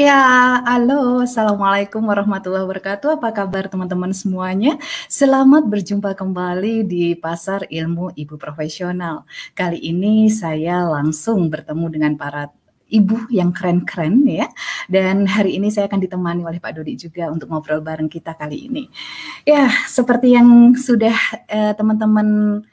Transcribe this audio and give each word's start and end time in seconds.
Ya, 0.00 0.16
halo, 0.64 1.20
assalamualaikum 1.28 2.00
warahmatullahi 2.08 2.64
wabarakatuh. 2.64 3.20
Apa 3.20 3.36
kabar 3.36 3.68
teman-teman 3.68 4.16
semuanya? 4.16 4.80
Selamat 5.12 5.68
berjumpa 5.68 6.16
kembali 6.16 6.88
di 6.88 7.12
Pasar 7.12 7.68
Ilmu 7.68 8.16
Ibu 8.16 8.40
Profesional. 8.40 9.28
Kali 9.52 9.76
ini 9.76 10.32
saya 10.32 10.88
langsung 10.88 11.52
bertemu 11.52 11.86
dengan 11.92 12.12
para 12.16 12.48
ibu 12.88 13.28
yang 13.28 13.52
keren-keren 13.52 14.24
ya. 14.24 14.48
Dan 14.88 15.28
hari 15.28 15.60
ini 15.60 15.68
saya 15.68 15.84
akan 15.84 16.00
ditemani 16.00 16.48
oleh 16.48 16.64
Pak 16.64 16.80
Dodi 16.80 16.96
juga 16.96 17.28
untuk 17.28 17.52
ngobrol 17.52 17.84
bareng 17.84 18.08
kita 18.08 18.32
kali 18.40 18.72
ini. 18.72 18.88
Ya, 19.44 19.68
seperti 19.84 20.32
yang 20.32 20.80
sudah 20.80 21.44
eh, 21.44 21.76
teman-teman 21.76 22.64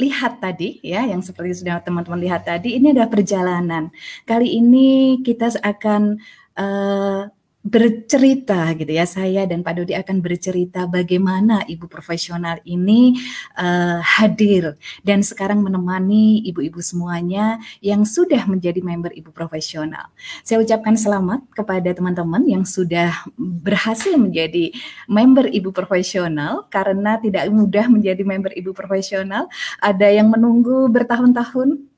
lihat 0.00 0.40
tadi 0.40 0.80
ya 0.80 1.04
yang 1.04 1.20
seperti 1.20 1.60
sudah 1.60 1.84
teman-teman 1.84 2.16
lihat 2.16 2.48
tadi 2.48 2.80
ini 2.80 2.96
adalah 2.96 3.12
perjalanan. 3.12 3.92
Kali 4.24 4.60
ini 4.60 5.20
kita 5.20 5.52
akan 5.60 6.16
uh, 6.56 7.30
bercerita 7.60 8.72
gitu 8.72 8.88
ya 8.88 9.04
saya 9.04 9.44
dan 9.44 9.60
Pak 9.60 9.76
Dodi 9.76 9.92
akan 9.92 10.24
bercerita 10.24 10.88
bagaimana 10.88 11.60
ibu 11.68 11.84
profesional 11.92 12.56
ini 12.64 13.20
uh, 13.60 14.00
hadir 14.00 14.80
dan 15.04 15.20
sekarang 15.20 15.60
menemani 15.60 16.40
ibu-ibu 16.48 16.80
semuanya 16.80 17.60
yang 17.84 18.08
sudah 18.08 18.48
menjadi 18.48 18.80
member 18.80 19.12
ibu 19.12 19.28
profesional. 19.28 20.08
Saya 20.40 20.64
ucapkan 20.64 20.96
selamat 20.96 21.52
kepada 21.52 21.92
teman-teman 21.92 22.48
yang 22.48 22.64
sudah 22.64 23.12
berhasil 23.36 24.16
menjadi 24.16 24.72
member 25.04 25.44
ibu 25.52 25.68
profesional 25.68 26.64
karena 26.72 27.20
tidak 27.20 27.44
mudah 27.52 27.92
menjadi 27.92 28.24
member 28.24 28.56
ibu 28.56 28.72
profesional. 28.72 29.52
Ada 29.84 30.08
yang 30.08 30.32
menunggu 30.32 30.88
bertahun-tahun 30.88 31.89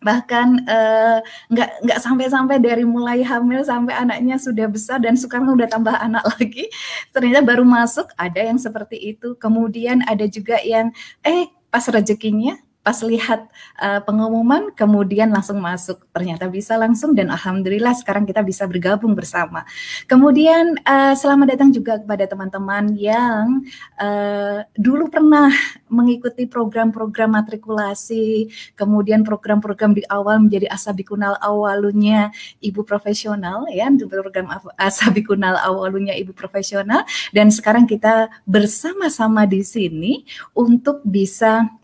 bahkan 0.00 0.64
uh, 0.64 1.20
nggak 1.52 1.70
nggak 1.84 2.00
sampai-sampai 2.00 2.56
dari 2.56 2.88
mulai 2.88 3.20
hamil 3.20 3.60
sampai 3.60 3.92
anaknya 3.92 4.40
sudah 4.40 4.66
besar 4.66 4.96
dan 5.00 5.16
sekarang 5.16 5.52
udah 5.52 5.68
tambah 5.68 5.92
anak 5.92 6.24
lagi 6.36 6.68
ternyata 7.12 7.44
baru 7.44 7.64
masuk 7.64 8.08
ada 8.16 8.40
yang 8.40 8.56
seperti 8.56 9.16
itu. 9.16 9.36
Kemudian 9.36 10.00
ada 10.08 10.24
juga 10.24 10.56
yang 10.64 10.92
eh 11.24 11.52
pas 11.70 11.84
rezekinya 11.86 12.58
pas 12.80 12.96
lihat 13.04 13.44
uh, 13.76 14.00
pengumuman 14.04 14.72
kemudian 14.72 15.28
langsung 15.28 15.60
masuk. 15.60 16.00
Ternyata 16.16 16.48
bisa 16.48 16.80
langsung 16.80 17.12
dan 17.12 17.28
alhamdulillah 17.28 17.92
sekarang 17.96 18.24
kita 18.24 18.40
bisa 18.40 18.64
bergabung 18.64 19.12
bersama. 19.12 19.68
Kemudian 20.08 20.80
uh, 20.84 21.12
selamat 21.12 21.56
datang 21.56 21.70
juga 21.72 22.00
kepada 22.00 22.24
teman-teman 22.24 22.96
yang 22.96 23.64
uh, 24.00 24.64
dulu 24.76 25.12
pernah 25.12 25.52
mengikuti 25.92 26.48
program-program 26.48 27.36
matrikulasi 27.36 28.48
kemudian 28.78 29.26
program-program 29.26 29.92
di 29.92 30.02
awal 30.08 30.40
menjadi 30.40 30.70
asabikunal 30.72 31.36
awalunya 31.42 32.32
ibu 32.62 32.80
profesional 32.86 33.66
ya 33.68 33.90
program 34.08 34.48
asabikunal 34.80 35.60
awalunya 35.60 36.16
ibu 36.16 36.32
profesional. 36.32 37.04
Dan 37.36 37.52
sekarang 37.52 37.84
kita 37.84 38.32
bersama-sama 38.48 39.44
di 39.44 39.60
sini 39.60 40.24
untuk 40.56 41.04
bisa 41.04 41.79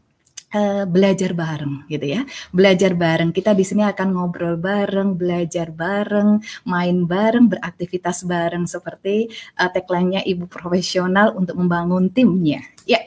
belajar 0.86 1.36
bareng 1.36 1.84
gitu 1.90 2.06
ya. 2.06 2.22
Belajar 2.54 2.96
bareng. 2.96 3.34
Kita 3.34 3.52
di 3.52 3.66
sini 3.66 3.84
akan 3.84 4.08
ngobrol 4.14 4.56
bareng, 4.56 5.18
belajar 5.18 5.68
bareng, 5.68 6.40
main 6.64 7.04
bareng, 7.04 7.50
beraktivitas 7.50 8.24
bareng 8.24 8.64
seperti 8.64 9.28
uh, 9.60 9.68
tagline-nya 9.68 10.24
Ibu 10.24 10.48
Profesional 10.48 11.36
untuk 11.36 11.60
membangun 11.60 12.08
timnya. 12.08 12.64
Ya. 12.88 13.04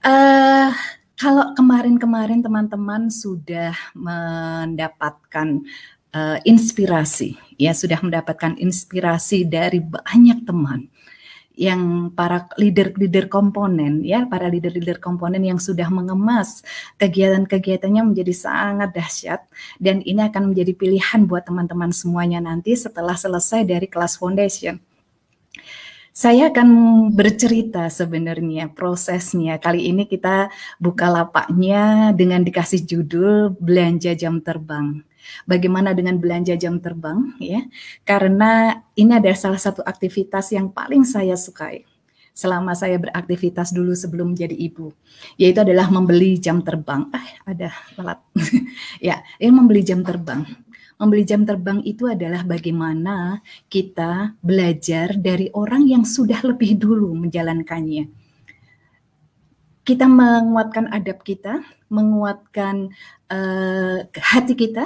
Uh, 0.00 0.72
kalau 1.20 1.52
kemarin-kemarin 1.52 2.40
teman-teman 2.40 3.12
sudah 3.12 3.76
mendapatkan 3.92 5.60
uh, 6.16 6.38
inspirasi, 6.48 7.36
ya 7.60 7.76
sudah 7.76 8.00
mendapatkan 8.00 8.56
inspirasi 8.56 9.44
dari 9.44 9.84
banyak 9.84 10.48
teman 10.48 10.88
yang 11.60 12.08
para 12.16 12.48
leader-leader 12.56 13.28
komponen 13.28 14.00
ya 14.00 14.24
para 14.24 14.48
leader-leader 14.48 14.96
komponen 14.96 15.44
yang 15.44 15.60
sudah 15.60 15.92
mengemas 15.92 16.64
kegiatan-kegiatannya 16.96 18.00
menjadi 18.00 18.32
sangat 18.32 18.96
dahsyat 18.96 19.44
dan 19.76 20.00
ini 20.08 20.24
akan 20.24 20.56
menjadi 20.56 20.72
pilihan 20.72 21.28
buat 21.28 21.44
teman-teman 21.44 21.92
semuanya 21.92 22.40
nanti 22.40 22.72
setelah 22.72 23.12
selesai 23.12 23.68
dari 23.68 23.84
kelas 23.84 24.16
foundation. 24.16 24.80
Saya 26.10 26.50
akan 26.50 26.68
bercerita 27.14 27.86
sebenarnya 27.86 28.66
prosesnya. 28.74 29.62
Kali 29.62 29.94
ini 29.94 30.10
kita 30.10 30.50
buka 30.82 31.06
lapaknya 31.06 32.10
dengan 32.16 32.42
dikasih 32.42 32.82
judul 32.82 33.54
belanja 33.54 34.18
jam 34.18 34.42
terbang. 34.42 35.06
Bagaimana 35.44 35.96
dengan 35.96 36.16
belanja 36.20 36.54
jam 36.54 36.78
terbang 36.78 37.34
ya? 37.42 37.64
Karena 38.06 38.82
ini 38.96 39.16
adalah 39.16 39.38
salah 39.38 39.60
satu 39.60 39.80
aktivitas 39.82 40.52
yang 40.54 40.70
paling 40.70 41.02
saya 41.02 41.34
sukai 41.34 41.90
selama 42.40 42.72
saya 42.72 42.96
beraktivitas 42.96 43.74
dulu 43.74 43.92
sebelum 43.92 44.32
menjadi 44.32 44.56
ibu, 44.56 44.94
yaitu 45.36 45.60
adalah 45.60 45.92
membeli 45.92 46.40
jam 46.40 46.64
terbang. 46.64 47.04
Ah, 47.12 47.26
ada 47.44 47.68
telat. 47.92 48.18
ya, 49.08 49.20
ini 49.36 49.52
membeli 49.52 49.84
jam 49.84 50.00
terbang. 50.00 50.46
Membeli 51.00 51.24
jam 51.24 51.44
terbang 51.48 51.80
itu 51.84 52.08
adalah 52.08 52.44
bagaimana 52.44 53.40
kita 53.72 54.36
belajar 54.44 55.16
dari 55.16 55.48
orang 55.56 55.88
yang 55.88 56.04
sudah 56.04 56.44
lebih 56.44 56.76
dulu 56.76 57.16
menjalankannya. 57.16 58.08
Kita 59.80 60.04
menguatkan 60.04 60.92
adab 60.92 61.24
kita, 61.24 61.64
menguatkan 61.88 62.92
uh, 63.32 63.96
hati 64.12 64.52
kita, 64.52 64.84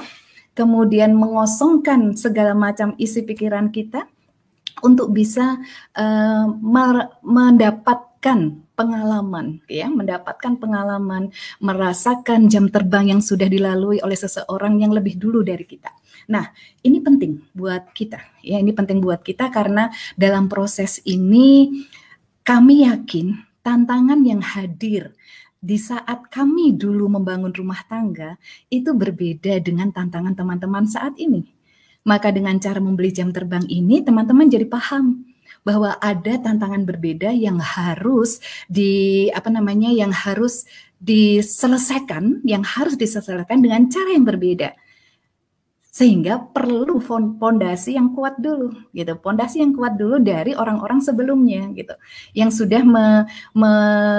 kemudian 0.54 1.14
mengosongkan 1.18 2.14
segala 2.14 2.54
macam 2.54 2.94
isi 2.96 3.26
pikiran 3.26 3.68
kita 3.74 4.06
untuk 4.82 5.14
bisa 5.14 5.58
uh, 5.94 6.46
mendapatkan 7.22 8.64
pengalaman 8.74 9.62
ya 9.70 9.86
mendapatkan 9.86 10.58
pengalaman 10.58 11.30
merasakan 11.62 12.50
jam 12.50 12.66
terbang 12.66 13.14
yang 13.14 13.22
sudah 13.22 13.46
dilalui 13.46 14.02
oleh 14.02 14.18
seseorang 14.18 14.82
yang 14.82 14.90
lebih 14.90 15.14
dulu 15.14 15.46
dari 15.46 15.62
kita. 15.62 15.94
Nah, 16.26 16.50
ini 16.82 16.98
penting 16.98 17.54
buat 17.54 17.94
kita 17.94 18.42
ya 18.42 18.58
ini 18.58 18.74
penting 18.74 18.98
buat 18.98 19.22
kita 19.22 19.52
karena 19.54 19.92
dalam 20.18 20.50
proses 20.50 20.98
ini 21.06 21.84
kami 22.42 22.84
yakin 22.84 23.40
tantangan 23.64 24.20
yang 24.26 24.44
hadir 24.44 25.16
di 25.64 25.80
saat 25.80 26.28
kami 26.28 26.76
dulu 26.76 27.08
membangun 27.08 27.48
rumah 27.48 27.80
tangga 27.88 28.36
itu 28.68 28.92
berbeda 28.92 29.56
dengan 29.64 29.88
tantangan 29.88 30.36
teman-teman 30.36 30.84
saat 30.84 31.16
ini. 31.16 31.48
Maka 32.04 32.28
dengan 32.28 32.60
cara 32.60 32.84
membeli 32.84 33.08
jam 33.08 33.32
terbang 33.32 33.64
ini 33.72 34.04
teman-teman 34.04 34.44
jadi 34.52 34.68
paham 34.68 35.24
bahwa 35.64 35.96
ada 36.04 36.36
tantangan 36.36 36.84
berbeda 36.84 37.32
yang 37.32 37.56
harus 37.56 38.44
di 38.68 39.32
apa 39.32 39.48
namanya 39.48 39.88
yang 39.88 40.12
harus 40.12 40.68
diselesaikan, 41.00 42.44
yang 42.44 42.60
harus 42.60 43.00
diselesaikan 43.00 43.64
dengan 43.64 43.88
cara 43.88 44.12
yang 44.12 44.28
berbeda 44.28 44.76
sehingga 45.94 46.42
perlu 46.50 46.98
fondasi 47.38 47.94
yang 47.94 48.10
kuat 48.18 48.34
dulu 48.42 48.74
gitu. 48.90 49.14
Fondasi 49.22 49.62
yang 49.62 49.70
kuat 49.78 49.94
dulu 49.94 50.18
dari 50.18 50.50
orang-orang 50.50 50.98
sebelumnya 50.98 51.70
gitu. 51.70 51.94
Yang 52.34 52.50
sudah 52.58 52.82
me, 52.82 53.06
me, 53.54 53.70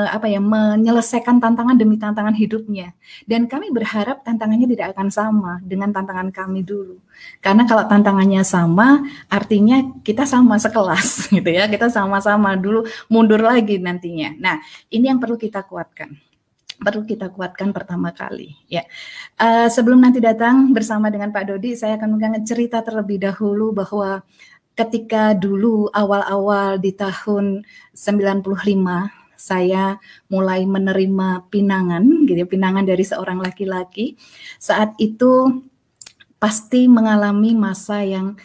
apa 0.07 0.31
ya 0.31 0.39
menyelesaikan 0.39 1.43
tantangan 1.43 1.75
demi 1.75 1.99
tantangan 1.99 2.31
hidupnya. 2.31 2.95
Dan 3.27 3.51
kami 3.51 3.75
berharap 3.75 4.23
tantangannya 4.23 4.71
tidak 4.71 4.95
akan 4.95 5.11
sama 5.11 5.59
dengan 5.67 5.91
tantangan 5.91 6.31
kami 6.31 6.63
dulu. 6.63 6.95
Karena 7.43 7.67
kalau 7.67 7.83
tantangannya 7.91 8.47
sama 8.47 9.03
artinya 9.27 9.83
kita 9.99 10.23
sama 10.23 10.55
sekelas 10.55 11.27
gitu 11.35 11.49
ya. 11.51 11.67
Kita 11.67 11.91
sama-sama 11.91 12.55
dulu 12.55 12.87
mundur 13.11 13.43
lagi 13.43 13.83
nantinya. 13.83 14.31
Nah 14.39 14.63
ini 14.87 15.11
yang 15.11 15.19
perlu 15.19 15.35
kita 15.35 15.67
kuatkan 15.67 16.24
perlu 16.79 17.07
kita 17.07 17.31
kuatkan 17.31 17.71
pertama 17.71 18.11
kali 18.11 18.55
ya. 18.67 18.83
Uh, 19.39 19.67
sebelum 19.71 20.01
nanti 20.03 20.19
datang 20.19 20.71
bersama 20.75 21.07
dengan 21.07 21.31
Pak 21.31 21.51
Dodi, 21.51 21.75
saya 21.75 21.95
akan 21.99 22.19
mengenai 22.19 22.43
cerita 22.43 22.83
terlebih 22.83 23.21
dahulu 23.21 23.71
bahwa 23.71 24.23
ketika 24.75 25.31
dulu 25.31 25.87
awal-awal 25.95 26.75
di 26.77 26.91
tahun 26.91 27.63
95 27.95 28.43
saya 29.35 29.99
mulai 30.31 30.63
menerima 30.63 31.47
pinangan 31.51 32.03
gitu 32.27 32.39
ya, 32.39 32.47
pinangan 32.47 32.87
dari 32.87 33.03
seorang 33.03 33.39
laki-laki. 33.43 34.15
Saat 34.57 34.95
itu 34.97 35.63
pasti 36.39 36.87
mengalami 36.87 37.55
masa 37.55 38.03
yang 38.03 38.35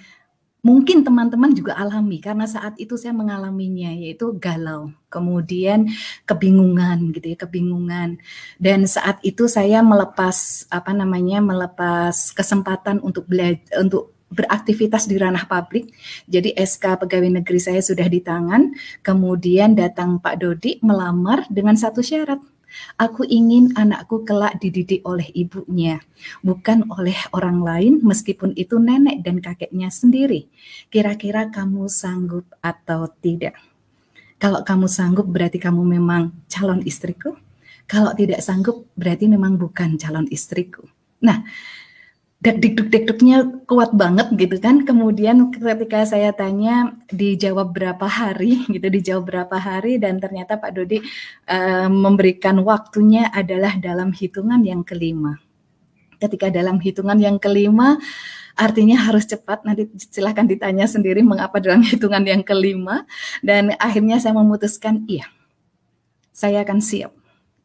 mungkin 0.60 1.00
teman-teman 1.04 1.52
juga 1.56 1.76
alami 1.76 2.20
karena 2.20 2.44
saat 2.44 2.76
itu 2.76 2.96
saya 3.00 3.16
mengalaminya 3.16 3.92
yaitu 3.92 4.36
galau, 4.36 4.92
kemudian 5.08 5.88
kebingungan 6.28 7.12
gitu 7.16 7.32
ya, 7.32 7.38
kebingungan. 7.40 8.20
Dan 8.60 8.84
saat 8.84 9.20
itu 9.24 9.48
saya 9.48 9.80
melepas 9.80 10.68
apa 10.68 10.92
namanya? 10.92 11.42
melepas 11.42 12.32
kesempatan 12.36 13.00
untuk 13.00 13.24
belajar 13.24 13.80
untuk 13.80 14.12
beraktivitas 14.30 15.10
di 15.10 15.18
ranah 15.18 15.44
publik. 15.44 15.90
Jadi 16.30 16.54
SK 16.54 17.04
pegawai 17.04 17.42
negeri 17.42 17.58
saya 17.58 17.82
sudah 17.82 18.06
di 18.06 18.22
tangan, 18.22 18.70
kemudian 19.02 19.74
datang 19.74 20.22
Pak 20.22 20.38
Dodi 20.38 20.78
melamar 20.86 21.44
dengan 21.50 21.74
satu 21.74 22.00
syarat 22.00 22.38
Aku 22.98 23.26
ingin 23.26 23.74
anakku 23.74 24.22
kelak 24.22 24.58
dididik 24.62 25.02
oleh 25.02 25.26
ibunya, 25.34 25.98
bukan 26.44 26.86
oleh 26.92 27.16
orang 27.34 27.60
lain 27.60 27.92
meskipun 28.02 28.54
itu 28.54 28.78
nenek 28.78 29.22
dan 29.22 29.42
kakeknya 29.42 29.88
sendiri. 29.92 30.46
Kira-kira 30.88 31.50
kamu 31.50 31.90
sanggup 31.90 32.46
atau 32.62 33.10
tidak? 33.20 33.56
Kalau 34.40 34.64
kamu 34.64 34.88
sanggup 34.88 35.28
berarti 35.28 35.60
kamu 35.60 35.84
memang 35.84 36.32
calon 36.48 36.80
istriku. 36.88 37.36
Kalau 37.84 38.14
tidak 38.16 38.40
sanggup 38.40 38.88
berarti 38.96 39.28
memang 39.28 39.60
bukan 39.60 40.00
calon 40.00 40.24
istriku. 40.32 40.86
Nah, 41.20 41.44
deg 42.40 42.56
degduknya 42.88 43.44
kuat 43.68 43.92
banget 43.92 44.32
gitu 44.32 44.56
kan. 44.56 44.88
Kemudian 44.88 45.52
ketika 45.52 46.08
saya 46.08 46.32
tanya 46.32 46.96
dijawab 47.12 47.76
berapa 47.76 48.08
hari 48.08 48.64
gitu, 48.72 48.88
dijawab 48.88 49.24
berapa 49.28 49.56
hari 49.60 50.00
dan 50.00 50.16
ternyata 50.16 50.56
Pak 50.56 50.72
Dodi 50.72 51.04
uh, 51.52 51.88
memberikan 51.92 52.64
waktunya 52.64 53.28
adalah 53.28 53.76
dalam 53.76 54.16
hitungan 54.16 54.64
yang 54.64 54.80
kelima. 54.80 55.36
Ketika 56.16 56.48
dalam 56.48 56.80
hitungan 56.80 57.16
yang 57.20 57.36
kelima 57.36 58.00
artinya 58.60 59.00
harus 59.08 59.24
cepat. 59.24 59.64
Nanti 59.64 59.88
silahkan 60.12 60.44
ditanya 60.44 60.84
sendiri 60.84 61.24
mengapa 61.24 61.60
dalam 61.64 61.80
hitungan 61.80 62.20
yang 62.24 62.44
kelima 62.44 63.08
dan 63.40 63.72
akhirnya 63.80 64.20
saya 64.20 64.36
memutuskan 64.36 65.08
iya. 65.08 65.28
Saya 66.32 66.64
akan 66.64 66.80
siap 66.80 67.12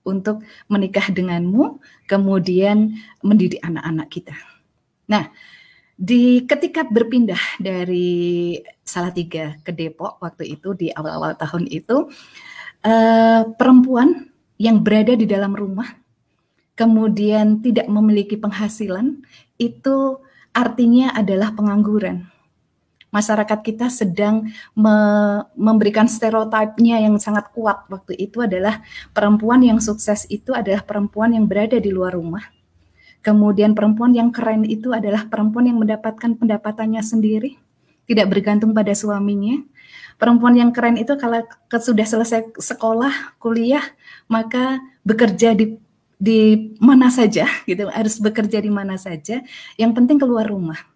untuk 0.04 0.44
menikah 0.68 1.12
denganmu, 1.12 1.80
kemudian 2.08 2.96
mendidik 3.24 3.60
anak-anak 3.64 4.08
kita. 4.12 4.55
Nah, 5.06 5.30
di 5.96 6.44
ketika 6.44 6.84
berpindah 6.84 7.40
dari 7.56 8.60
Salatiga 8.84 9.56
ke 9.64 9.72
Depok 9.72 10.20
waktu 10.20 10.60
itu 10.60 10.76
di 10.76 10.92
awal-awal 10.92 11.40
tahun 11.40 11.72
itu 11.72 12.12
uh, 12.84 13.42
perempuan 13.56 14.28
yang 14.60 14.84
berada 14.84 15.16
di 15.16 15.24
dalam 15.24 15.56
rumah 15.56 15.88
kemudian 16.76 17.64
tidak 17.64 17.88
memiliki 17.88 18.36
penghasilan 18.36 19.24
itu 19.56 20.20
artinya 20.52 21.16
adalah 21.16 21.56
pengangguran. 21.56 22.28
Masyarakat 23.16 23.60
kita 23.64 23.88
sedang 23.88 24.52
me 24.76 24.96
memberikan 25.56 26.04
stereotipnya 26.04 27.00
yang 27.00 27.16
sangat 27.16 27.48
kuat 27.56 27.88
waktu 27.88 28.20
itu 28.20 28.44
adalah 28.44 28.84
perempuan 29.16 29.64
yang 29.64 29.80
sukses 29.80 30.28
itu 30.28 30.52
adalah 30.52 30.84
perempuan 30.84 31.32
yang 31.32 31.48
berada 31.48 31.80
di 31.80 31.96
luar 31.96 32.20
rumah 32.20 32.44
Kemudian 33.26 33.74
perempuan 33.74 34.14
yang 34.14 34.30
keren 34.30 34.62
itu 34.70 34.94
adalah 34.94 35.26
perempuan 35.26 35.66
yang 35.66 35.82
mendapatkan 35.82 36.38
pendapatannya 36.38 37.02
sendiri, 37.02 37.58
tidak 38.06 38.30
bergantung 38.30 38.70
pada 38.70 38.94
suaminya. 38.94 39.66
Perempuan 40.22 40.54
yang 40.54 40.70
keren 40.70 40.94
itu 40.94 41.18
kalau 41.18 41.42
sudah 41.74 42.06
selesai 42.06 42.54
sekolah, 42.54 43.34
kuliah, 43.42 43.82
maka 44.30 44.78
bekerja 45.02 45.58
di 45.58 45.74
di 46.22 46.72
mana 46.78 47.10
saja 47.10 47.50
gitu, 47.66 47.90
harus 47.90 48.22
bekerja 48.22 48.62
di 48.62 48.70
mana 48.70 48.94
saja. 48.96 49.42
Yang 49.74 49.92
penting 49.98 50.22
keluar 50.22 50.46
rumah. 50.46 50.95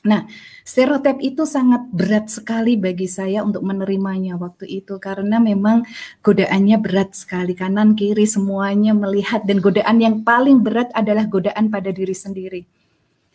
Nah, 0.00 0.24
stereotip 0.64 1.20
itu 1.20 1.44
sangat 1.44 1.84
berat 1.92 2.32
sekali 2.32 2.80
bagi 2.80 3.04
saya 3.04 3.44
untuk 3.44 3.60
menerimanya 3.60 4.40
waktu 4.40 4.80
itu 4.80 4.96
karena 4.96 5.36
memang 5.36 5.84
godaannya 6.24 6.80
berat 6.80 7.12
sekali 7.12 7.52
kanan 7.52 7.92
kiri 7.92 8.24
semuanya 8.24 8.96
melihat 8.96 9.44
dan 9.44 9.60
godaan 9.60 10.00
yang 10.00 10.16
paling 10.24 10.64
berat 10.64 10.88
adalah 10.96 11.28
godaan 11.28 11.68
pada 11.68 11.92
diri 11.92 12.16
sendiri. 12.16 12.62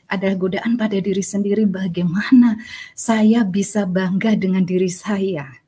Adalah 0.09 0.37
godaan 0.37 0.73
pada 0.77 0.97
diri 0.97 1.21
sendiri 1.21 1.69
bagaimana 1.69 2.57
saya 2.97 3.45
bisa 3.45 3.85
bangga 3.85 4.33
dengan 4.33 4.65
diri 4.65 4.89
saya 4.89 5.64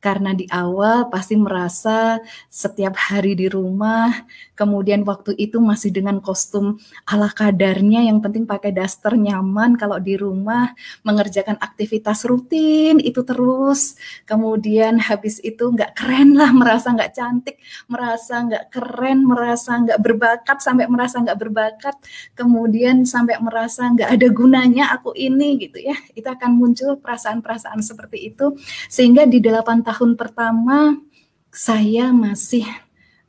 karena 0.00 0.32
di 0.32 0.48
awal 0.48 1.12
pasti 1.12 1.36
merasa 1.36 2.24
setiap 2.48 2.96
hari 2.96 3.36
di 3.36 3.52
rumah, 3.52 4.24
kemudian 4.56 5.04
waktu 5.04 5.36
itu 5.36 5.60
masih 5.60 5.92
dengan 5.92 6.24
kostum 6.24 6.80
ala 7.04 7.28
kadarnya, 7.28 8.08
yang 8.08 8.24
penting 8.24 8.48
pakai 8.48 8.72
daster 8.72 9.12
nyaman 9.12 9.76
kalau 9.76 10.00
di 10.00 10.16
rumah, 10.16 10.72
mengerjakan 11.04 11.60
aktivitas 11.60 12.24
rutin 12.24 12.96
itu 12.96 13.20
terus, 13.28 14.00
kemudian 14.24 14.96
habis 14.96 15.36
itu 15.44 15.68
nggak 15.68 15.92
keren 15.92 16.32
lah, 16.32 16.48
merasa 16.48 16.96
nggak 16.96 17.12
cantik, 17.12 17.60
merasa 17.84 18.40
nggak 18.40 18.64
keren, 18.72 19.28
merasa 19.28 19.84
nggak 19.84 20.00
berbakat, 20.00 20.58
sampai 20.64 20.88
merasa 20.88 21.20
nggak 21.20 21.38
berbakat, 21.44 21.96
kemudian 22.32 23.04
sampai 23.04 23.36
merasa 23.36 23.84
nggak 23.84 24.16
ada 24.16 24.28
gunanya 24.32 24.96
aku 24.96 25.12
ini 25.12 25.60
gitu 25.60 25.76
ya, 25.76 25.96
itu 26.16 26.24
akan 26.24 26.56
muncul 26.56 26.96
perasaan-perasaan 26.96 27.84
seperti 27.84 28.32
itu, 28.32 28.56
sehingga 28.88 29.28
di 29.28 29.44
delapan 29.44 29.84
tahun 29.84 29.89
pertama 30.14 30.94
saya 31.50 32.14
masih 32.14 32.62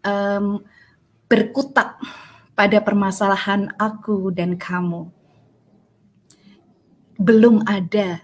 um, 0.05 0.61
berkutat 1.25 1.97
pada 2.53 2.77
permasalahan 2.83 3.73
aku 3.81 4.29
dan 4.29 4.53
kamu. 4.53 5.09
Belum 7.17 7.65
ada 7.65 8.21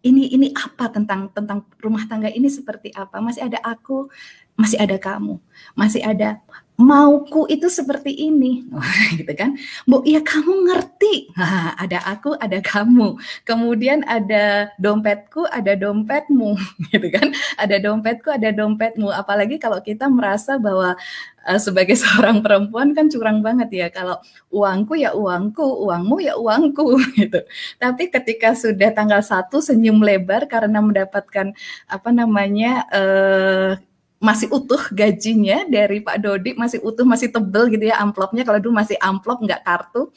ini 0.00 0.32
ini 0.32 0.48
apa 0.56 0.88
tentang 0.88 1.28
tentang 1.34 1.66
rumah 1.82 2.06
tangga 2.06 2.30
ini 2.30 2.46
seperti 2.46 2.94
apa? 2.94 3.18
Masih 3.18 3.46
ada 3.46 3.58
aku, 3.66 4.08
masih 4.54 4.78
ada 4.80 4.96
kamu, 4.96 5.42
masih 5.74 6.02
ada 6.06 6.40
mauku 6.80 7.44
itu 7.52 7.68
seperti 7.68 8.16
ini, 8.16 8.64
gitu 9.20 9.28
kan? 9.36 9.54
Bu, 9.84 10.00
ya 10.08 10.24
kamu 10.24 10.64
ngerti. 10.72 11.28
Nah, 11.36 11.76
ada 11.76 12.00
aku, 12.08 12.32
ada 12.40 12.56
kamu. 12.64 13.20
Kemudian 13.44 14.00
ada 14.08 14.72
dompetku, 14.80 15.44
ada 15.52 15.76
dompetmu, 15.76 16.56
gitu 16.92 17.08
kan? 17.12 17.36
Ada 17.60 17.76
dompetku, 17.84 18.32
ada 18.32 18.48
dompetmu. 18.48 19.12
Apalagi 19.12 19.60
kalau 19.60 19.84
kita 19.84 20.08
merasa 20.08 20.56
bahwa 20.56 20.96
uh, 21.44 21.60
sebagai 21.60 22.00
seorang 22.02 22.40
perempuan 22.40 22.96
kan 22.96 23.12
curang 23.12 23.44
banget 23.44 23.68
ya. 23.76 23.86
Kalau 23.92 24.16
uangku 24.48 24.96
ya 24.96 25.12
uangku, 25.12 25.84
uangmu 25.84 26.16
ya 26.24 26.40
uangku, 26.40 26.96
gitu. 27.20 27.44
Tapi 27.76 28.08
ketika 28.08 28.56
sudah 28.56 28.88
tanggal 28.96 29.20
satu 29.20 29.60
senyum 29.60 30.00
lebar 30.00 30.48
karena 30.48 30.80
mendapatkan 30.80 31.52
apa 31.92 32.08
namanya 32.08 32.88
uh, 32.88 33.76
masih 34.20 34.52
utuh 34.52 34.92
gajinya 34.92 35.64
dari 35.64 36.04
Pak 36.04 36.16
Dodi 36.20 36.52
masih 36.52 36.84
utuh 36.84 37.08
masih 37.08 37.32
tebel 37.32 37.72
gitu 37.72 37.88
ya 37.88 37.96
amplopnya. 38.04 38.44
Kalau 38.44 38.60
dulu 38.60 38.76
masih 38.76 39.00
amplop 39.00 39.40
nggak 39.40 39.64
kartu. 39.64 40.12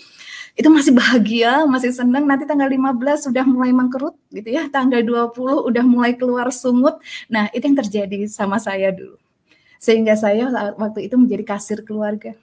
Itu 0.54 0.70
masih 0.70 0.92
bahagia 0.94 1.64
masih 1.66 1.96
senang 1.96 2.28
nanti 2.30 2.44
tanggal 2.46 2.70
15 2.70 3.32
sudah 3.32 3.48
mulai 3.48 3.72
mengkerut 3.72 4.14
gitu 4.30 4.50
ya. 4.52 4.68
Tanggal 4.68 5.02
20 5.08 5.72
udah 5.72 5.84
mulai 5.88 6.14
keluar 6.20 6.52
sungut 6.52 7.00
nah 7.32 7.48
itu 7.56 7.64
yang 7.64 7.80
terjadi 7.80 8.28
sama 8.28 8.60
saya 8.60 8.92
dulu. 8.92 9.16
Sehingga 9.80 10.20
saya 10.20 10.52
waktu 10.76 11.08
itu 11.08 11.16
menjadi 11.16 11.44
kasir 11.56 11.80
keluarga 11.88 12.36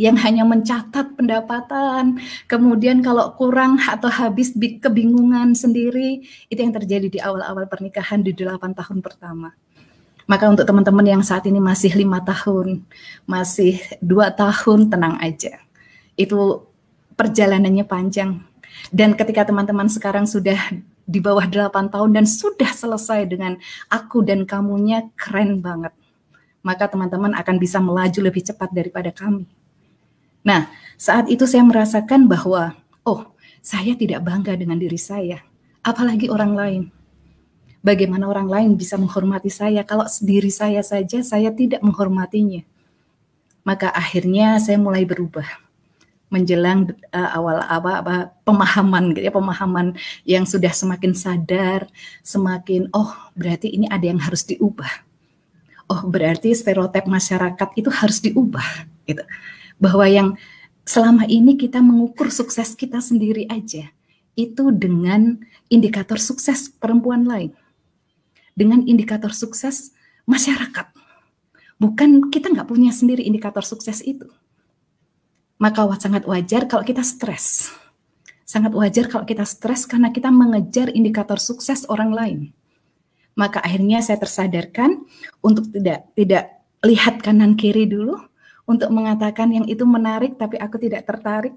yang 0.00 0.16
hanya 0.24 0.48
mencatat 0.48 1.20
pendapatan, 1.20 2.16
kemudian 2.48 3.04
kalau 3.04 3.36
kurang 3.36 3.76
atau 3.76 4.08
habis 4.08 4.56
kebingungan 4.56 5.52
sendiri, 5.52 6.24
itu 6.48 6.56
yang 6.56 6.72
terjadi 6.72 7.12
di 7.12 7.20
awal-awal 7.20 7.68
pernikahan 7.68 8.24
di 8.24 8.32
8 8.32 8.72
tahun 8.72 9.04
pertama. 9.04 9.52
Maka 10.32 10.48
untuk 10.48 10.64
teman-teman 10.64 11.04
yang 11.04 11.20
saat 11.20 11.44
ini 11.44 11.60
masih 11.60 11.92
lima 11.92 12.16
tahun, 12.24 12.88
masih 13.28 13.84
dua 14.00 14.32
tahun, 14.32 14.88
tenang 14.88 15.20
aja. 15.20 15.60
Itu 16.16 16.72
perjalanannya 17.20 17.84
panjang. 17.84 18.40
Dan 18.88 19.12
ketika 19.12 19.44
teman-teman 19.44 19.92
sekarang 19.92 20.24
sudah 20.24 20.56
di 21.04 21.20
bawah 21.20 21.44
delapan 21.44 21.92
tahun 21.92 22.16
dan 22.16 22.24
sudah 22.24 22.72
selesai 22.72 23.28
dengan 23.28 23.60
aku 23.92 24.24
dan 24.24 24.48
kamunya, 24.48 25.12
keren 25.20 25.60
banget. 25.60 25.92
Maka 26.64 26.88
teman-teman 26.88 27.36
akan 27.36 27.56
bisa 27.60 27.76
melaju 27.76 28.32
lebih 28.32 28.40
cepat 28.40 28.72
daripada 28.72 29.12
kami. 29.12 29.44
Nah, 30.48 30.72
saat 30.96 31.28
itu 31.28 31.44
saya 31.44 31.60
merasakan 31.60 32.24
bahwa, 32.24 32.72
oh, 33.04 33.36
saya 33.60 33.92
tidak 33.92 34.24
bangga 34.24 34.56
dengan 34.56 34.80
diri 34.80 34.96
saya, 34.96 35.44
apalagi 35.84 36.32
orang 36.32 36.56
lain 36.56 36.82
bagaimana 37.82 38.30
orang 38.30 38.48
lain 38.48 38.70
bisa 38.78 38.94
menghormati 38.96 39.50
saya 39.50 39.82
kalau 39.82 40.06
diri 40.22 40.48
saya 40.48 40.80
saja 40.80 41.20
saya 41.20 41.50
tidak 41.52 41.82
menghormatinya. 41.82 42.62
Maka 43.62 43.90
akhirnya 43.94 44.58
saya 44.58 44.78
mulai 44.78 45.06
berubah 45.06 45.46
menjelang 46.32 46.88
uh, 47.12 47.30
awal 47.36 47.60
apa, 47.60 47.92
apa 48.00 48.16
pemahaman 48.48 49.12
gitu 49.12 49.28
ya 49.28 49.34
pemahaman 49.36 49.92
yang 50.24 50.48
sudah 50.48 50.72
semakin 50.72 51.12
sadar, 51.12 51.84
semakin 52.24 52.88
oh 52.96 53.12
berarti 53.36 53.68
ini 53.68 53.84
ada 53.92 54.08
yang 54.08 54.16
harus 54.16 54.48
diubah. 54.48 55.04
Oh 55.92 56.08
berarti 56.08 56.56
stereotip 56.56 57.04
masyarakat 57.04 57.68
itu 57.76 57.92
harus 57.92 58.24
diubah 58.24 58.88
gitu. 59.04 59.20
Bahwa 59.76 60.08
yang 60.08 60.28
selama 60.88 61.28
ini 61.28 61.54
kita 61.60 61.84
mengukur 61.84 62.32
sukses 62.32 62.72
kita 62.72 63.04
sendiri 63.04 63.44
aja 63.52 63.92
itu 64.32 64.64
dengan 64.72 65.36
indikator 65.68 66.16
sukses 66.16 66.72
perempuan 66.72 67.28
lain 67.28 67.52
dengan 68.52 68.84
indikator 68.84 69.32
sukses 69.32 69.92
masyarakat. 70.28 70.92
Bukan 71.80 72.30
kita 72.30 72.52
nggak 72.52 72.68
punya 72.70 72.94
sendiri 72.94 73.26
indikator 73.26 73.66
sukses 73.66 74.04
itu. 74.06 74.30
Maka 75.58 75.86
sangat 75.98 76.26
wajar 76.26 76.66
kalau 76.70 76.86
kita 76.86 77.02
stres. 77.02 77.70
Sangat 78.46 78.74
wajar 78.74 79.08
kalau 79.08 79.24
kita 79.26 79.46
stres 79.46 79.86
karena 79.86 80.10
kita 80.10 80.30
mengejar 80.30 80.90
indikator 80.92 81.38
sukses 81.38 81.86
orang 81.88 82.10
lain. 82.12 82.40
Maka 83.32 83.64
akhirnya 83.64 84.04
saya 84.04 84.20
tersadarkan 84.20 85.08
untuk 85.40 85.72
tidak 85.72 86.12
tidak 86.12 86.60
lihat 86.84 87.22
kanan 87.24 87.56
kiri 87.56 87.88
dulu, 87.88 88.18
untuk 88.66 88.90
mengatakan 88.94 89.50
yang 89.50 89.66
itu 89.66 89.82
menarik 89.82 90.38
tapi 90.38 90.58
aku 90.58 90.78
tidak 90.78 91.02
tertarik, 91.06 91.54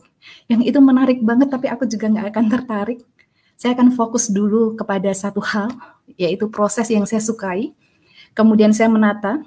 yang 0.49 0.61
itu 0.65 0.77
menarik 0.81 1.21
banget 1.21 1.53
tapi 1.53 1.69
aku 1.69 1.85
juga 1.85 2.09
nggak 2.09 2.27
akan 2.33 2.45
tertarik. 2.49 2.99
Saya 3.55 3.75
akan 3.75 3.95
fokus 3.95 4.27
dulu 4.27 4.75
kepada 4.75 5.07
satu 5.15 5.39
hal, 5.39 5.71
yaitu 6.19 6.51
proses 6.51 6.91
yang 6.91 7.07
saya 7.07 7.23
sukai. 7.23 7.71
Kemudian 8.35 8.75
saya 8.75 8.91
menata 8.91 9.39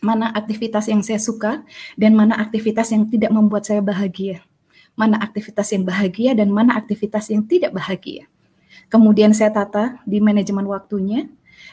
mana 0.00 0.32
aktivitas 0.32 0.88
yang 0.88 1.02
saya 1.04 1.20
suka 1.20 1.60
dan 1.98 2.16
mana 2.16 2.38
aktivitas 2.38 2.94
yang 2.94 3.10
tidak 3.10 3.34
membuat 3.34 3.66
saya 3.66 3.82
bahagia. 3.82 4.40
Mana 4.94 5.18
aktivitas 5.18 5.70
yang 5.74 5.82
bahagia 5.82 6.32
dan 6.32 6.48
mana 6.48 6.78
aktivitas 6.78 7.28
yang 7.28 7.42
tidak 7.44 7.74
bahagia. 7.74 8.30
Kemudian 8.86 9.34
saya 9.34 9.50
tata 9.50 9.98
di 10.06 10.22
manajemen 10.22 10.66
waktunya, 10.66 11.26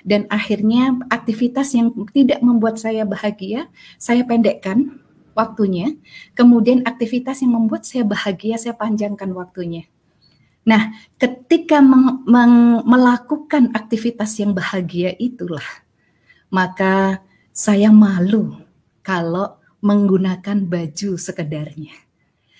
dan 0.03 0.27
akhirnya 0.29 0.97
aktivitas 1.09 1.73
yang 1.73 1.93
tidak 2.13 2.39
membuat 2.43 2.77
saya 2.77 3.03
bahagia, 3.07 3.71
saya 3.97 4.23
pendekkan 4.27 5.01
waktunya. 5.33 5.95
Kemudian 6.33 6.85
aktivitas 6.85 7.41
yang 7.41 7.53
membuat 7.57 7.85
saya 7.85 8.05
bahagia, 8.05 8.57
saya 8.57 8.73
panjangkan 8.77 9.31
waktunya. 9.33 9.85
Nah, 10.67 10.91
ketika 11.15 11.79
meng, 11.79 12.27
meng, 12.27 12.83
melakukan 12.83 13.71
aktivitas 13.71 14.35
yang 14.35 14.51
bahagia 14.51 15.15
itulah, 15.15 15.63
maka 16.51 17.23
saya 17.55 17.87
malu 17.87 18.59
kalau 18.99 19.55
menggunakan 19.79 20.67
baju 20.67 21.15
sekedarnya. 21.15 21.95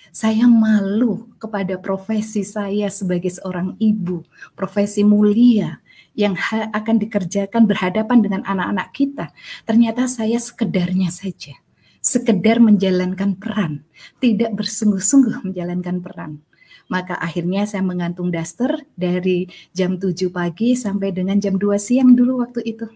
Saya 0.08 0.48
malu 0.48 1.28
kepada 1.36 1.76
profesi 1.76 2.48
saya 2.48 2.88
sebagai 2.88 3.28
seorang 3.28 3.76
ibu, 3.76 4.24
profesi 4.56 5.04
mulia 5.04 5.76
yang 6.16 6.32
akan 6.72 6.96
dikerjakan 6.96 7.68
berhadapan 7.68 8.24
dengan 8.24 8.40
anak-anak 8.48 8.88
kita. 8.96 9.26
Ternyata 9.68 10.08
saya 10.08 10.40
sekedarnya 10.40 11.12
saja, 11.12 11.60
sekedar 12.00 12.56
menjalankan 12.56 13.36
peran, 13.36 13.84
tidak 14.16 14.56
bersungguh-sungguh 14.56 15.44
menjalankan 15.44 16.00
peran 16.00 16.47
maka 16.88 17.14
akhirnya 17.20 17.68
saya 17.68 17.84
mengantung 17.84 18.32
daster 18.32 18.84
dari 18.96 19.46
jam 19.76 20.00
7 20.00 20.32
pagi 20.32 20.74
sampai 20.74 21.12
dengan 21.12 21.36
jam 21.38 21.60
2 21.60 21.76
siang 21.76 22.16
dulu 22.16 22.42
waktu 22.42 22.64
itu. 22.64 22.88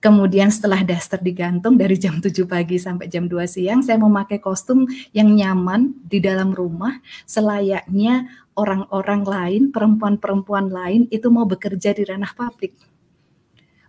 Kemudian 0.00 0.48
setelah 0.48 0.80
daster 0.80 1.20
digantung 1.20 1.76
dari 1.76 2.00
jam 2.00 2.24
7 2.24 2.32
pagi 2.48 2.80
sampai 2.80 3.04
jam 3.12 3.28
2 3.28 3.44
siang, 3.44 3.84
saya 3.84 4.00
memakai 4.00 4.40
kostum 4.40 4.88
yang 5.12 5.28
nyaman 5.36 5.92
di 6.08 6.24
dalam 6.24 6.56
rumah 6.56 6.96
selayaknya 7.28 8.24
orang-orang 8.56 9.22
lain, 9.28 9.62
perempuan-perempuan 9.68 10.72
lain 10.72 11.04
itu 11.12 11.28
mau 11.28 11.44
bekerja 11.44 11.92
di 11.92 12.08
ranah 12.08 12.32
publik. 12.32 12.72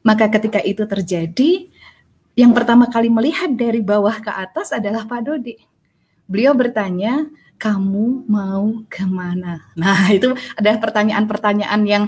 Maka 0.03 0.27
ketika 0.27 0.59
itu 0.59 0.83
terjadi, 0.83 1.71
yang 2.35 2.51
pertama 2.51 2.91
kali 2.91 3.07
melihat 3.07 3.55
dari 3.55 3.79
bawah 3.79 4.19
ke 4.19 4.35
atas 4.35 4.75
adalah 4.75 5.07
Pak 5.07 5.21
Dodi. 5.23 5.70
Beliau 6.31 6.55
bertanya, 6.55 7.27
kamu 7.59 8.23
mau 8.31 8.87
ke 8.87 9.03
mana? 9.03 9.67
Nah, 9.75 10.07
itu 10.15 10.31
adalah 10.55 10.79
pertanyaan-pertanyaan 10.79 11.83
yang 11.83 12.07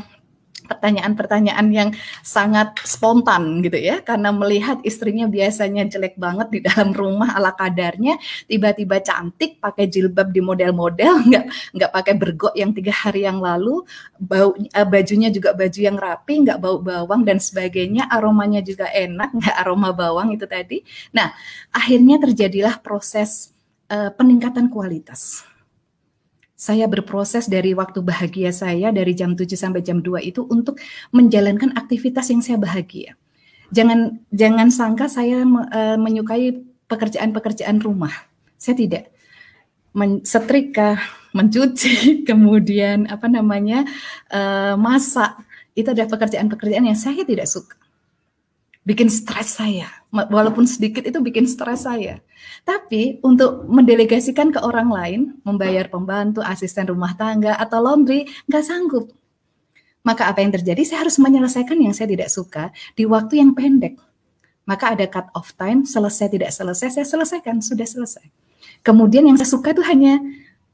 pertanyaan-pertanyaan 0.64 1.68
yang 1.76 1.90
sangat 2.24 2.80
spontan 2.88 3.60
gitu 3.60 3.76
ya 3.76 4.00
karena 4.00 4.32
melihat 4.32 4.80
istrinya 4.88 5.28
biasanya 5.28 5.86
jelek 5.92 6.16
banget 6.16 6.48
di 6.50 6.60
dalam 6.64 6.96
rumah 6.96 7.36
ala 7.36 7.52
kadarnya 7.52 8.16
tiba-tiba 8.48 9.04
cantik 9.04 9.60
pakai 9.60 9.92
jilbab 9.92 10.32
di 10.32 10.40
model-model 10.40 11.14
nggak 11.28 11.46
nggak 11.76 11.92
pakai 11.92 12.14
bergok 12.16 12.56
yang 12.56 12.72
tiga 12.72 12.96
hari 12.96 13.28
yang 13.28 13.44
lalu 13.44 13.84
bau 14.18 14.56
uh, 14.56 14.88
bajunya 14.88 15.30
juga 15.30 15.52
baju 15.52 15.80
yang 15.80 15.98
rapi 16.00 16.34
nggak 16.48 16.60
bau 16.64 16.80
bawang 16.80 17.28
dan 17.28 17.38
sebagainya 17.44 18.08
aromanya 18.08 18.64
juga 18.64 18.88
enak 18.88 19.36
nggak 19.36 19.56
aroma 19.60 19.92
bawang 19.92 20.32
itu 20.32 20.48
tadi 20.48 20.80
nah 21.12 21.36
akhirnya 21.76 22.24
terjadilah 22.24 22.80
proses 22.80 23.53
uh, 23.92 24.12
peningkatan 24.16 24.72
kualitas. 24.72 25.44
Saya 26.54 26.88
berproses 26.88 27.52
dari 27.52 27.76
waktu 27.76 28.00
bahagia 28.00 28.56
saya 28.56 28.94
dari 28.96 29.12
jam 29.12 29.36
7 29.36 29.52
sampai 29.52 29.84
jam 29.84 30.00
2 30.00 30.24
itu 30.24 30.48
untuk 30.48 30.80
menjalankan 31.12 31.76
aktivitas 31.76 32.32
yang 32.32 32.40
saya 32.40 32.56
bahagia. 32.56 33.20
Jangan 33.74 34.24
jangan 34.32 34.68
sangka 34.72 35.12
saya 35.12 35.44
uh, 35.44 35.98
menyukai 36.00 36.64
pekerjaan-pekerjaan 36.88 37.84
rumah. 37.84 38.14
Saya 38.56 38.80
tidak. 38.80 39.12
Men 39.92 40.24
setrika, 40.24 41.04
mencuci, 41.36 41.96
kemudian 42.30 43.12
apa 43.12 43.28
namanya? 43.28 43.84
Uh, 44.32 44.80
masak. 44.80 45.36
Itu 45.76 45.92
adalah 45.92 46.08
pekerjaan-pekerjaan 46.16 46.86
yang 46.86 46.96
saya 46.96 47.26
tidak 47.26 47.50
suka 47.50 47.83
bikin 48.84 49.08
stres 49.08 49.60
saya. 49.60 49.88
Walaupun 50.14 50.70
sedikit 50.70 51.02
itu 51.04 51.18
bikin 51.24 51.50
stres 51.50 51.90
saya. 51.90 52.22
Tapi 52.68 53.24
untuk 53.26 53.66
mendelegasikan 53.66 54.54
ke 54.54 54.60
orang 54.62 54.90
lain, 54.92 55.22
membayar 55.42 55.90
pembantu, 55.90 56.46
asisten 56.46 56.86
rumah 56.86 57.18
tangga, 57.18 57.58
atau 57.58 57.82
laundry, 57.82 58.30
nggak 58.46 58.64
sanggup. 58.64 59.10
Maka 60.04 60.28
apa 60.30 60.44
yang 60.44 60.52
terjadi? 60.52 60.84
Saya 60.84 61.08
harus 61.08 61.16
menyelesaikan 61.18 61.80
yang 61.80 61.96
saya 61.96 62.12
tidak 62.12 62.28
suka 62.28 62.70
di 62.94 63.08
waktu 63.08 63.40
yang 63.40 63.56
pendek. 63.56 63.98
Maka 64.68 64.96
ada 64.96 65.08
cut 65.08 65.28
off 65.36 65.56
time, 65.56 65.84
selesai 65.84 66.32
tidak 66.32 66.52
selesai, 66.52 67.00
saya 67.00 67.08
selesaikan, 67.08 67.60
sudah 67.60 67.88
selesai. 67.88 68.24
Kemudian 68.84 69.28
yang 69.28 69.40
saya 69.40 69.48
suka 69.48 69.72
itu 69.72 69.84
hanya 69.84 70.20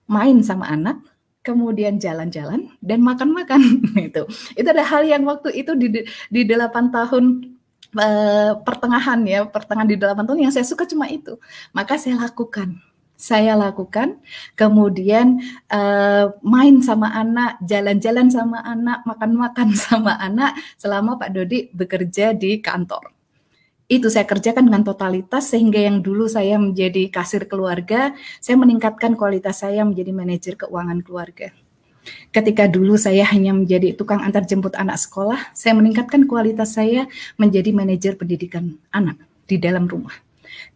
main 0.10 0.42
sama 0.42 0.70
anak, 0.70 0.98
kemudian 1.46 2.02
jalan-jalan 2.02 2.74
dan 2.82 3.02
makan-makan 3.02 3.62
itu. 4.10 4.26
Itu 4.58 4.68
ada 4.70 4.86
hal 4.86 5.06
yang 5.06 5.26
waktu 5.26 5.54
itu 5.62 5.74
di 5.78 6.06
di 6.06 6.42
8 6.46 6.90
tahun 6.90 7.58
uh, 7.98 8.60
pertengahan 8.62 9.20
ya, 9.26 9.46
pertengahan 9.48 9.90
di 9.90 9.98
delapan 9.98 10.24
tahun 10.28 10.50
yang 10.50 10.54
saya 10.54 10.66
suka 10.68 10.86
cuma 10.86 11.10
itu. 11.10 11.40
Maka 11.74 11.98
saya 11.98 12.20
lakukan. 12.20 12.78
Saya 13.20 13.52
lakukan, 13.60 14.16
kemudian 14.56 15.44
uh, 15.68 16.32
main 16.40 16.80
sama 16.80 17.12
anak, 17.12 17.60
jalan-jalan 17.68 18.32
sama 18.32 18.64
anak, 18.64 19.04
makan-makan 19.04 19.76
sama 19.92 20.16
anak 20.16 20.56
selama 20.80 21.20
Pak 21.20 21.36
Dodi 21.36 21.68
bekerja 21.76 22.32
di 22.32 22.64
kantor. 22.64 23.12
Itu 23.92 24.08
saya 24.08 24.24
kerjakan 24.24 24.72
dengan 24.72 24.88
totalitas 24.88 25.52
sehingga 25.52 25.84
yang 25.84 26.00
dulu 26.00 26.32
saya 26.32 26.56
menjadi 26.56 27.12
kasir 27.12 27.44
keluarga, 27.52 28.16
saya 28.40 28.56
meningkatkan 28.56 29.20
kualitas 29.20 29.68
saya 29.68 29.84
menjadi 29.84 30.16
manajer 30.16 30.54
keuangan 30.56 31.04
keluarga. 31.04 31.52
Ketika 32.30 32.70
dulu 32.70 32.94
saya 32.96 33.26
hanya 33.34 33.54
menjadi 33.56 33.98
tukang 33.98 34.22
antar 34.22 34.46
jemput 34.46 34.78
anak 34.78 35.02
sekolah, 35.02 35.52
saya 35.58 35.74
meningkatkan 35.74 36.30
kualitas 36.30 36.78
saya 36.78 37.10
menjadi 37.42 37.74
manajer 37.74 38.14
pendidikan 38.16 38.78
anak 38.94 39.18
di 39.50 39.58
dalam 39.58 39.90
rumah. 39.90 40.14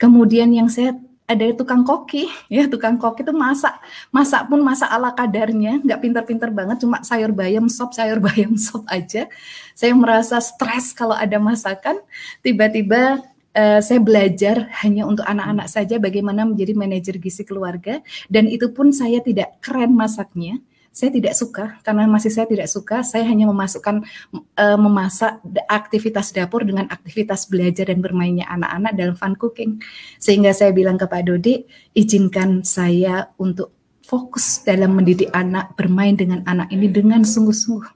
Kemudian 0.02 0.50
yang 0.50 0.68
saya 0.68 0.98
ada 1.24 1.46
tukang 1.56 1.88
koki, 1.88 2.28
ya 2.52 2.68
tukang 2.68 3.00
koki 3.00 3.24
itu 3.24 3.32
masak, 3.32 3.74
masak 4.12 4.44
pun 4.52 4.60
masak 4.60 4.92
ala 4.92 5.16
kadarnya, 5.16 5.80
nggak 5.80 6.00
pintar-pintar 6.04 6.52
banget, 6.52 6.84
cuma 6.84 7.00
sayur 7.00 7.32
bayam 7.32 7.72
sop, 7.72 7.96
sayur 7.96 8.20
bayam 8.28 8.60
sop 8.60 8.84
aja. 8.92 9.32
Saya 9.72 9.96
merasa 9.96 10.44
stres 10.44 10.92
kalau 10.92 11.16
ada 11.16 11.40
masakan, 11.40 12.04
tiba-tiba 12.44 13.24
uh, 13.56 13.80
saya 13.80 14.00
belajar 14.04 14.68
hanya 14.84 15.08
untuk 15.08 15.24
anak-anak 15.24 15.68
saja 15.72 15.96
bagaimana 15.96 16.44
menjadi 16.44 16.76
manajer 16.76 17.16
gizi 17.18 17.48
keluarga, 17.48 18.04
dan 18.28 18.52
itu 18.52 18.68
pun 18.76 18.92
saya 18.92 19.24
tidak 19.24 19.58
keren 19.64 19.96
masaknya, 19.96 20.60
saya 20.94 21.10
tidak 21.10 21.34
suka 21.34 21.82
karena 21.82 22.06
masih 22.06 22.30
saya 22.30 22.46
tidak 22.46 22.70
suka 22.70 23.02
saya 23.02 23.26
hanya 23.26 23.50
memasukkan 23.50 24.06
uh, 24.54 24.78
memasak 24.78 25.42
aktivitas 25.66 26.30
dapur 26.30 26.62
dengan 26.62 26.86
aktivitas 26.86 27.50
belajar 27.50 27.90
dan 27.90 27.98
bermainnya 27.98 28.46
anak-anak 28.46 28.94
dalam 28.94 29.16
fun 29.18 29.34
cooking. 29.34 29.82
Sehingga 30.22 30.54
saya 30.54 30.70
bilang 30.70 31.02
ke 31.02 31.10
Pak 31.10 31.26
Dodi 31.26 31.66
izinkan 31.98 32.62
saya 32.62 33.34
untuk 33.42 33.74
fokus 34.06 34.62
dalam 34.62 34.94
mendidik 34.94 35.34
anak 35.34 35.74
bermain 35.74 36.14
dengan 36.14 36.46
anak 36.46 36.70
ini 36.70 36.86
dengan 36.86 37.26
sungguh-sungguh. 37.26 37.90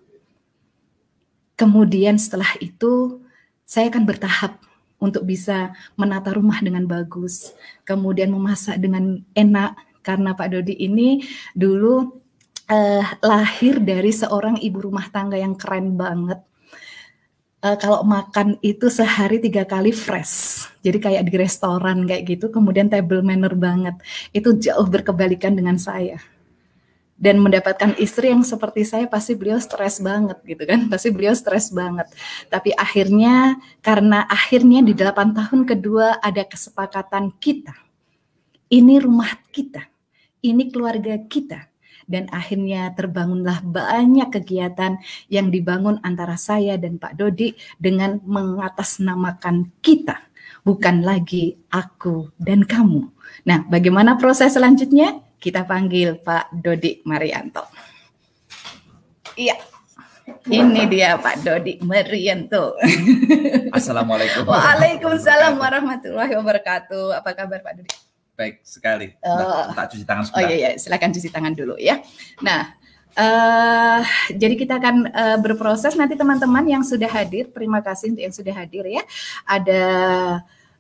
Kemudian 1.54 2.18
setelah 2.18 2.50
itu 2.58 3.22
saya 3.62 3.94
akan 3.94 4.10
bertahap 4.10 4.58
untuk 4.98 5.22
bisa 5.30 5.78
menata 5.94 6.34
rumah 6.34 6.58
dengan 6.58 6.90
bagus 6.90 7.54
kemudian 7.86 8.34
memasak 8.34 8.82
dengan 8.82 9.22
enak 9.38 9.78
karena 10.02 10.34
Pak 10.34 10.50
Dodi 10.50 10.74
ini 10.74 11.22
dulu 11.54 12.26
uh, 12.68 13.06
lahir 13.24 13.80
dari 13.80 14.12
seorang 14.12 14.60
ibu 14.60 14.92
rumah 14.92 15.08
tangga 15.10 15.40
yang 15.40 15.56
keren 15.56 15.96
banget. 15.96 16.40
Uh, 17.58 17.74
kalau 17.82 18.06
makan 18.06 18.62
itu 18.62 18.86
sehari 18.86 19.42
tiga 19.42 19.66
kali 19.66 19.90
fresh, 19.90 20.70
jadi 20.86 21.02
kayak 21.02 21.24
di 21.26 21.34
restoran 21.42 22.06
kayak 22.06 22.38
gitu. 22.38 22.54
Kemudian 22.54 22.86
table 22.86 23.26
manner 23.26 23.58
banget, 23.58 23.98
itu 24.30 24.54
jauh 24.62 24.86
berkebalikan 24.86 25.58
dengan 25.58 25.82
saya. 25.82 26.22
Dan 27.18 27.42
mendapatkan 27.42 27.98
istri 27.98 28.30
yang 28.30 28.46
seperti 28.46 28.86
saya 28.86 29.10
pasti 29.10 29.34
beliau 29.34 29.58
stres 29.58 29.98
banget 29.98 30.38
gitu 30.46 30.70
kan, 30.70 30.86
pasti 30.94 31.10
beliau 31.10 31.34
stres 31.34 31.74
banget. 31.74 32.06
Tapi 32.46 32.78
akhirnya 32.78 33.58
karena 33.82 34.30
akhirnya 34.30 34.86
di 34.86 34.94
delapan 34.94 35.34
tahun 35.34 35.66
kedua 35.66 36.22
ada 36.22 36.46
kesepakatan 36.46 37.34
kita, 37.42 37.74
ini 38.70 39.02
rumah 39.02 39.34
kita, 39.50 39.82
ini 40.46 40.70
keluarga 40.70 41.18
kita 41.26 41.74
dan 42.08 42.32
akhirnya 42.32 42.96
terbangunlah 42.96 43.60
banyak 43.62 44.32
kegiatan 44.32 44.98
yang 45.28 45.52
dibangun 45.52 46.00
antara 46.02 46.40
saya 46.40 46.80
dan 46.80 46.98
Pak 46.98 47.20
Dodi 47.20 47.54
dengan 47.78 48.24
mengatasnamakan 48.24 49.76
kita 49.84 50.28
bukan 50.68 51.00
lagi 51.00 51.56
aku 51.72 52.28
dan 52.36 52.68
kamu. 52.68 53.08
Nah, 53.48 53.64
bagaimana 53.72 54.20
proses 54.20 54.52
selanjutnya? 54.52 55.24
Kita 55.38 55.64
panggil 55.64 56.20
Pak 56.20 56.52
Dodi 56.60 57.00
Marianto. 57.08 57.64
Iya. 59.40 59.56
Ini 60.48 60.92
dia 60.92 61.16
Pak 61.16 61.46
Dodi 61.46 61.80
Marianto. 61.86 62.76
Assalamualaikum. 63.72 64.44
Waalaikumsalam 64.52 65.56
warahmatullahi 65.56 66.36
wabarakatuh. 66.36 67.16
Apa 67.16 67.32
kabar 67.32 67.64
Pak 67.64 67.74
Dodi? 67.80 68.07
Baik 68.38 68.62
sekali. 68.62 69.18
Oh. 69.26 69.74
Tak 69.74 69.98
cuci 69.98 70.06
tangan 70.06 70.24
Oh 70.30 70.42
iya, 70.46 70.56
iya, 70.56 70.70
silakan 70.78 71.10
cuci 71.10 71.30
tangan 71.34 71.54
dulu 71.58 71.76
ya. 71.82 72.00
Nah, 72.46 72.78
Uh, 73.18 74.06
jadi 74.30 74.54
kita 74.54 74.78
akan 74.78 75.10
uh, 75.10 75.38
berproses 75.42 75.98
nanti 75.98 76.14
teman-teman 76.14 76.62
yang 76.70 76.86
sudah 76.86 77.10
hadir, 77.10 77.50
terima 77.50 77.82
kasih 77.82 78.14
untuk 78.14 78.22
yang 78.22 78.30
sudah 78.30 78.54
hadir 78.54 78.86
ya. 78.86 79.02
Ada 79.42 79.82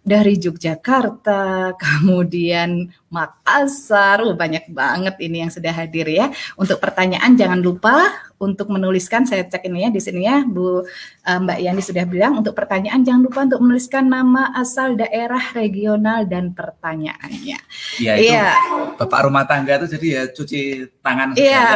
dari 0.08 0.40
Yogyakarta, 0.40 1.76
kemudian 1.84 2.88
Makassar, 3.12 4.24
oh, 4.24 4.36
banyak 4.36 4.72
banget 4.72 5.16
ini 5.20 5.44
yang 5.44 5.52
sudah 5.52 5.72
hadir 5.72 6.08
ya. 6.08 6.32
Untuk 6.56 6.80
pertanyaan 6.80 7.36
jangan 7.36 7.60
lupa 7.60 8.08
untuk 8.40 8.72
menuliskan, 8.72 9.28
saya 9.28 9.44
cek 9.48 9.68
ini 9.68 9.88
ya 9.88 9.90
di 9.92 10.00
sini 10.00 10.24
ya, 10.24 10.44
Bu 10.48 10.84
uh, 10.84 11.40
Mbak 11.44 11.60
Yani 11.60 11.82
sudah 11.84 12.04
bilang 12.08 12.40
untuk 12.40 12.56
pertanyaan 12.56 13.04
jangan 13.04 13.22
lupa 13.24 13.40
untuk 13.48 13.60
menuliskan 13.64 14.08
nama 14.08 14.52
asal 14.56 14.96
daerah 14.96 15.44
regional 15.52 16.24
dan 16.28 16.56
pertanyaannya. 16.56 17.60
Iya, 18.00 18.14
itu 18.20 18.32
ya. 18.32 18.52
Bapak 19.00 19.28
rumah 19.28 19.44
tangga 19.44 19.80
itu 19.84 20.00
jadi 20.00 20.08
ya 20.08 20.24
cuci 20.32 20.62
tangan. 21.04 21.36
Iya. 21.36 21.68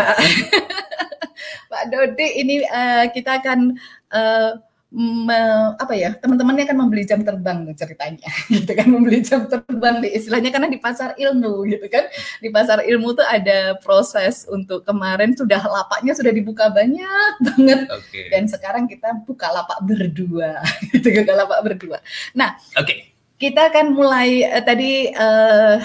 Pak 1.71 1.83
Dodi 1.88 2.27
ini 2.43 2.59
uh, 2.67 3.07
kita 3.15 3.39
akan 3.39 3.79
uh, 4.11 4.59
me, 4.91 5.39
apa 5.79 5.95
ya 5.95 6.12
teman-temannya 6.19 6.67
akan 6.67 6.77
membeli 6.83 7.07
jam 7.07 7.24
terbang 7.24 7.63
ceritanya 7.79 8.27
gitu 8.51 8.71
kan 8.75 8.88
membeli 8.91 9.24
jam 9.24 9.48
terbang 9.48 10.03
di 10.03 10.12
istilahnya 10.12 10.51
karena 10.51 10.67
di 10.67 10.83
pasar 10.83 11.15
ilmu 11.15 11.63
gitu 11.71 11.88
kan 11.88 12.12
di 12.43 12.51
pasar 12.51 12.83
ilmu 12.83 13.15
tuh 13.15 13.24
ada 13.24 13.79
proses 13.79 14.43
untuk 14.51 14.83
kemarin 14.83 15.31
sudah 15.31 15.63
lapaknya 15.63 16.12
sudah 16.12 16.36
dibuka 16.36 16.67
banyak 16.67 17.33
banget 17.48 17.88
okay. 17.88 18.27
dan 18.36 18.51
sekarang 18.51 18.83
kita 18.91 19.15
buka 19.24 19.48
lapak 19.48 19.79
berdua 19.88 20.60
gitu 20.91 21.07
buka 21.24 21.33
lapak 21.39 21.60
berdua 21.63 21.98
nah 22.36 22.60
oke 22.75 22.83
okay. 22.83 23.15
kita 23.39 23.71
akan 23.71 23.95
mulai 23.95 24.43
uh, 24.43 24.63
tadi 24.63 25.15
uh, 25.15 25.79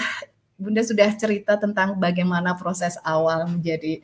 Bunda 0.57 0.81
sudah 0.81 1.13
cerita 1.15 1.55
tentang 1.55 1.95
bagaimana 1.95 2.57
proses 2.57 2.97
awal 3.05 3.45
menjadi 3.45 4.01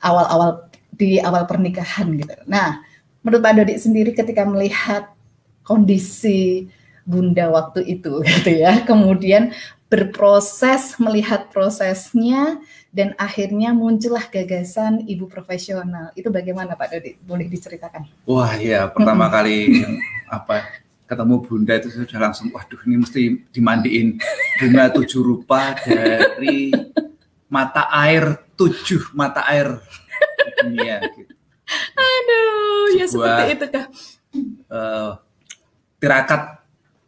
awal-awal 0.00 0.70
di 0.96 1.20
awal 1.20 1.44
pernikahan 1.44 2.08
gitu 2.16 2.32
nah 2.48 2.80
menurut 3.26 3.42
Pak 3.42 3.54
Dodi 3.58 3.74
sendiri 3.74 4.14
ketika 4.14 4.46
melihat 4.46 5.10
kondisi 5.66 6.70
Bunda 7.02 7.50
waktu 7.50 7.82
itu 7.82 8.22
gitu 8.30 8.50
ya. 8.54 8.86
Kemudian 8.86 9.50
berproses 9.90 10.94
melihat 11.02 11.50
prosesnya 11.50 12.62
dan 12.94 13.18
akhirnya 13.18 13.74
muncullah 13.74 14.22
gagasan 14.30 15.02
ibu 15.10 15.26
profesional. 15.26 16.14
Itu 16.14 16.30
bagaimana 16.30 16.78
Pak 16.78 16.94
Dodi? 16.94 17.18
Boleh 17.18 17.50
diceritakan? 17.50 18.06
Wah, 18.30 18.54
ya 18.54 18.86
pertama 18.86 19.26
kali 19.26 19.82
apa 20.30 20.86
ketemu 21.06 21.34
Bunda 21.42 21.74
itu 21.78 21.90
sudah 21.90 22.30
langsung 22.30 22.50
waduh 22.50 22.82
ini 22.82 22.98
mesti 22.98 23.22
dimandiin 23.54 24.18
bunga 24.58 24.90
tujuh 24.90 25.22
rupa 25.22 25.78
dari 25.86 26.74
mata 27.46 27.86
air 27.94 28.42
tujuh 28.58 29.14
mata 29.14 29.46
air 29.46 29.78
dunia 30.66 30.98
gitu. 31.14 31.35
Aduh, 31.96 32.94
ya 32.94 33.06
seperti 33.10 33.42
itu 33.58 33.66
kah? 33.70 33.86
Uh, 34.70 35.18
tirakat 35.98 36.62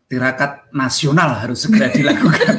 tirakat 0.08 0.66
nasional 0.72 1.36
harus 1.36 1.62
segera 1.62 1.92
dilakukan. 1.96 2.56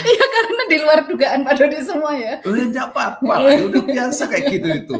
Iya 0.00 0.26
karena 0.32 0.62
di 0.70 0.76
luar 0.80 1.00
dugaan 1.04 1.40
Pak 1.44 1.54
Dodi 1.58 1.78
semua 1.84 2.12
ya. 2.16 2.40
Oh, 2.46 2.56
ya 2.56 2.88
apa-apa, 2.88 3.34
udah 3.68 3.82
biasa 3.84 4.30
kayak 4.30 4.44
gitu 4.48 4.68
itu. 4.70 4.96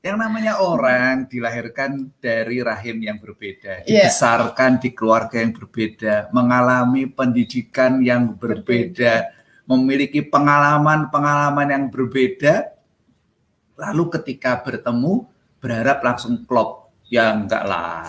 Yang 0.00 0.16
namanya 0.16 0.64
orang 0.64 1.28
dilahirkan 1.28 2.08
dari 2.24 2.64
rahim 2.64 3.04
yang 3.04 3.20
berbeda, 3.20 3.84
yeah. 3.84 4.08
dibesarkan 4.08 4.80
di 4.80 4.96
keluarga 4.96 5.44
yang 5.44 5.52
berbeda, 5.52 6.32
mengalami 6.32 7.04
pendidikan 7.04 8.00
yang 8.00 8.32
berbeda, 8.32 9.28
memiliki 9.68 10.24
pengalaman-pengalaman 10.24 11.68
yang 11.68 11.84
berbeda, 11.92 12.79
lalu 13.80 14.12
ketika 14.20 14.60
bertemu 14.60 15.24
berharap 15.56 16.04
langsung 16.04 16.44
klop 16.44 16.92
ya 17.08 17.32
enggak 17.32 17.64
lah 17.64 18.04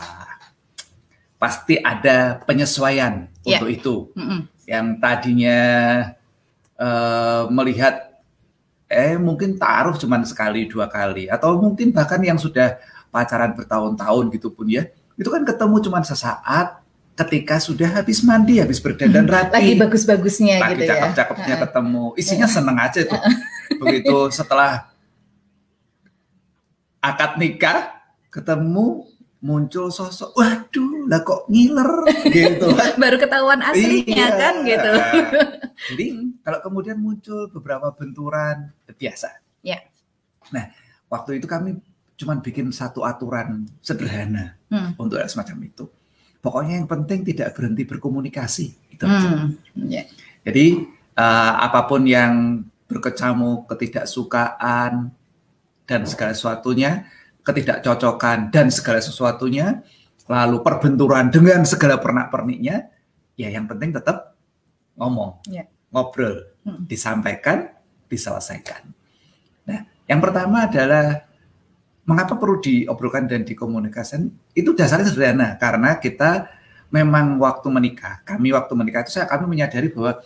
pasti 1.40 1.80
ada 1.80 2.38
penyesuaian 2.44 3.32
yeah. 3.42 3.58
untuk 3.58 3.70
itu 3.72 3.96
mm 4.14 4.24
-hmm. 4.28 4.40
yang 4.70 4.86
tadinya 5.02 5.60
uh, 6.78 7.50
melihat 7.50 8.12
eh 8.92 9.16
mungkin 9.16 9.56
taruh 9.56 9.96
cuma 9.96 10.20
sekali 10.28 10.68
dua 10.68 10.92
kali 10.92 11.32
atau 11.32 11.56
mungkin 11.58 11.96
bahkan 11.96 12.20
yang 12.20 12.38
sudah 12.38 12.78
pacaran 13.08 13.56
bertahun-tahun 13.56 14.30
gitu 14.36 14.52
pun 14.52 14.68
ya 14.68 14.92
itu 15.16 15.30
kan 15.32 15.48
ketemu 15.48 15.76
cuma 15.82 16.04
sesaat 16.04 16.82
ketika 17.12 17.62
sudah 17.62 18.02
habis 18.02 18.24
mandi, 18.26 18.58
habis 18.58 18.82
berdandan 18.82 19.28
rapi. 19.30 19.54
Lagi 19.54 19.74
bagus-bagusnya 19.78 20.58
gitu 20.74 20.84
ya. 20.88 21.12
cakep-cakepnya 21.14 21.56
ketemu. 21.68 22.06
Isinya 22.18 22.48
seneng 22.50 22.78
aja 22.80 23.02
tuh. 23.06 23.22
Begitu 23.78 24.32
setelah 24.34 24.91
akad 27.02 27.42
nikah 27.42 27.98
ketemu 28.30 29.10
muncul 29.42 29.90
sosok 29.90 30.38
waduh 30.38 31.10
lah 31.10 31.26
kok 31.26 31.50
ngiler 31.50 32.06
gitu 32.30 32.70
baru 33.02 33.18
ketahuan 33.18 33.66
aslinya 33.66 34.30
iya. 34.30 34.38
kan 34.38 34.56
gitu 34.62 34.92
jadi 35.92 36.06
kalau 36.46 36.60
kemudian 36.62 37.02
muncul 37.02 37.50
beberapa 37.50 37.90
benturan 37.98 38.70
biasa 38.86 39.42
ya 39.66 39.82
nah 40.54 40.70
waktu 41.10 41.42
itu 41.42 41.50
kami 41.50 41.82
cuma 42.22 42.38
bikin 42.38 42.70
satu 42.70 43.02
aturan 43.02 43.66
sederhana 43.82 44.62
hmm. 44.70 45.02
untuk 45.02 45.18
semacam 45.26 45.58
itu 45.66 45.90
pokoknya 46.38 46.78
yang 46.78 46.86
penting 46.86 47.26
tidak 47.26 47.58
berhenti 47.58 47.82
berkomunikasi 47.90 48.94
itu 48.94 49.06
hmm. 49.10 49.58
yeah. 49.90 50.06
jadi 50.46 50.86
uh, 51.18 51.66
apa 51.66 51.90
pun 51.90 52.06
yang 52.06 52.62
berkecamuk 52.86 53.66
ketidaksukaan 53.74 55.10
dan 55.92 56.08
segala 56.08 56.32
sesuatunya, 56.32 57.04
ketidakcocokan 57.44 58.48
dan 58.48 58.72
segala 58.72 59.04
sesuatunya, 59.04 59.84
lalu 60.32 60.64
perbenturan 60.64 61.28
dengan 61.28 61.68
segala 61.68 62.00
pernak-perniknya, 62.00 62.88
ya 63.36 63.52
yang 63.52 63.68
penting 63.68 63.92
tetap 63.92 64.40
ngomong, 64.96 65.44
ya. 65.52 65.68
ngobrol, 65.92 66.48
hmm. 66.64 66.88
disampaikan, 66.88 67.76
diselesaikan. 68.08 68.88
Nah, 69.68 69.84
yang 70.08 70.24
pertama 70.24 70.72
adalah 70.72 71.28
mengapa 72.08 72.40
perlu 72.40 72.64
diobrolkan 72.64 73.28
dan 73.28 73.44
dikomunikasikan? 73.44 74.32
Itu 74.56 74.72
dasarnya 74.72 75.12
sederhana 75.12 75.60
karena 75.60 76.00
kita 76.00 76.48
memang 76.88 77.36
waktu 77.36 77.68
menikah, 77.68 78.24
kami 78.24 78.56
waktu 78.56 78.72
menikah 78.80 79.04
itu 79.04 79.20
saya 79.20 79.28
kami 79.28 79.44
menyadari 79.48 79.92
bahwa 79.92 80.24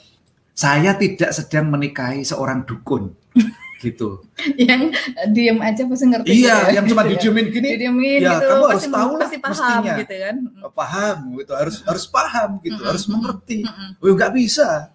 saya 0.54 0.94
tidak 0.94 1.34
sedang 1.34 1.74
menikahi 1.74 2.22
seorang 2.22 2.62
dukun. 2.70 3.18
gitu. 3.86 4.26
yang 4.70 4.90
diem 5.30 5.60
aja 5.62 5.86
pasti 5.86 6.06
ngerti. 6.10 6.30
Iya, 6.34 6.74
ya. 6.74 6.82
yang 6.82 6.86
cuma 6.90 7.06
gitu 7.08 7.30
didiemin 7.30 7.46
gini. 7.54 7.68
Didiemin 7.78 8.20
ya, 8.26 8.42
gitu. 8.42 8.48
kamu 8.50 8.66
harus 8.74 8.88
tahu 8.90 9.12
lah 9.14 9.28
pasti 9.30 9.38
paham 9.38 9.54
mestinya. 9.54 9.94
gitu 10.02 10.16
kan. 10.18 10.36
Oh, 10.66 10.74
paham 10.74 11.18
gitu, 11.38 11.52
harus 11.54 11.76
harus 11.86 12.06
paham 12.10 12.50
gitu, 12.66 12.82
harus 12.82 13.04
mengerti. 13.06 13.60
Oh, 14.02 14.14
nggak 14.18 14.32
bisa. 14.34 14.90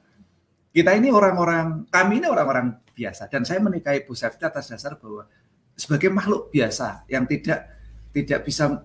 Kita 0.71 0.91
ini 0.95 1.11
orang-orang, 1.11 1.87
kami 1.91 2.23
ini 2.23 2.27
orang-orang 2.31 2.79
biasa 2.95 3.27
dan 3.31 3.43
saya 3.47 3.59
menikahi 3.63 4.05
Bu 4.05 4.13
Safti 4.13 4.45
atas 4.45 4.69
dasar 4.69 4.99
bahwa 5.01 5.25
sebagai 5.73 6.13
makhluk 6.13 6.53
biasa 6.53 7.09
yang 7.09 7.25
tidak 7.25 7.65
tidak 8.13 8.45
bisa 8.45 8.85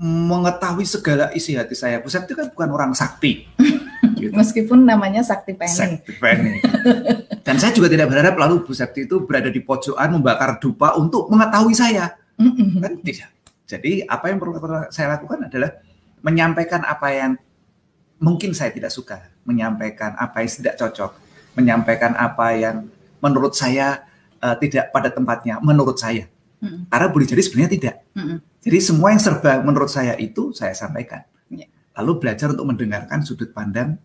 mengetahui 0.00 0.88
segala 0.88 1.30
isi 1.36 1.54
hati 1.54 1.76
saya. 1.76 2.00
Bu 2.00 2.08
Safti 2.08 2.32
kan 2.32 2.48
bukan 2.50 2.70
orang 2.72 2.90
sakti. 2.96 3.44
gitu. 4.16 4.32
Meskipun 4.32 4.82
namanya 4.82 5.20
Sakti 5.22 5.52
Penny. 5.52 5.76
Sakti 5.76 6.12
Penny. 6.16 6.58
Dan 7.46 7.56
saya 7.60 7.70
juga 7.76 7.92
tidak 7.92 8.10
berharap 8.10 8.34
lalu 8.34 8.64
Bu 8.66 8.72
Sakti 8.72 9.06
itu 9.06 9.22
berada 9.22 9.52
di 9.52 9.60
pojokan 9.62 10.16
membakar 10.16 10.58
dupa 10.58 10.96
untuk 10.98 11.28
mengetahui 11.30 11.76
saya. 11.76 12.16
Kan 12.82 13.00
tidak. 13.04 13.30
Jadi 13.66 14.06
apa 14.06 14.30
yang 14.30 14.38
perlu 14.38 14.56
saya 14.94 15.18
lakukan 15.18 15.50
adalah 15.50 15.70
menyampaikan 16.22 16.86
apa 16.86 17.08
yang 17.10 17.32
mungkin 18.22 18.54
saya 18.56 18.72
tidak 18.72 18.94
suka, 18.94 19.26
menyampaikan 19.42 20.14
apa 20.16 20.42
yang 20.42 20.50
tidak 20.50 20.74
cocok, 20.78 21.12
menyampaikan 21.58 22.12
apa 22.14 22.46
yang 22.56 22.76
menurut 23.18 23.52
saya 23.52 24.06
uh, 24.40 24.54
tidak 24.56 24.94
pada 24.94 25.10
tempatnya, 25.10 25.58
menurut 25.60 25.98
saya. 25.98 26.30
Mm 26.62 26.88
Karena 26.88 27.06
boleh 27.12 27.26
jadi 27.28 27.42
sebenarnya 27.42 27.72
tidak. 27.74 27.96
Mm 28.16 28.38
Jadi 28.66 28.78
semua 28.82 29.14
yang 29.14 29.22
serba 29.22 29.62
menurut 29.62 29.86
saya 29.86 30.18
itu 30.18 30.50
saya 30.50 30.74
sampaikan. 30.74 31.22
Lalu 31.96 32.12
belajar 32.20 32.52
untuk 32.52 32.68
mendengarkan 32.68 33.24
sudut 33.24 33.50
pandang 33.50 33.96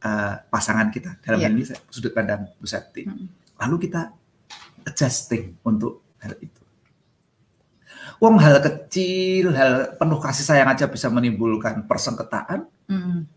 uh, 0.00 0.34
pasangan 0.48 0.88
kita 0.88 1.20
dalam 1.20 1.40
yeah. 1.44 1.52
ini 1.52 1.62
sudut 1.92 2.12
pandang 2.16 2.48
Bu 2.56 2.64
Sakti. 2.64 3.04
Hmm. 3.04 3.28
Lalu 3.60 3.88
kita 3.88 4.08
adjusting 4.88 5.60
untuk 5.66 6.16
hal 6.24 6.34
itu. 6.40 6.62
Wong 8.18 8.34
hal 8.42 8.58
kecil, 8.58 9.54
hal 9.54 9.94
penuh 9.94 10.18
kasih 10.18 10.42
sayang 10.42 10.68
aja 10.74 10.90
bisa 10.90 11.06
menimbulkan 11.06 11.86
persengketaan. 11.86 12.66
Mm. 12.90 13.30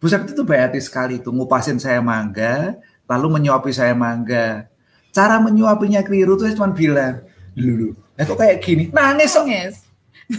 Bu 0.00 0.06
Septi 0.08 0.32
itu 0.32 0.48
baik 0.48 0.72
hati 0.72 0.80
sekali 0.80 1.20
tuh 1.20 1.28
ngupasin 1.36 1.76
saya 1.76 2.00
mangga, 2.00 2.80
lalu 3.04 3.36
menyuapi 3.36 3.68
saya 3.68 3.92
mangga. 3.92 4.64
Cara 5.12 5.36
menyuapinya 5.44 6.00
keliru 6.00 6.40
tuh 6.40 6.48
cuma 6.56 6.72
bilang, 6.72 7.20
dulu, 7.52 7.92
nah 8.16 8.24
kok 8.24 8.40
kayak 8.40 8.64
gini, 8.64 8.84
nangis 8.90 9.36
nangis. 9.36 9.83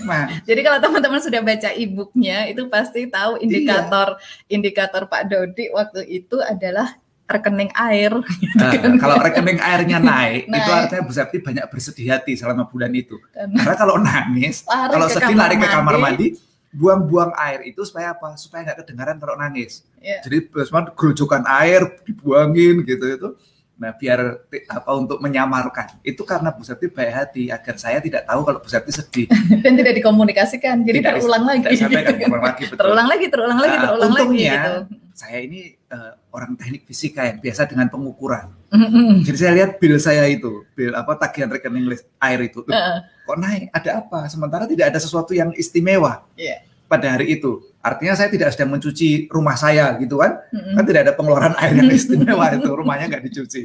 Nah. 0.06 0.42
Jadi 0.44 0.62
kalau 0.66 0.80
teman-teman 0.82 1.22
sudah 1.22 1.42
baca 1.46 1.70
e-booknya 1.74 2.50
itu 2.50 2.66
pasti 2.70 3.06
tahu 3.06 3.38
indikator 3.38 4.18
iya. 4.18 4.56
indikator 4.58 5.06
Pak 5.06 5.30
Dodi 5.30 5.70
waktu 5.70 6.02
itu 6.10 6.42
adalah 6.42 6.98
rekening 7.26 7.72
air. 7.74 8.14
Nah, 8.58 8.72
kalau 9.04 9.18
rekening 9.18 9.58
airnya 9.58 9.98
naik, 9.98 10.46
naik, 10.52 10.62
itu 10.62 10.72
artinya 10.72 11.02
Bu 11.06 11.14
Septi 11.14 11.38
banyak 11.42 11.66
bersedih 11.70 12.08
hati 12.14 12.38
selama 12.38 12.70
bulan 12.70 12.94
itu. 12.94 13.18
Karena, 13.34 13.58
Karena 13.62 13.76
kalau 13.78 13.96
nangis, 13.98 14.62
kalau 14.94 15.08
sedih 15.10 15.36
lari 15.38 15.58
ke 15.58 15.68
kamar 15.68 15.98
mandi, 15.98 16.38
buang-buang 16.70 17.34
air 17.40 17.66
itu 17.66 17.82
supaya 17.82 18.14
apa? 18.14 18.38
Supaya 18.38 18.70
nggak 18.70 18.86
kedengaran 18.86 19.18
kalau 19.18 19.36
nangis. 19.38 19.82
Yeah. 20.02 20.22
Jadi 20.22 20.54
cuma 20.54 20.86
gerujukan 20.94 21.44
air 21.50 21.82
dibuangin 22.06 22.86
gitu 22.86 23.06
itu. 23.10 23.30
Nah, 23.76 23.92
biar 23.92 24.48
apa 24.72 24.92
untuk 24.96 25.20
menyamarkan. 25.20 26.00
Itu 26.00 26.24
karena 26.24 26.56
Bu 26.56 26.64
Septi 26.64 26.88
baik 26.88 27.12
hati 27.12 27.44
agar 27.52 27.76
saya 27.76 28.00
tidak 28.00 28.24
tahu 28.24 28.48
kalau 28.48 28.60
Bu 28.64 28.70
Septi 28.72 28.92
sedih. 28.96 29.28
Dan 29.64 29.76
tidak 29.76 30.00
dikomunikasikan. 30.00 30.88
Jadi 30.88 31.04
tidak, 31.04 31.20
terulang 31.20 31.44
lagi. 31.44 31.62
Tidak 31.76 31.90
terulang 31.92 32.44
lagi, 32.44 32.64
betul. 32.72 32.78
Terulang 32.80 33.08
lagi, 33.12 33.26
terulang 33.28 33.60
lagi, 33.60 33.76
terulang 33.76 34.00
uh, 34.00 34.16
untungnya, 34.16 34.52
lagi 34.56 34.56
gitu. 34.56 34.74
Saya 35.16 35.38
ini 35.44 35.62
uh, 35.92 36.12
orang 36.36 36.60
teknik 36.60 36.84
fisika 36.88 37.24
yang 37.28 37.40
biasa 37.40 37.68
dengan 37.68 37.88
pengukuran. 37.88 38.52
Mm-hmm. 38.72 39.24
Jadi 39.24 39.38
saya 39.40 39.52
lihat 39.56 39.72
bill 39.80 39.96
saya 40.00 40.24
itu, 40.28 40.68
bill 40.76 40.92
apa 40.92 41.16
tagihan 41.16 41.48
rekening 41.48 41.88
list 41.88 42.08
air 42.20 42.40
itu, 42.44 42.64
tuh, 42.64 42.76
uh. 42.76 43.00
kok 43.04 43.38
naik? 43.40 43.72
Ada 43.72 44.04
apa? 44.04 44.28
Sementara 44.28 44.68
tidak 44.68 44.92
ada 44.92 45.00
sesuatu 45.00 45.32
yang 45.32 45.56
istimewa 45.56 46.28
yeah. 46.36 46.60
Pada 46.86 47.18
hari 47.18 47.38
itu. 47.38 47.62
Artinya 47.82 48.14
saya 48.18 48.30
tidak 48.30 48.54
sedang 48.54 48.74
mencuci 48.78 49.30
rumah 49.30 49.58
saya 49.58 49.94
gitu 50.02 50.22
kan? 50.22 50.42
Mm-hmm. 50.54 50.74
Kan 50.78 50.84
tidak 50.86 51.02
ada 51.06 51.14
pengeluaran 51.14 51.54
air 51.62 51.74
yang 51.78 51.90
istimewa 51.98 52.50
itu, 52.54 52.70
rumahnya 52.70 53.06
nggak 53.12 53.24
dicuci. 53.30 53.62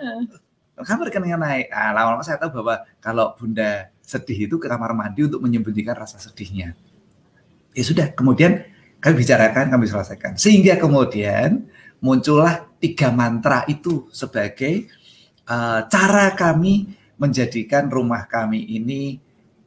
Uh. 0.00 0.24
Kan 0.84 1.02
rekeningnya 1.02 1.38
naik. 1.40 1.66
Nah, 1.74 1.90
lama-lama 1.90 2.22
saya 2.22 2.38
tahu 2.38 2.62
bahwa 2.62 2.86
kalau 3.02 3.34
bunda 3.34 3.90
sedih 3.98 4.46
itu 4.46 4.56
ke 4.56 4.70
kamar 4.70 4.94
mandi 4.94 5.26
untuk 5.26 5.42
menyembunyikan 5.42 5.98
rasa 5.98 6.22
sedihnya. 6.22 6.78
Ya 7.74 7.84
sudah, 7.84 8.14
kemudian 8.14 8.64
kami 9.02 9.14
bicarakan, 9.20 9.74
kami 9.74 9.84
selesaikan. 9.90 10.38
Sehingga 10.38 10.78
kemudian 10.78 11.66
muncullah 11.98 12.70
tiga 12.78 13.10
mantra 13.10 13.66
itu 13.66 14.06
sebagai 14.14 14.86
uh, 15.50 15.84
cara 15.90 16.32
kami 16.38 16.94
menjadikan 17.18 17.90
rumah 17.90 18.30
kami 18.30 18.62
ini 18.78 19.18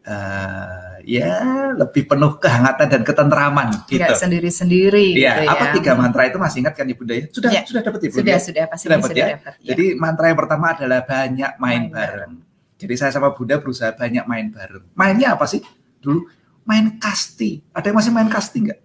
uh, 0.07 0.97
ya 1.05 1.71
lebih 1.77 2.09
penuh 2.09 2.37
kehangatan 2.37 2.87
dan 2.89 3.01
ketentraman 3.05 3.67
gitu. 3.89 4.13
sendiri-sendiri. 4.13 5.17
Ya, 5.17 5.41
gitu 5.41 5.51
apa 5.51 5.65
ya. 5.69 5.71
tiga 5.77 5.91
mantra 5.97 6.21
itu 6.29 6.37
masih 6.37 6.57
ingat 6.65 6.73
kan 6.77 6.85
Ibu 6.89 7.03
Daya? 7.05 7.25
Sudah 7.29 7.49
ya. 7.51 7.61
sudah 7.65 7.81
dapat 7.85 7.99
Ibu 8.09 8.13
Sudah, 8.21 8.37
sudah 8.41 8.63
pasti 8.69 8.85
sudah, 8.87 8.97
dapat 8.97 9.09
ya. 9.13 9.25
Dapat, 9.37 9.53
ya. 9.61 9.67
Jadi 9.73 9.85
mantra 9.97 10.25
yang 10.29 10.39
pertama 10.39 10.65
adalah 10.73 10.99
banyak 11.05 11.51
main, 11.57 11.81
main 11.81 11.83
bareng. 11.89 12.33
bareng. 12.37 12.49
Jadi 12.81 12.93
saya 12.97 13.11
sama 13.13 13.29
Bunda 13.37 13.61
berusaha 13.61 13.93
banyak 13.93 14.25
main 14.25 14.49
bareng. 14.49 14.85
Mainnya 14.97 15.37
apa 15.37 15.45
sih? 15.45 15.61
Dulu 16.01 16.25
main 16.65 16.97
kasti. 16.97 17.61
Ada 17.73 17.93
yang 17.93 17.97
masih 18.01 18.13
main 18.13 18.29
kasti 18.29 18.57
nggak? 18.65 18.79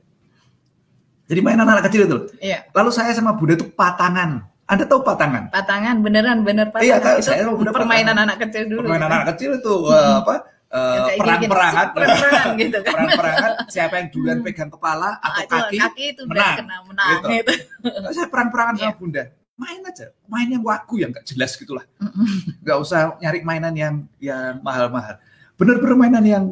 Jadi 1.26 1.40
main 1.42 1.58
anak-anak 1.58 1.84
kecil 1.90 2.02
itu. 2.06 2.18
Iya. 2.38 2.68
Lalu 2.76 2.90
saya 2.92 3.10
sama 3.16 3.34
Bunda 3.34 3.56
itu 3.56 3.66
patangan. 3.72 4.44
Anda 4.66 4.82
tahu 4.82 5.06
patangan? 5.06 5.54
Patangan 5.54 6.02
beneran 6.02 6.42
bener 6.42 6.74
patangan. 6.74 6.86
Iya, 6.86 6.96
kan, 6.98 7.22
saya 7.22 7.46
itu 7.46 7.70
permainan 7.70 8.18
anak 8.18 8.36
kecil 8.42 8.66
dulu. 8.66 8.82
Permainan 8.82 9.10
ya. 9.10 9.14
anak 9.22 9.26
kecil 9.34 9.50
itu 9.62 9.74
hmm. 9.86 10.20
apa? 10.26 10.34
Uh, 10.76 11.08
perang-perangan, 11.16 11.86
perang-perangan 11.96 12.46
gitu 12.60 12.78
kan. 12.84 12.92
Perang-perangan 12.92 13.52
siapa 13.72 13.94
yang 13.96 14.08
duluan 14.12 14.38
pegang 14.44 14.68
kepala 14.68 15.16
atau 15.24 15.40
ah, 15.40 15.48
kaki, 15.48 15.78
kaki 15.80 16.04
itu 16.12 16.22
menang. 16.28 16.56
Kena 16.60 16.76
menang 16.84 17.08
gitu. 17.16 17.26
gitu. 17.32 17.52
saya 18.12 18.26
perang-perangan 18.28 18.74
sama 18.76 18.92
iya. 18.92 19.00
Bunda. 19.00 19.24
Main 19.56 19.80
aja, 19.88 20.06
main 20.28 20.48
yang 20.52 20.60
waku 20.60 21.00
yang 21.00 21.16
gak 21.16 21.24
jelas 21.24 21.56
gitulah. 21.56 21.88
Gak 22.60 22.76
usah 22.76 23.16
nyari 23.24 23.40
mainan 23.40 23.72
yang 23.72 23.94
yang 24.20 24.60
mahal-mahal. 24.60 25.16
Bener-bener 25.56 25.96
mainan 25.96 26.24
yang 26.28 26.44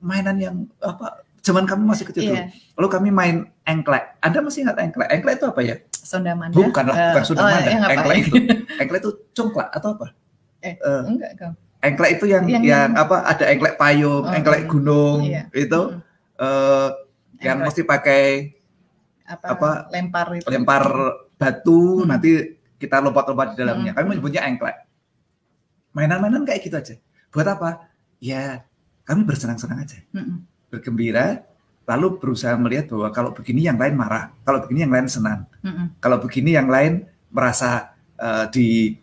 mainan 0.00 0.36
yang 0.40 0.56
apa 0.80 1.26
zaman 1.44 1.68
kami 1.68 1.82
masih 1.84 2.08
kecil 2.08 2.22
yeah. 2.24 2.30
dulu. 2.32 2.42
Lalu 2.80 2.88
kami 2.88 3.08
main 3.12 3.36
engklek. 3.68 4.18
Anda 4.24 4.40
masih 4.40 4.64
ingat 4.64 4.80
engklek? 4.80 5.08
Engklek 5.12 5.34
itu 5.38 5.46
apa 5.46 5.60
ya? 5.60 5.76
Sondamanda. 5.92 6.54
Bukan 6.56 6.84
lah, 6.88 6.96
bukan 7.12 7.22
uh, 7.22 7.26
Sondamanda. 7.26 7.70
Oh, 7.70 7.90
engklek 7.92 8.16
itu, 8.24 8.34
engklek 8.80 9.00
itu 9.04 9.10
congklak 9.36 9.68
atau 9.70 9.88
apa? 9.94 10.06
Eh, 10.64 10.74
uh, 10.82 11.02
enggak 11.06 11.30
kau. 11.38 11.52
Engklek 11.86 12.18
itu 12.18 12.26
yang, 12.26 12.44
yang, 12.50 12.62
yang 12.66 12.90
apa? 12.98 13.22
Ada 13.22 13.54
engklek 13.54 13.78
payung, 13.78 14.26
oh, 14.26 14.34
engklek 14.34 14.66
gunung, 14.66 15.22
iya. 15.22 15.46
itu 15.54 15.80
hmm. 15.94 16.02
uh, 16.42 16.90
yang 17.38 17.62
mesti 17.62 17.86
pakai 17.86 18.50
apa, 19.22 19.44
apa? 19.54 19.70
Lempar 19.94 20.26
itu. 20.34 20.46
Lempar 20.50 20.84
batu, 21.38 22.02
hmm. 22.02 22.08
nanti 22.10 22.30
kita 22.82 22.98
lompat-lompat 22.98 23.54
di 23.54 23.62
dalamnya. 23.62 23.94
Hmm. 23.94 23.98
Kami 24.02 24.06
menyebutnya 24.18 24.42
engklek. 24.50 24.82
Mainan-mainan 25.94 26.42
kayak 26.42 26.60
gitu 26.66 26.74
aja. 26.74 26.94
Buat 27.30 27.54
apa? 27.54 27.70
Ya, 28.18 28.66
kami 29.06 29.22
bersenang-senang 29.22 29.86
aja. 29.86 30.02
Hmm 30.10 30.44
bergembira, 30.70 31.46
lalu 31.86 32.18
berusaha 32.18 32.54
melihat 32.58 32.90
bahwa 32.90 33.08
kalau 33.14 33.30
begini 33.32 33.66
yang 33.66 33.78
lain 33.78 33.94
marah, 33.94 34.34
kalau 34.42 34.60
begini 34.66 34.84
yang 34.86 34.94
lain 34.94 35.08
senang, 35.08 35.46
mm-hmm. 35.62 35.86
kalau 36.02 36.18
begini 36.18 36.50
yang 36.52 36.68
lain 36.68 37.06
merasa 37.30 37.96
uh, 38.18 38.44
di 38.50 38.98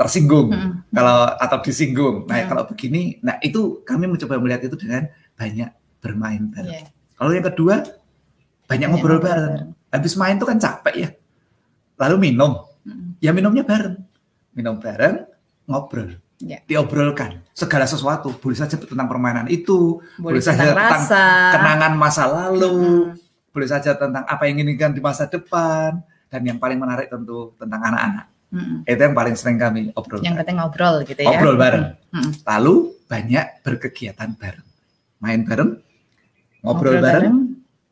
tersinggung, 0.00 0.48
mm-hmm. 0.48 0.96
kalau 0.96 1.28
atau 1.36 1.58
disinggung. 1.60 2.24
Nah 2.24 2.40
mm-hmm. 2.40 2.48
kalau 2.48 2.62
begini, 2.64 3.20
nah 3.20 3.36
itu 3.44 3.84
kami 3.84 4.08
mencoba 4.08 4.40
melihat 4.40 4.64
itu 4.64 4.80
dengan 4.80 5.12
banyak 5.36 5.68
bermain 6.00 6.48
bareng. 6.48 6.88
Yeah. 6.88 6.88
Kalau 7.20 7.30
yang 7.36 7.44
kedua 7.52 7.84
banyak, 8.64 8.88
ngobrol 8.88 9.20
bareng. 9.20 9.76
Habis 9.92 10.16
main 10.16 10.40
itu 10.40 10.48
kan 10.48 10.56
capek 10.56 10.94
ya, 10.96 11.08
lalu 12.00 12.32
minum, 12.32 12.64
mm-hmm. 12.88 13.20
ya 13.20 13.30
minumnya 13.36 13.60
bareng, 13.60 14.00
minum 14.56 14.80
bareng, 14.80 15.28
ngobrol 15.68 16.16
ya. 16.40 16.58
diobrolkan 16.64 17.44
segala 17.52 17.84
sesuatu 17.84 18.32
boleh 18.40 18.56
saja 18.56 18.80
tentang 18.80 19.06
permainan 19.06 19.46
itu 19.52 20.00
boleh, 20.16 20.40
boleh 20.40 20.42
saja 20.42 20.72
tentang 20.72 21.04
rasa. 21.04 21.24
kenangan 21.52 21.92
masa 21.94 22.24
lalu 22.26 22.72
hmm. 22.72 23.52
boleh 23.52 23.68
saja 23.68 23.92
tentang 23.94 24.24
apa 24.24 24.42
yang 24.48 24.64
inginkan 24.64 24.96
di 24.96 25.04
masa 25.04 25.28
depan 25.28 26.00
dan 26.32 26.40
yang 26.46 26.56
paling 26.56 26.80
menarik 26.80 27.12
tentu 27.12 27.52
tentang 27.60 27.80
anak-anak 27.84 28.26
hmm. 28.50 28.86
itu 28.86 29.00
yang 29.00 29.16
paling 29.16 29.34
sering 29.34 29.58
kami 29.58 29.90
obrol 29.94 30.20
yang 30.22 30.36
penting 30.38 30.56
ngobrol 30.58 31.02
gitu 31.06 31.20
ya 31.22 31.34
ngobrol 31.34 31.56
bareng 31.56 31.86
hmm. 32.14 32.32
lalu 32.44 32.74
banyak 33.10 33.44
berkegiatan 33.66 34.30
bareng 34.38 34.66
main 35.20 35.40
bareng 35.42 35.70
ngobrol, 36.62 36.94
ngobrol 36.94 36.94
bareng, 37.00 37.36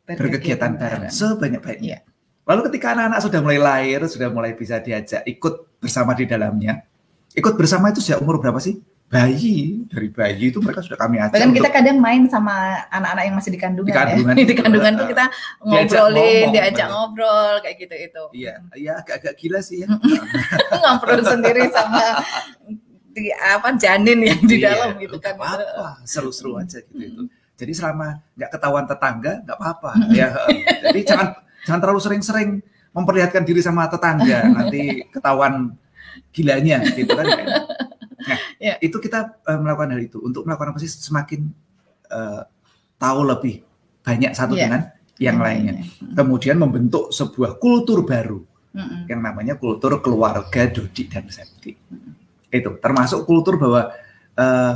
bareng 0.07 0.19
berkegiatan 0.19 0.71
bareng, 0.77 1.01
bareng. 1.07 1.13
sebanyak-banyaknya 1.13 1.99
ya. 1.99 1.99
lalu 2.47 2.61
ketika 2.71 2.97
anak-anak 2.97 3.19
sudah 3.23 3.39
mulai 3.43 3.59
lahir 3.59 3.99
sudah 4.05 4.29
mulai 4.31 4.51
bisa 4.53 4.81
diajak 4.81 5.25
ikut 5.25 5.79
bersama 5.81 6.15
di 6.15 6.25
dalamnya 6.25 6.85
ikut 7.37 7.53
bersama 7.55 7.93
itu 7.93 8.01
sejak 8.01 8.19
umur 8.23 8.41
berapa 8.41 8.57
sih? 8.57 8.81
Bayi, 9.09 9.89
dari 9.89 10.05
bayi 10.13 10.53
itu 10.53 10.61
mereka 10.61 10.85
sudah 10.85 11.01
kami 11.01 11.17
ajak. 11.17 11.33
Bahkan 11.33 11.49
kita 11.57 11.69
kadang 11.73 11.97
main 11.97 12.29
sama 12.29 12.85
anak-anak 12.93 13.23
yang 13.25 13.35
masih 13.41 13.49
di 13.49 13.57
kandungan. 13.57 13.89
Di 13.89 13.97
kandungan, 13.97 14.35
ya. 14.37 14.45
di 14.45 14.55
kandungan 14.55 14.91
tuh 15.01 15.07
kita 15.09 15.25
ngobrolin, 15.65 16.45
diajak, 16.53 16.53
diajak 16.53 16.87
ngobrol 16.93 17.53
kayak 17.65 17.75
gitu 17.81 17.95
itu. 17.97 18.23
Iya, 18.37 18.53
iya 18.77 18.93
agak-agak 19.01 19.33
gila 19.41 19.59
sih 19.65 19.81
ya. 19.81 19.89
ngobrol 20.85 21.25
sendiri 21.25 21.73
sama 21.73 22.21
di 23.09 23.33
apa 23.33 23.73
janin 23.81 24.21
yang 24.21 24.41
di 24.45 24.61
iya, 24.61 24.77
dalam 24.77 25.01
gitu 25.01 25.17
kan. 25.17 25.33
Apa, 25.41 26.05
seru-seru 26.05 26.61
aja 26.61 26.77
gitu 26.77 27.01
itu. 27.01 27.23
Jadi 27.57 27.71
selama 27.73 28.21
nggak 28.37 28.51
ketahuan 28.53 28.85
tetangga 28.85 29.33
nggak 29.41 29.57
apa-apa 29.57 29.91
ya. 30.13 30.37
Jadi 30.85 30.99
jangan 31.01 31.27
jangan 31.65 31.79
terlalu 31.81 32.01
sering-sering 32.05 32.49
memperlihatkan 32.93 33.41
diri 33.41 33.65
sama 33.65 33.89
tetangga 33.89 34.53
nanti 34.53 35.01
ketahuan 35.09 35.73
gilanya 36.29 36.85
gitu 36.93 37.09
kan. 37.09 37.25
Nah, 38.19 38.39
yeah. 38.59 38.77
itu 38.83 38.97
kita 38.99 39.39
uh, 39.47 39.59
melakukan 39.59 39.95
hal 39.95 40.01
itu 40.03 40.17
untuk 40.19 40.43
melakukan 40.43 40.75
apa 40.75 40.79
sih 40.83 40.91
semakin 40.91 41.47
uh, 42.11 42.43
tahu 42.99 43.19
lebih 43.23 43.63
banyak 44.03 44.31
satu 44.35 44.53
yeah. 44.55 44.63
dengan 44.67 44.81
yang 45.19 45.37
lainnya. 45.39 45.73
Yeah. 45.79 45.87
Hmm. 46.03 46.15
Kemudian 46.15 46.57
membentuk 46.59 47.11
sebuah 47.15 47.59
kultur 47.59 48.03
baru 48.03 48.39
mm 48.75 48.79
-hmm. 48.79 49.01
yang 49.07 49.19
namanya 49.23 49.53
kultur 49.55 49.99
keluarga 50.03 50.67
Dodi 50.67 51.03
dan 51.07 51.27
Septi. 51.31 51.71
Mm 51.75 51.95
-hmm. 51.95 52.11
Itu 52.51 52.69
termasuk 52.79 53.23
kultur 53.23 53.55
bahwa 53.59 53.93
uh, 54.35 54.73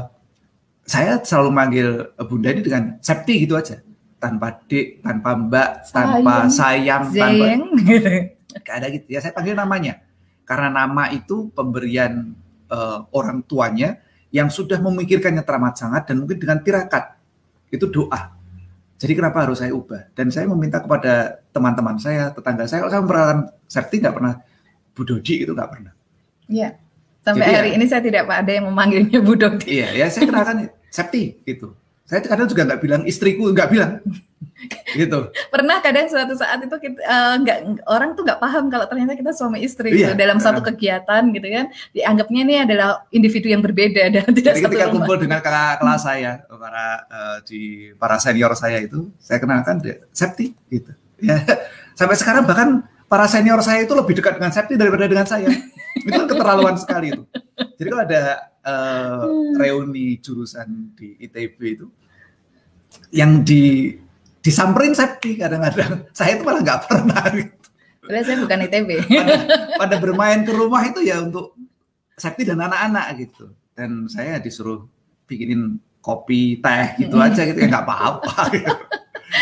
saya 0.83 1.19
selalu 1.23 1.49
manggil 1.51 1.87
Bunda 2.27 2.51
ini 2.51 2.61
dengan 2.63 2.99
Septi 2.99 3.43
gitu 3.43 3.55
aja 3.55 3.79
tanpa 4.19 4.55
dik, 4.71 5.03
tanpa 5.03 5.35
mbak, 5.35 5.69
tanpa 5.91 6.47
sayang, 6.47 7.11
sayang 7.11 7.59
tanpa 7.75 8.31
gak 8.63 8.75
ada 8.79 8.87
gitu 8.91 9.07
ya. 9.11 9.19
Saya 9.19 9.35
panggil 9.35 9.55
namanya 9.55 9.99
karena 10.47 10.69
nama 10.71 11.11
itu 11.11 11.51
pemberian 11.51 12.35
uh, 12.73 13.05
orang 13.13 13.45
tuanya 13.45 14.01
yang 14.33 14.49
sudah 14.49 14.81
memikirkannya 14.81 15.45
teramat 15.45 15.77
sangat 15.77 16.09
dan 16.09 16.25
mungkin 16.25 16.41
dengan 16.41 16.57
tirakat 16.65 17.21
itu 17.69 17.85
doa. 17.85 18.33
Jadi 18.97 19.13
kenapa 19.13 19.45
harus 19.45 19.61
saya 19.61 19.75
ubah? 19.75 20.09
Dan 20.17 20.33
saya 20.33 20.49
meminta 20.49 20.81
kepada 20.81 21.43
teman-teman 21.53 22.01
saya, 22.01 22.33
tetangga 22.33 22.65
saya, 22.65 22.81
kalau 22.81 22.91
saya 22.91 23.01
memperkenalkan 23.03 23.39
Serti 23.67 23.95
nggak 24.01 24.15
pernah, 24.15 24.33
Bu 24.93 25.01
Dodi 25.05 25.43
itu 25.43 25.51
nggak 25.53 25.69
pernah. 25.69 25.93
Iya. 26.49 26.69
Sampai 27.23 27.45
Jadi 27.47 27.55
hari 27.55 27.69
ya, 27.71 27.75
ini 27.79 27.85
saya 27.87 28.01
tidak 28.03 28.23
ada 28.27 28.51
yang 28.51 28.65
memanggilnya 28.71 29.19
Bu 29.21 29.33
Dodi. 29.37 29.65
Iya, 29.69 29.87
ya 29.93 30.05
saya 30.09 30.23
kenalkan 30.29 30.57
Septi 30.93 31.41
gitu. 31.45 31.73
Saya 32.03 32.19
kadang 32.19 32.51
juga 32.51 32.67
nggak 32.67 32.81
bilang 32.83 33.01
istriku, 33.07 33.49
nggak 33.51 33.69
bilang. 33.71 34.03
Gitu. 34.95 35.19
Pernah 35.51 35.83
kadang 35.83 36.07
suatu 36.07 36.35
saat 36.37 36.59
itu 36.63 36.71
kita 36.71 36.99
uh, 37.03 37.35
nggak 37.41 37.83
orang 37.89 38.15
tuh 38.15 38.23
nggak 38.23 38.39
paham 38.39 38.71
kalau 38.71 38.85
ternyata 38.87 39.17
kita 39.17 39.31
suami 39.35 39.59
istri 39.63 39.91
iya, 39.91 40.11
gitu 40.11 40.13
dalam 40.15 40.39
satu 40.39 40.63
kegiatan 40.63 41.31
gitu 41.35 41.47
kan. 41.47 41.65
Dianggapnya 41.91 42.39
ini 42.43 42.55
adalah 42.63 43.03
individu 43.11 43.51
yang 43.51 43.59
berbeda 43.59 44.07
dan 44.15 44.27
tidak 44.31 44.59
Jadi 44.59 44.63
ketika 44.67 44.87
kumpul 44.93 45.17
dengan 45.19 45.39
kakak 45.43 45.83
kelas 45.83 46.01
saya 46.03 46.31
para 46.47 46.85
uh, 47.07 47.37
di 47.43 47.91
para 47.97 48.15
senior 48.19 48.55
saya 48.55 48.83
itu 48.83 49.11
saya 49.19 49.39
kenalkan 49.41 49.83
dia 49.83 49.99
Septi 50.15 50.55
gitu. 50.71 50.91
Ya 51.19 51.43
sampai 51.99 52.15
sekarang 52.15 52.47
bahkan 52.47 52.87
para 53.07 53.27
senior 53.27 53.59
saya 53.63 53.83
itu 53.83 53.93
lebih 53.95 54.15
dekat 54.19 54.39
dengan 54.39 54.53
Septi 54.53 54.79
daripada 54.79 55.07
dengan 55.07 55.27
saya. 55.27 55.49
Itu 55.97 56.13
kan 56.13 56.27
keterlaluan 56.29 56.75
sekali 56.79 57.15
itu. 57.15 57.23
Jadi 57.79 57.87
kalau 57.89 58.03
ada 58.05 58.52
uh, 58.63 59.27
reuni 59.59 60.17
jurusan 60.19 60.95
di 60.95 61.19
ITB 61.19 61.59
itu 61.63 61.87
yang 63.13 63.41
di 63.43 63.93
disamperin 64.43 64.93
Septi 64.93 65.39
kadang-kadang. 65.39 66.05
Saya 66.17 66.37
itu 66.37 66.43
malah 66.43 66.61
nggak 66.61 66.81
pernah 66.89 67.23
gitu. 67.31 67.55
Padahal 68.03 68.25
saya 68.27 68.37
bukan 68.43 68.59
ITB. 68.67 68.89
Pada, 69.07 69.35
pada 69.87 69.95
bermain 69.95 70.43
ke 70.43 70.51
rumah 70.51 70.83
itu 70.83 71.07
ya 71.07 71.23
untuk 71.23 71.55
Septi 72.19 72.43
dan 72.43 72.59
anak-anak 72.59 73.07
gitu. 73.15 73.47
Dan 73.71 74.11
saya 74.11 74.43
disuruh 74.43 74.83
bikinin 75.23 75.79
kopi, 76.03 76.59
teh 76.59 76.99
gitu 76.99 77.15
aja 77.15 77.47
gitu 77.47 77.57
ya 77.63 77.67
nggak 77.71 77.85
apa-apa. 77.87 78.35
Gitu. 78.53 78.75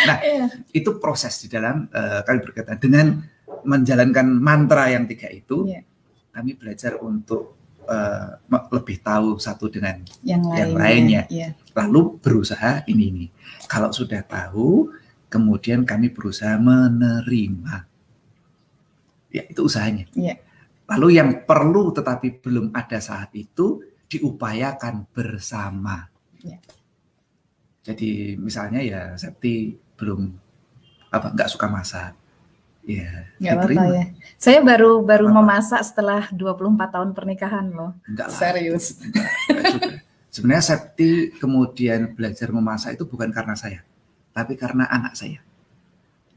Nah 0.07 0.17
yeah. 0.23 0.47
itu 0.71 1.01
proses 1.01 1.35
di 1.41 1.51
dalam 1.51 1.89
uh, 1.89 2.21
kami 2.23 2.37
berkaitan 2.39 2.77
dengan 2.79 3.17
menjalankan 3.65 4.29
mantra 4.29 4.93
yang 4.93 5.09
tiga 5.09 5.27
itu. 5.33 5.67
Yeah. 5.67 5.83
Kami 6.31 6.55
belajar 6.55 7.01
untuk 7.01 7.60
uh, 7.87 8.37
lebih 8.73 9.01
tahu 9.01 9.37
satu 9.41 9.71
dengan 9.71 10.01
yang, 10.21 10.43
yang 10.53 10.71
lainnya. 10.75 11.23
Yeah. 11.31 11.57
Lalu 11.73 12.19
berusaha 12.21 12.85
ini 12.85 13.03
ini 13.09 13.25
kalau 13.71 13.95
sudah 13.95 14.19
tahu, 14.27 14.91
kemudian 15.31 15.87
kami 15.87 16.11
berusaha 16.11 16.59
menerima. 16.59 17.87
Ya, 19.31 19.47
itu 19.47 19.63
usahanya. 19.63 20.11
Ya. 20.11 20.35
Lalu 20.91 21.15
yang 21.15 21.47
perlu 21.47 21.95
tetapi 21.95 22.43
belum 22.43 22.75
ada 22.75 22.99
saat 22.99 23.31
itu 23.31 23.79
diupayakan 24.11 25.07
bersama. 25.15 26.11
Ya. 26.43 26.59
Jadi 27.81 28.35
misalnya 28.35 28.83
ya 28.83 29.15
Septi 29.15 29.71
belum 29.95 30.27
apa 31.15 31.31
nggak 31.31 31.47
suka 31.47 31.71
masak. 31.71 32.11
Ya, 32.81 33.29
nggak 33.37 33.53
apa-apa 33.61 33.83
ya. 33.93 34.03
Saya 34.41 34.59
baru 34.65 35.05
baru 35.05 35.29
apa? 35.29 35.35
memasak 35.37 35.81
setelah 35.85 36.25
24 36.33 36.95
tahun 36.97 37.09
pernikahan 37.13 37.69
loh. 37.69 37.93
Enggak 38.09 38.27
lah. 38.33 38.39
Serius. 38.41 38.85
Enggak, 38.97 39.27
enggak 39.29 40.01
Sebenarnya 40.31 40.63
Septi 40.63 41.35
kemudian 41.35 42.15
belajar 42.15 42.47
memasak 42.55 42.95
itu 42.95 43.03
bukan 43.03 43.35
karena 43.35 43.51
saya, 43.51 43.83
tapi 44.31 44.55
karena 44.55 44.87
anak 44.87 45.11
saya. 45.19 45.43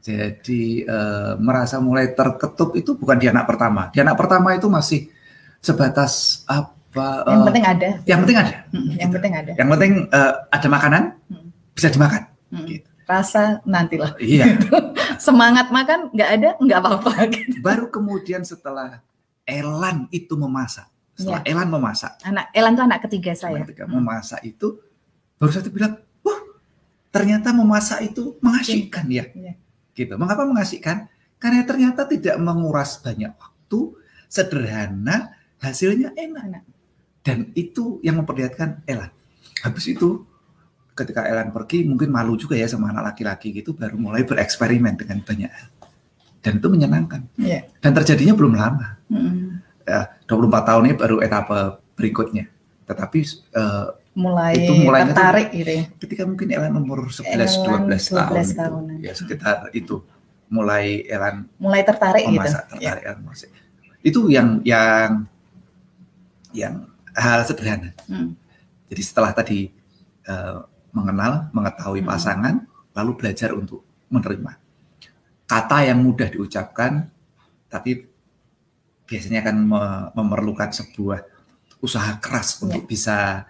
Jadi 0.03 0.83
e, 0.83 0.97
merasa 1.39 1.79
mulai 1.79 2.11
terketup 2.11 2.75
itu 2.75 2.93
bukan 2.99 3.15
di 3.15 3.31
anak 3.31 3.47
pertama. 3.47 3.89
Di 3.95 4.03
anak 4.03 4.19
pertama 4.19 4.51
itu 4.51 4.67
masih 4.67 5.07
sebatas 5.63 6.43
apa? 6.43 7.23
Yang 7.23 7.39
e, 7.41 7.47
penting 7.47 7.65
ada. 7.65 7.89
Yang 8.03 8.19
penting 8.27 8.37
ada. 8.37 8.53
Hmm, 8.69 8.83
gitu. 8.83 8.99
Yang 8.99 9.11
penting 9.15 9.33
ada. 9.33 9.51
Yang 9.55 9.69
penting 9.71 9.91
e, 10.11 10.19
ada 10.51 10.67
makanan, 10.67 11.03
hmm. 11.31 11.47
bisa 11.71 11.87
dimakan. 11.87 12.21
Hmm. 12.51 12.67
Gitu. 12.67 12.89
Rasa 13.05 13.61
nantilah. 13.69 14.17
Iya. 14.17 14.57
Semangat 15.25 15.69
makan 15.69 16.09
nggak 16.11 16.29
ada, 16.29 16.49
nggak 16.57 16.79
apa-apa. 16.81 17.11
Gitu. 17.29 17.61
Baru 17.65 17.93
kemudian 17.93 18.41
setelah 18.41 19.01
Elan 19.45 20.09
itu 20.09 20.33
memasak, 20.33 20.89
setelah 21.13 21.45
ya. 21.45 21.53
Elan 21.53 21.69
memasak. 21.69 22.17
Anak 22.25 22.49
Elan 22.49 22.73
itu 22.73 22.83
anak 22.83 22.99
ketiga 23.05 23.31
saya. 23.37 23.61
Anak 23.61 23.69
ketiga, 23.69 23.85
hmm. 23.85 23.93
memasak 24.01 24.41
itu 24.41 24.81
baru 25.37 25.51
saya 25.53 25.69
bilang, 25.69 25.93
wah 26.25 26.39
ternyata 27.13 27.53
memasak 27.53 28.09
itu 28.09 28.33
mengasihkan 28.41 29.05
ya. 29.13 29.29
ya. 29.37 29.53
Gitu. 29.93 30.17
Mengapa 30.17 30.49
mengasihkan? 30.49 31.05
Karena 31.37 31.61
ternyata 31.61 32.09
tidak 32.09 32.41
menguras 32.41 32.97
banyak 33.05 33.29
waktu, 33.37 33.93
sederhana, 34.25 35.37
hasilnya 35.61 36.17
enak. 36.17 36.43
enak. 36.49 36.63
Dan 37.21 37.53
itu 37.53 38.01
yang 38.01 38.21
memperlihatkan 38.21 38.81
Elan. 38.89 39.13
Habis 39.61 39.93
itu 39.93 40.25
ketika 40.95 41.27
Elan 41.27 41.51
pergi 41.51 41.83
mungkin 41.83 42.07
malu 42.09 42.39
juga 42.39 42.55
ya 42.55 42.71
sama 42.71 42.89
anak 42.89 43.13
laki-laki 43.13 43.51
gitu 43.51 43.75
baru 43.75 43.99
mulai 43.99 44.23
bereksperimen 44.23 44.95
dengan 44.95 45.19
banyak 45.21 45.51
hal. 45.51 45.67
Dan 46.39 46.61
itu 46.61 46.67
menyenangkan. 46.71 47.21
Ya. 47.35 47.67
Dan 47.83 47.91
terjadinya 47.91 48.33
belum 48.37 48.53
lama. 48.55 49.01
-hmm 49.11 49.65
ya, 49.85 50.01
24 50.27 50.67
tahun 50.67 50.83
ini 50.89 50.95
baru 50.97 51.17
etapa 51.21 51.79
berikutnya. 51.93 52.49
Tetapi 52.85 53.19
uh, 53.55 53.87
mulai 54.17 54.53
itu 54.57 54.73
mulai 54.81 55.01
tertarik 55.09 55.49
gitu 55.53 55.71
ya. 55.71 55.83
Ketika 56.01 56.23
mungkin 56.25 56.47
Elan 56.51 56.73
umur 56.75 57.09
11 57.09 57.25
Elan 57.29 57.49
12, 57.89 58.13
12 58.13 58.13
tahun. 58.13 58.33
tahun 58.57 58.83
itu, 58.97 59.05
ya 59.05 59.13
sekitar 59.13 59.57
itu 59.73 59.95
mulai 60.49 61.05
Elan 61.09 61.49
mulai 61.57 61.81
tertarik 61.85 62.25
gitu. 62.25 62.41
tertarik 62.41 62.81
ya. 62.81 62.93
Itu 64.05 64.29
yang 64.29 64.61
yang 64.61 65.25
yang 66.53 66.73
hal 67.17 67.41
sederhana. 67.45 67.93
Hmm. 68.05 68.37
Jadi 68.85 69.01
setelah 69.01 69.33
tadi 69.33 69.73
uh, 70.29 70.61
mengenal, 70.95 71.51
mengetahui 71.51 72.01
hmm. 72.01 72.09
pasangan, 72.09 72.55
lalu 72.95 73.11
belajar 73.19 73.51
untuk 73.51 73.83
menerima. 74.07 74.55
Kata 75.45 75.83
yang 75.85 75.99
mudah 76.01 76.31
diucapkan, 76.31 77.11
tapi 77.67 78.07
biasanya 79.05 79.45
akan 79.45 79.57
memerlukan 80.15 80.73
sebuah 80.73 81.21
usaha 81.83 82.17
keras 82.17 82.57
yeah. 82.57 82.63
untuk 82.65 82.83
bisa 82.89 83.45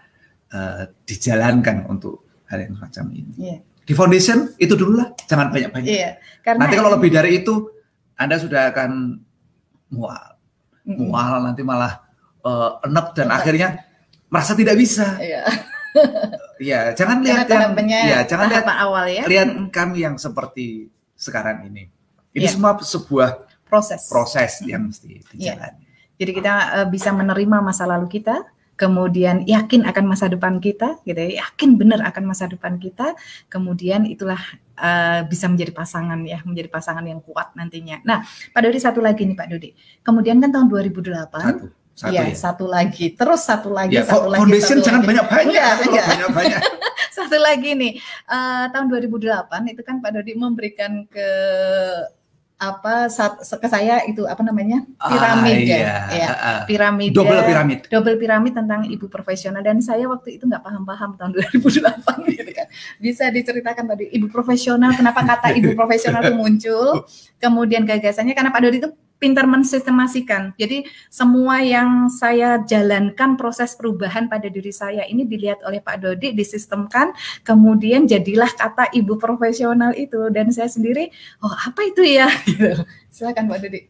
uh, 0.51 0.83
dijalankan 1.07 1.87
untuk 1.87 2.43
hal 2.49 2.65
yang 2.65 2.75
semacam 2.75 3.05
ini. 3.15 3.33
Yeah. 3.37 3.59
Di 3.85 3.93
foundation 3.93 4.57
itu 4.57 4.73
dulu 4.73 4.97
lah, 4.97 5.13
jangan 5.29 5.53
banyak-banyak. 5.53 5.87
Yeah, 5.87 6.17
karena 6.41 6.65
nanti 6.65 6.75
kalau 6.75 6.91
lebih 6.97 7.13
dari 7.13 7.45
itu, 7.45 7.69
Anda 8.17 8.41
sudah 8.41 8.73
akan 8.73 9.21
mual, 9.93 10.41
mm 10.83 10.89
-hmm. 10.89 10.97
mual 11.05 11.33
nanti 11.45 11.61
malah 11.61 12.01
uh, 12.41 12.81
enek 12.81 13.13
dan 13.13 13.29
akhirnya 13.29 13.85
merasa 14.27 14.57
tidak 14.57 14.75
bisa. 14.75 15.21
Yeah. 15.21 15.45
Ya, 16.59 16.91
jangan 16.93 17.23
lihat 17.23 17.47
yang, 17.47 17.71
ya, 17.87 18.19
jangan 18.27 18.47
lihat 18.51 18.65
awal 18.67 19.05
ya. 19.07 19.23
Lihat 19.25 19.71
kami 19.71 20.03
yang 20.03 20.15
seperti 20.19 20.91
sekarang 21.15 21.67
ini. 21.71 21.89
Ini 22.35 22.45
yeah. 22.45 22.53
semua 22.53 22.75
sebuah 22.75 23.47
proses 23.65 24.11
proses 24.11 24.59
yang 24.67 24.91
mesti 24.91 25.19
iya. 25.19 25.23
dijalani. 25.31 25.83
Yeah. 25.83 25.93
Jadi 26.15 26.31
kita 26.31 26.53
uh, 26.79 26.87
bisa 26.87 27.11
menerima 27.11 27.57
masa 27.59 27.83
lalu 27.87 28.07
kita, 28.07 28.43
kemudian 28.79 29.43
yakin 29.47 29.83
akan 29.87 30.05
masa 30.07 30.31
depan 30.31 30.59
kita, 30.63 30.99
gitu 31.03 31.15
ya, 31.15 31.43
yakin 31.47 31.75
benar 31.75 32.03
akan 32.07 32.23
masa 32.23 32.47
depan 32.47 32.79
kita, 32.79 33.15
kemudian 33.51 34.07
itulah 34.07 34.39
uh, 34.79 35.27
bisa 35.27 35.51
menjadi 35.51 35.75
pasangan 35.75 36.19
ya, 36.23 36.39
menjadi 36.47 36.71
pasangan 36.71 37.03
yang 37.03 37.19
kuat 37.19 37.51
nantinya. 37.55 37.99
Nah, 38.07 38.23
Pak 38.23 38.61
Dodi 38.63 38.79
satu 38.79 39.03
lagi 39.03 39.27
nih 39.27 39.35
Pak 39.35 39.47
Dodi. 39.51 39.75
Kemudian 40.03 40.39
kan 40.39 40.51
tahun 40.51 40.67
2008 40.71 41.03
satu. 41.11 41.67
Satu 41.95 42.11
ya, 42.11 42.27
ya, 42.27 42.35
satu 42.35 42.67
lagi, 42.67 43.15
terus 43.15 43.47
satu 43.47 43.71
lagi, 43.71 43.95
ya, 43.95 44.03
satu 44.03 44.27
lagi. 44.27 44.43
Foundation 44.43 44.83
jangan 44.83 45.07
banyak-banyak, 45.07 45.75
banyak-banyak. 46.11 46.61
satu 47.15 47.39
lagi 47.39 47.71
nih, 47.71 48.03
uh, 48.27 48.67
tahun 48.67 48.91
2008 48.91 49.71
itu 49.71 49.79
kan 49.79 50.03
Pak 50.03 50.11
Dodi 50.11 50.35
memberikan 50.35 51.07
ke 51.07 51.29
apa 52.55 53.11
ke 53.35 53.67
saya 53.67 54.03
itu 54.07 54.23
apa 54.23 54.39
namanya? 54.39 54.87
Piramid 54.95 55.55
ah, 55.55 55.67
ya, 55.67 55.75
iya. 55.75 55.95
ya 56.11 56.29
piramid 56.63 57.11
double 57.11 57.43
piramid. 57.43 57.79
Double 57.91 58.15
piramid 58.15 58.53
tentang 58.55 58.87
ibu 58.87 59.11
profesional. 59.11 59.59
Dan 59.59 59.83
saya 59.83 60.07
waktu 60.07 60.39
itu 60.39 60.47
nggak 60.47 60.63
paham-paham 60.63 61.19
tahun 61.19 61.31
2008 61.35 62.03
gitu 62.39 62.51
kan. 62.55 62.67
Bisa 62.99 63.27
diceritakan 63.27 63.91
tadi 63.91 64.07
ibu 64.07 64.31
profesional 64.31 64.95
kenapa 64.95 65.27
kata 65.27 65.51
ibu 65.51 65.75
profesional 65.75 66.23
itu 66.23 66.35
muncul? 66.35 67.03
Kemudian 67.43 67.83
gagasannya 67.83 68.31
karena 68.31 68.55
Pak 68.55 68.61
Dodi 68.63 68.77
itu 68.79 68.89
pintar 69.25 69.49
mensistemasikan. 69.49 70.53
Jadi 70.53 70.85
semua 71.09 71.65
yang 71.65 72.13
saya 72.13 72.61
jalankan 72.61 73.33
proses 73.33 73.73
perubahan 73.73 74.29
pada 74.29 74.45
diri 74.45 74.69
saya 74.69 75.01
ini 75.09 75.25
dilihat 75.25 75.65
oleh 75.65 75.81
Pak 75.81 76.05
Dodi, 76.05 76.37
disistemkan, 76.37 77.09
kemudian 77.41 78.05
jadilah 78.05 78.53
kata 78.53 78.93
ibu 78.93 79.17
profesional 79.17 79.97
itu 79.97 80.29
dan 80.29 80.53
saya 80.53 80.69
sendiri, 80.69 81.09
oh 81.41 81.49
apa 81.49 81.89
itu 81.89 82.05
ya? 82.05 82.29
Silakan 83.15 83.49
Pak 83.49 83.65
Dodi. 83.65 83.81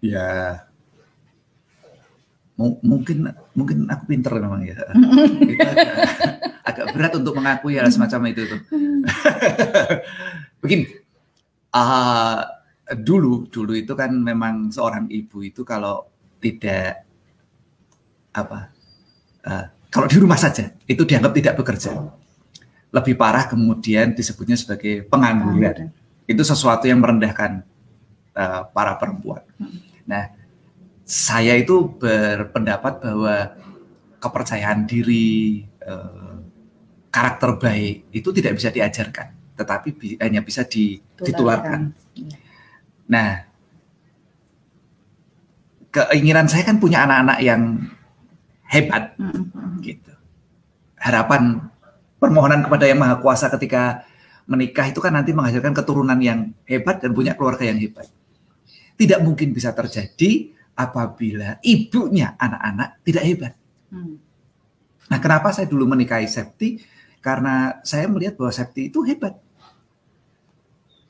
Ya, 0.00 0.64
mungkin 2.56 3.28
mungkin 3.52 3.84
aku 3.92 4.04
pinter 4.08 4.32
memang 4.40 4.64
ya. 4.64 4.80
agak, 5.52 5.72
agak 6.64 6.86
berat 6.96 7.12
untuk 7.12 7.36
mengakui 7.36 7.76
hal 7.76 7.92
semacam 7.92 8.32
itu 8.32 8.48
tuh. 8.48 8.60
Begini, 10.64 10.88
uh, 11.76 12.59
dulu 12.98 13.46
dulu 13.46 13.72
itu 13.76 13.92
kan 13.94 14.10
memang 14.10 14.74
seorang 14.74 15.06
ibu 15.10 15.46
itu 15.46 15.62
kalau 15.62 16.10
tidak 16.42 17.06
apa 18.34 18.70
uh, 19.46 19.66
kalau 19.90 20.06
di 20.06 20.16
rumah 20.18 20.38
saja 20.38 20.70
itu 20.86 21.02
dianggap 21.02 21.32
tidak 21.34 21.54
bekerja. 21.58 21.90
Lebih 22.90 23.14
parah 23.14 23.46
kemudian 23.46 24.14
disebutnya 24.18 24.58
sebagai 24.58 25.06
pengangguran. 25.06 25.94
Itu 26.26 26.42
sesuatu 26.42 26.90
yang 26.90 26.98
merendahkan 27.02 27.62
uh, 28.34 28.62
para 28.70 28.98
perempuan. 28.98 29.42
Nah 30.06 30.34
saya 31.10 31.58
itu 31.58 31.90
berpendapat 31.98 33.02
bahwa 33.02 33.34
kepercayaan 34.22 34.86
diri, 34.86 35.66
eh, 35.66 36.36
karakter 37.10 37.58
baik 37.58 38.14
itu 38.14 38.28
tidak 38.30 38.52
bisa 38.62 38.70
diajarkan, 38.70 39.56
tetapi 39.58 40.20
hanya 40.22 40.38
bisa 40.44 40.62
ditularkan. 40.62 41.90
Nah, 43.10 43.42
keinginan 45.90 46.46
saya 46.46 46.62
kan 46.62 46.78
punya 46.78 47.02
anak-anak 47.02 47.38
yang 47.42 47.62
hebat, 48.70 49.18
mm-hmm. 49.18 49.82
gitu. 49.82 50.14
Harapan 50.94 51.58
permohonan 52.22 52.62
kepada 52.62 52.86
yang 52.86 53.02
maha 53.02 53.18
kuasa 53.18 53.50
ketika 53.50 54.06
menikah 54.46 54.86
itu 54.86 55.02
kan 55.02 55.10
nanti 55.10 55.34
menghasilkan 55.34 55.74
keturunan 55.74 56.18
yang 56.22 56.54
hebat 56.70 57.02
dan 57.02 57.10
punya 57.10 57.34
keluarga 57.34 57.66
yang 57.66 57.82
hebat. 57.82 58.06
Tidak 58.94 59.18
mungkin 59.26 59.50
bisa 59.50 59.74
terjadi 59.74 60.54
apabila 60.78 61.58
ibunya 61.66 62.38
anak-anak 62.38 63.02
tidak 63.02 63.24
hebat. 63.26 63.52
Hmm. 63.90 64.22
Nah, 65.10 65.18
kenapa 65.18 65.50
saya 65.50 65.66
dulu 65.66 65.90
menikahi 65.90 66.30
Septi? 66.30 66.78
Karena 67.18 67.82
saya 67.82 68.06
melihat 68.06 68.38
bahwa 68.38 68.52
Septi 68.54 68.92
itu 68.92 69.02
hebat. 69.02 69.34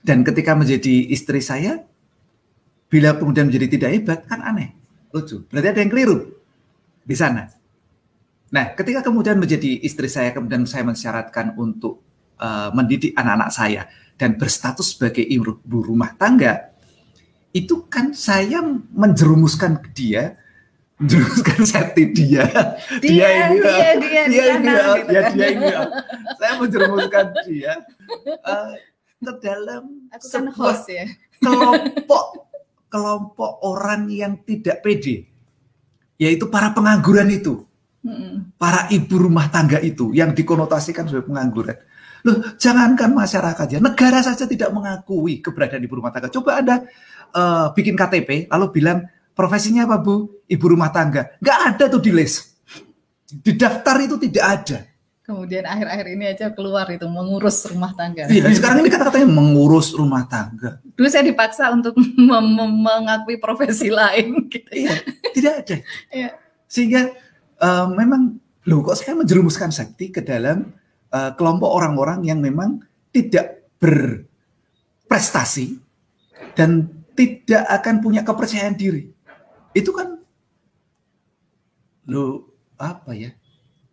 Dan 0.00 0.24
ketika 0.24 0.56
menjadi 0.56 1.12
istri 1.12 1.44
saya, 1.44 1.84
bila 2.88 3.14
kemudian 3.14 3.46
menjadi 3.52 3.66
tidak 3.68 3.90
hebat, 3.94 4.20
kan 4.26 4.40
aneh. 4.40 4.72
Lucu. 5.12 5.44
Berarti 5.50 5.68
ada 5.70 5.80
yang 5.82 5.90
keliru 5.92 6.16
di 7.04 7.16
sana. 7.18 7.50
Nah, 8.50 8.74
ketika 8.74 9.06
kemudian 9.06 9.38
menjadi 9.38 9.78
istri 9.82 10.10
saya, 10.10 10.34
kemudian 10.34 10.66
saya 10.66 10.82
mensyaratkan 10.82 11.54
untuk 11.54 12.02
uh, 12.42 12.74
mendidik 12.74 13.14
anak-anak 13.14 13.50
saya 13.54 13.82
dan 14.18 14.34
berstatus 14.34 14.98
sebagai 14.98 15.22
ibu 15.22 15.62
rumah 15.70 16.14
tangga, 16.18 16.74
itu 17.50 17.86
kan 17.90 18.14
saya 18.14 18.62
menjerumuskan 18.94 19.82
dia 19.94 20.38
menjerumuskan 21.00 21.64
safety 21.64 22.12
dia 22.12 22.44
dia, 23.00 23.08
dia 23.08 23.28
ini 23.48 23.56
dia, 23.58 23.72
dia, 23.72 23.92
dia, 23.96 24.22
dia 24.28 24.44
ini 24.52 24.68
ya, 24.68 24.84
gitu 25.00 25.10
dia, 25.10 25.20
kan. 25.24 25.32
dia 25.32 25.48
ini 25.48 25.66
ya. 25.66 25.80
saya 26.36 26.52
menjerumuskan 26.60 27.26
dia 27.48 27.72
uh, 28.44 28.70
ke 29.20 29.33
dalam 29.44 30.09
Aku 30.11 30.26
kan 30.26 30.46
host, 30.50 30.88
ya. 30.88 31.06
kelompok 31.38 32.50
kelompok 32.90 33.52
orang 33.62 34.09
yang 34.11 34.40
tidak 34.42 34.83
pede 34.83 35.28
yaitu 36.16 36.48
para 36.50 36.72
pengangguran 36.74 37.28
itu 37.30 37.62
hmm. 38.02 38.56
para 38.56 38.88
ibu 38.90 39.14
rumah 39.20 39.52
tangga 39.52 39.78
itu 39.78 40.11
yang 40.16 40.35
dikonotasikan 40.35 41.06
sebagai 41.06 41.30
pengangguran 41.30 41.78
Loh, 42.20 42.52
jangankan 42.61 43.16
masyarakat 43.16 43.66
ya, 43.72 43.78
negara 43.80 44.20
saja 44.20 44.44
tidak 44.44 44.68
mengakui 44.76 45.40
keberadaan 45.40 45.80
ibu 45.80 45.96
rumah 45.96 46.12
tangga. 46.12 46.28
Coba 46.28 46.61
Anda 46.61 46.85
uh, 47.33 47.72
bikin 47.72 47.96
KTP, 47.96 48.52
lalu 48.52 48.66
bilang 48.76 49.09
profesinya 49.33 49.88
apa 49.88 49.96
Bu? 50.04 50.44
Ibu 50.44 50.64
rumah 50.68 50.92
tangga. 50.92 51.33
Nggak 51.40 51.59
ada 51.64 51.85
tuh 51.88 52.02
di 52.04 52.12
list. 52.12 52.61
Di 53.24 53.56
daftar 53.56 53.96
itu 54.04 54.20
tidak 54.20 54.44
ada. 54.44 54.78
Kemudian 55.30 55.62
akhir-akhir 55.62 56.06
ini 56.10 56.24
aja 56.26 56.50
keluar 56.50 56.90
itu 56.90 57.06
mengurus 57.06 57.62
rumah 57.70 57.94
tangga. 57.94 58.26
Iya, 58.26 58.50
sekarang 58.50 58.82
ini 58.82 58.90
kata-katanya 58.90 59.30
mengurus 59.30 59.94
rumah 59.94 60.26
tangga. 60.26 60.82
Dulu 60.98 61.06
saya 61.06 61.22
dipaksa 61.22 61.70
untuk 61.70 61.94
mengakui 62.82 63.38
profesi 63.38 63.94
lain. 63.94 64.50
Gitu. 64.50 64.66
Iya, 64.74 64.94
tidak 65.30 65.54
ada. 65.62 65.76
Iya. 66.10 66.34
Sehingga 66.66 67.14
uh, 67.62 67.86
memang, 67.94 68.42
loh 68.66 68.82
kok 68.82 68.98
saya 68.98 69.14
menjerumuskan 69.14 69.70
sakti 69.70 70.10
ke 70.10 70.18
dalam 70.18 70.74
uh, 71.14 71.30
kelompok 71.38 71.70
orang-orang 71.70 72.26
yang 72.26 72.42
memang 72.42 72.82
tidak 73.14 73.70
berprestasi 73.78 75.78
dan 76.58 76.90
tidak 77.14 77.70
akan 77.70 78.02
punya 78.02 78.26
kepercayaan 78.26 78.74
diri. 78.74 79.14
Itu 79.78 79.94
kan 79.94 80.18
lo 82.10 82.50
apa 82.74 83.14
ya? 83.14 83.30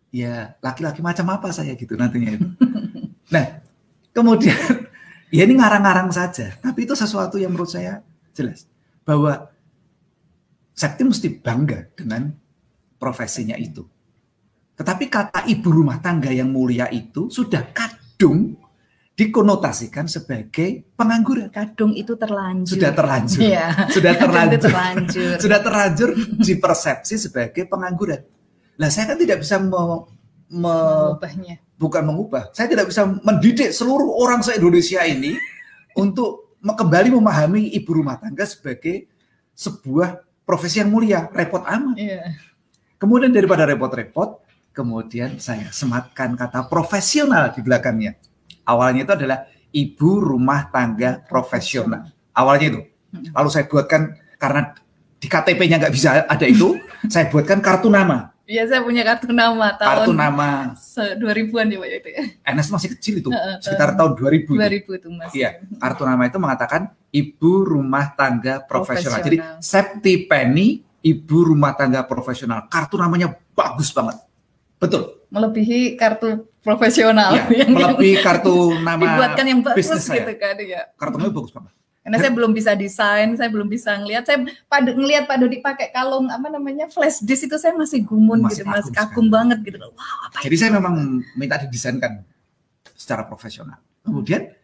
Ya 0.08 0.56
laki-laki 0.64 1.04
macam 1.04 1.28
apa 1.32 1.52
saya 1.52 1.76
gitu 1.76 1.94
nantinya 1.96 2.36
itu. 2.36 2.48
Nah, 3.28 3.60
kemudian 4.16 4.56
ya 5.36 5.44
ini 5.44 5.60
ngarang-ngarang 5.60 6.08
saja, 6.08 6.56
tapi 6.64 6.88
itu 6.88 6.96
sesuatu 6.96 7.36
yang 7.36 7.52
menurut 7.52 7.68
saya 7.68 8.00
jelas 8.32 8.64
bahwa 9.04 9.52
Sakti 10.78 11.02
mesti 11.02 11.42
bangga 11.42 11.90
dengan 11.90 12.30
profesinya 13.02 13.58
itu. 13.58 13.82
Tetapi 14.78 15.10
kata 15.10 15.42
ibu 15.50 15.74
rumah 15.74 15.98
tangga 15.98 16.30
yang 16.30 16.54
mulia 16.54 16.86
itu 16.94 17.26
sudah 17.26 17.74
kadung 17.74 18.54
dikonotasikan 19.18 20.06
sebagai 20.06 20.86
pengangguran. 20.94 21.50
Kadung 21.50 21.98
itu 21.98 22.14
terlanjur. 22.14 22.78
Sudah 22.78 22.94
terlanjur. 22.94 23.40
Iya. 23.42 23.90
Sudah 23.90 24.14
terlanjur. 24.14 24.60
terlanjur. 24.70 25.34
sudah 25.42 25.58
terlanjur 25.58 26.10
dipersepsi 26.46 27.14
sebagai 27.18 27.66
pengangguran. 27.66 28.22
Nah, 28.78 28.88
saya 28.88 29.10
kan 29.10 29.18
tidak 29.18 29.42
bisa 29.42 29.58
me, 29.58 30.06
me, 30.48 30.72
mengubahnya. 30.72 31.56
Bukan 31.78 32.02
mengubah. 32.06 32.50
Saya 32.54 32.66
tidak 32.70 32.90
bisa 32.90 33.06
mendidik 33.06 33.70
seluruh 33.70 34.18
orang 34.18 34.42
se-Indonesia 34.42 35.02
ini 35.06 35.34
untuk 35.94 36.58
kembali 36.62 37.14
memahami 37.14 37.70
ibu 37.74 37.90
rumah 38.02 38.18
tangga 38.18 38.42
sebagai 38.46 39.06
sebuah 39.54 40.22
profesi 40.42 40.82
yang 40.82 40.90
mulia. 40.90 41.26
Repot 41.30 41.62
amat. 41.62 41.94
Iya. 41.98 42.34
Kemudian 42.98 43.30
daripada 43.30 43.62
repot-repot, 43.62 44.42
kemudian 44.74 45.38
saya 45.38 45.70
sematkan 45.70 46.34
kata 46.34 46.66
profesional 46.66 47.54
di 47.54 47.62
belakangnya. 47.62 48.18
Awalnya 48.66 49.06
itu 49.06 49.14
adalah 49.14 49.38
ibu 49.70 50.10
rumah 50.18 50.66
tangga 50.70 51.22
profesional. 51.26 52.10
Awalnya 52.34 52.66
itu. 52.74 52.80
Lalu 53.34 53.48
saya 53.54 53.64
buatkan 53.70 54.18
karena 54.38 54.74
di 55.18 55.26
KTP-nya 55.26 55.82
nggak 55.82 55.94
bisa 55.94 56.08
ada 56.26 56.46
itu, 56.46 56.78
saya 57.12 57.30
buatkan 57.30 57.62
kartu 57.62 57.90
nama. 57.90 58.34
Iya, 58.48 58.64
saya 58.64 58.80
punya 58.80 59.04
kartu 59.04 59.28
nama 59.28 59.76
tahun 59.76 60.08
kartu 60.08 60.12
nama 60.16 60.72
2000-an 61.20 61.66
ya 61.68 61.76
Pak 61.76 61.88
itu 62.00 62.08
ya. 62.16 62.22
Enes 62.48 62.68
masih 62.72 62.88
kecil 62.96 63.20
itu, 63.20 63.28
sekitar 63.60 63.92
tahun 63.92 64.16
2000. 64.16 64.56
2000 64.56 64.98
itu 65.04 65.08
Mas. 65.12 65.30
Iya, 65.36 65.60
kartu 65.76 66.08
nama 66.08 66.24
itu 66.24 66.40
mengatakan 66.40 66.96
ibu 67.12 67.52
rumah 67.68 68.16
tangga 68.16 68.64
profesional. 68.64 69.20
profesional. 69.20 69.20
Jadi 69.20 69.36
Septi 69.60 70.14
Penny 70.24 70.80
ibu 71.04 71.38
rumah 71.44 71.76
tangga 71.76 72.08
profesional. 72.08 72.64
Kartu 72.72 72.96
namanya 72.96 73.36
bagus 73.52 73.92
banget. 73.92 74.16
Betul. 74.80 75.28
Melebihi 75.28 76.00
kartu 76.00 76.48
profesional. 76.64 77.36
Ya, 77.36 77.44
yang 77.68 77.76
melebihi 77.76 78.16
kartu 78.24 78.80
nama 78.80 78.96
dibuatkan 78.96 79.44
yang 79.44 79.60
bagus 79.60 80.08
gitu 80.08 80.32
kan 80.40 80.56
ya. 80.56 80.88
Kartunya 80.96 81.28
bagus 81.28 81.52
banget. 81.52 81.72
Karena 82.08 82.24
saya 82.24 82.32
belum 82.32 82.56
bisa 82.56 82.72
desain, 82.72 83.36
saya 83.36 83.52
belum 83.52 83.68
bisa 83.68 83.92
ngelihat. 84.00 84.24
Saya 84.24 84.40
pada 84.64 84.96
ngelihat 84.96 85.28
pada 85.28 85.44
dipakai 85.44 85.92
kalung 85.92 86.32
apa 86.32 86.48
namanya 86.48 86.88
flash 86.88 87.20
disk 87.20 87.44
itu 87.44 87.60
saya 87.60 87.76
masih 87.76 88.00
gumun 88.00 88.40
masih 88.40 88.64
gitu, 88.64 88.72
masih 88.72 88.92
kagum 88.96 89.28
banget 89.28 89.60
gitu. 89.60 89.76
Wow, 89.76 89.92
apa 90.24 90.40
Jadi 90.40 90.56
itu? 90.56 90.62
saya 90.64 90.72
memang 90.72 91.20
minta 91.36 91.60
didesainkan 91.60 92.24
secara 92.96 93.28
profesional. 93.28 93.76
Kemudian 94.00 94.56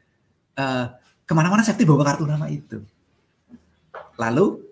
uh, 0.56 0.96
ke 1.28 1.32
mana-mana 1.36 1.60
saya 1.60 1.76
bawa 1.84 2.00
kartu 2.00 2.24
nama 2.24 2.48
itu. 2.48 2.80
Lalu 4.16 4.64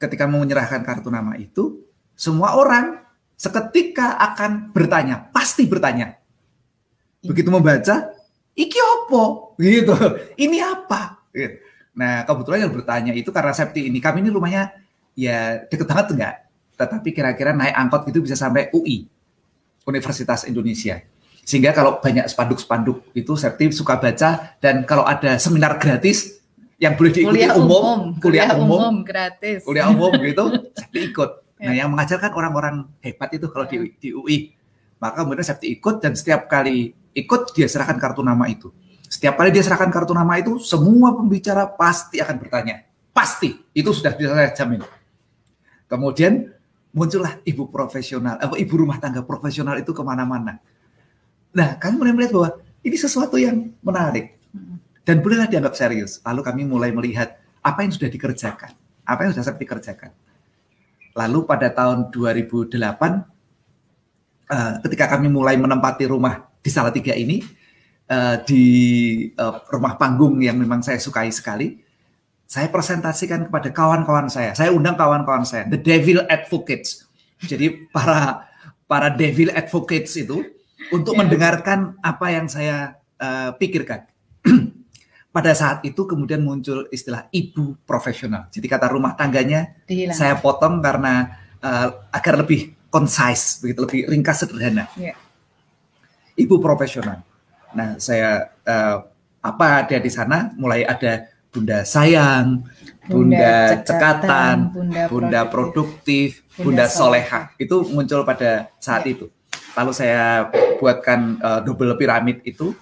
ketika 0.00 0.24
mau 0.24 0.40
menyerahkan 0.40 0.80
kartu 0.88 1.12
nama 1.12 1.36
itu, 1.36 1.84
semua 2.16 2.56
orang 2.56 3.04
seketika 3.36 4.16
akan 4.32 4.72
bertanya, 4.72 5.28
pasti 5.36 5.68
bertanya. 5.68 6.16
Begitu 7.20 7.52
membaca, 7.52 8.08
iki 8.56 8.80
opo? 8.80 9.52
Gitu. 9.60 9.92
Ini 10.40 10.64
apa? 10.64 11.28
Gitu. 11.36 11.65
Nah, 11.96 12.28
kebetulan 12.28 12.68
yang 12.68 12.72
bertanya 12.76 13.12
itu 13.16 13.32
karena 13.32 13.56
Septi 13.56 13.88
ini, 13.88 13.98
kami 14.04 14.20
ini 14.20 14.28
rumahnya 14.28 14.68
ya 15.16 15.64
deket 15.64 15.88
banget 15.88 16.06
enggak? 16.12 16.34
Tetapi 16.76 17.08
kira-kira 17.08 17.56
naik 17.56 17.72
angkot 17.72 18.04
gitu 18.12 18.20
bisa 18.20 18.36
sampai 18.36 18.68
UI, 18.76 19.08
Universitas 19.88 20.44
Indonesia. 20.44 21.00
Sehingga 21.40 21.72
kalau 21.72 21.96
banyak 21.96 22.28
spanduk-spanduk 22.28 23.16
itu 23.16 23.32
Septi 23.40 23.72
suka 23.72 23.96
baca 23.96 24.60
dan 24.60 24.84
kalau 24.84 25.08
ada 25.08 25.40
seminar 25.40 25.80
gratis 25.80 26.36
yang 26.76 26.92
boleh 27.00 27.16
diikuti 27.16 27.40
kuliah 27.40 27.56
umum, 27.56 27.72
umum, 27.72 28.00
kuliah, 28.20 28.52
kuliah 28.52 28.60
umum, 28.60 28.78
umum 28.78 28.96
gratis. 29.00 29.64
Kuliah 29.64 29.88
umum 29.88 30.12
gitu, 30.20 30.44
Septi 30.76 31.00
ikut. 31.08 31.30
Nah, 31.56 31.72
yang 31.72 31.88
mengajarkan 31.88 32.36
orang-orang 32.36 32.84
hebat 33.00 33.32
itu 33.32 33.48
kalau 33.48 33.64
di, 33.64 33.96
di 33.96 34.12
UI. 34.12 34.52
Maka 35.00 35.24
kemudian 35.24 35.48
Septi 35.48 35.72
ikut 35.72 36.04
dan 36.04 36.12
setiap 36.12 36.44
kali 36.44 36.92
ikut 37.16 37.56
dia 37.56 37.64
serahkan 37.64 37.96
kartu 37.96 38.20
nama 38.20 38.44
itu. 38.52 38.68
Setiap 39.06 39.38
kali 39.38 39.54
dia 39.54 39.62
serahkan 39.62 39.88
kartu 39.88 40.12
nama 40.12 40.34
itu, 40.38 40.58
semua 40.58 41.14
pembicara 41.14 41.66
pasti 41.66 42.18
akan 42.18 42.36
bertanya. 42.42 42.82
Pasti, 43.14 43.54
itu 43.72 43.90
sudah 43.94 44.12
bisa 44.12 44.34
saya 44.34 44.50
jamin. 44.52 44.82
Kemudian 45.86 46.50
muncullah 46.90 47.38
ibu 47.46 47.70
profesional, 47.70 48.36
apa 48.42 48.58
ibu 48.58 48.74
rumah 48.74 48.98
tangga 48.98 49.22
profesional 49.22 49.78
itu 49.78 49.94
ke 49.94 50.02
mana-mana. 50.02 50.58
Nah, 51.54 51.78
kami 51.78 51.94
mulai 51.96 52.12
melihat 52.12 52.32
bahwa 52.34 52.50
ini 52.82 52.96
sesuatu 52.98 53.38
yang 53.38 53.72
menarik 53.80 54.36
dan 55.06 55.22
bolehlah 55.22 55.46
dianggap 55.46 55.78
serius. 55.78 56.18
Lalu 56.26 56.40
kami 56.42 56.62
mulai 56.66 56.90
melihat 56.90 57.38
apa 57.62 57.86
yang 57.86 57.94
sudah 57.94 58.10
dikerjakan, 58.10 58.74
apa 59.06 59.20
yang 59.22 59.30
sudah 59.32 59.44
saya 59.46 59.56
dikerjakan. 59.56 60.10
Lalu 61.16 61.38
pada 61.48 61.72
tahun 61.72 62.12
2008 62.12 62.76
uh, 62.76 62.84
eh, 64.52 64.74
ketika 64.84 65.04
kami 65.16 65.32
mulai 65.32 65.56
menempati 65.56 66.04
rumah 66.10 66.44
di 66.60 66.68
Salatiga 66.68 67.16
ini 67.16 67.40
uh, 68.10 68.36
di 68.42 68.64
uh, 69.34 69.62
rumah 69.70 69.98
panggung 69.98 70.38
yang 70.42 70.58
memang 70.58 70.82
saya 70.82 70.98
sukai 70.98 71.30
sekali, 71.30 71.78
saya 72.46 72.70
presentasikan 72.70 73.50
kepada 73.50 73.74
kawan-kawan 73.74 74.30
saya. 74.30 74.54
Saya 74.54 74.70
undang 74.70 74.94
kawan-kawan 74.94 75.42
saya, 75.42 75.66
the 75.66 75.78
devil 75.78 76.22
advocates. 76.30 77.06
Jadi 77.42 77.90
para 77.90 78.46
para 78.86 79.10
devil 79.12 79.50
advocates 79.52 80.14
itu 80.14 80.46
untuk 80.94 81.18
yeah. 81.18 81.20
mendengarkan 81.26 81.98
apa 82.00 82.26
yang 82.30 82.46
saya 82.46 83.02
uh, 83.18 83.50
pikirkan. 83.58 84.06
Pada 85.36 85.52
saat 85.52 85.84
itu 85.84 86.08
kemudian 86.08 86.40
muncul 86.40 86.88
istilah 86.88 87.28
ibu 87.28 87.76
profesional. 87.84 88.48
Jadi 88.48 88.72
kata 88.72 88.88
rumah 88.88 89.12
tangganya 89.12 89.84
Dihilang. 89.84 90.16
saya 90.16 90.40
potong 90.40 90.80
karena 90.80 91.28
uh, 91.60 92.08
agar 92.08 92.40
lebih 92.40 92.72
concise, 92.88 93.60
begitu 93.60 93.84
lebih 93.84 94.00
ringkas 94.08 94.46
sederhana. 94.46 94.88
Yeah. 94.96 95.18
Ibu 96.40 96.56
profesional. 96.56 97.20
Nah, 97.76 98.00
saya 98.00 98.48
uh, 98.64 99.04
apa 99.44 99.84
ada 99.84 99.96
di 100.00 100.08
sana? 100.08 100.50
Mulai 100.56 100.88
ada 100.88 101.28
bunda 101.52 101.84
sayang, 101.84 102.64
bunda, 103.04 103.76
bunda 103.76 103.84
cekatan, 103.84 104.56
bunda, 104.72 105.02
bunda 105.12 105.40
produktif, 105.46 106.40
bunda, 106.56 106.84
bunda 106.84 106.84
soleha. 106.88 107.40
Itu 107.60 107.84
muncul 107.92 108.24
pada 108.24 108.72
saat 108.80 109.04
yeah. 109.04 109.12
itu. 109.12 109.26
Lalu 109.76 109.92
saya 109.92 110.48
buatkan 110.80 111.36
uh, 111.44 111.60
double 111.60 112.00
piramid 112.00 112.40
itu 112.48 112.72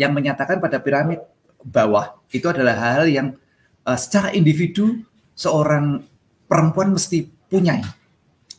yang 0.00 0.16
menyatakan 0.16 0.64
pada 0.64 0.80
piramid 0.80 1.20
bawah 1.60 2.16
itu 2.32 2.48
adalah 2.48 2.76
hal 2.96 3.04
yang 3.04 3.36
uh, 3.84 3.98
secara 3.98 4.32
individu 4.32 5.04
seorang 5.36 6.00
perempuan 6.48 6.96
mesti 6.96 7.28
punya 7.52 7.84